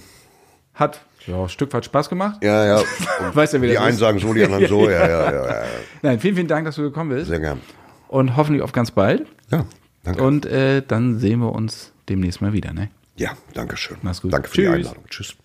Hat 0.74 1.06
ja, 1.26 1.44
ein 1.44 1.48
Stück 1.48 1.72
weit 1.74 1.86
Spaß 1.86 2.10
gemacht. 2.10 2.44
Ja, 2.44 2.66
ja. 2.66 2.84
weißt 3.34 3.54
ja, 3.54 3.62
wie 3.62 3.68
die 3.68 3.78
einen 3.78 3.94
ist. 3.94 4.00
sagen 4.00 4.20
so, 4.20 4.34
die 4.34 4.44
anderen 4.44 4.68
so. 4.68 4.90
Ja, 4.90 5.08
ja, 5.08 5.32
ja, 5.32 5.48
ja. 5.48 5.64
Nein, 6.02 6.20
vielen, 6.20 6.36
vielen 6.36 6.48
Dank, 6.50 6.66
dass 6.66 6.76
du 6.76 6.82
gekommen 6.82 7.12
bist. 7.12 7.28
Sehr 7.28 7.40
gern. 7.40 7.62
Und 8.10 8.36
hoffentlich 8.36 8.62
auf 8.64 8.74
ganz 8.74 8.92
bald. 8.92 9.26
Ja, 9.50 9.66
danke. 10.04 10.22
Und 10.22 10.46
äh, 10.46 10.82
dann 10.86 11.20
sehen 11.20 11.40
wir 11.40 11.54
uns 11.54 11.94
demnächst 12.10 12.42
mal 12.42 12.52
wieder. 12.52 12.74
Ne? 12.74 12.90
Ja, 13.16 13.38
danke 13.54 13.78
schön. 13.78 13.98
Mach's 14.02 14.22
gut. 14.22 14.34
Danke 14.34 14.50
für 14.50 14.56
Tschüss. 14.56 14.66
die 14.66 14.74
Einladung. 14.74 15.06
Tschüss. 15.08 15.36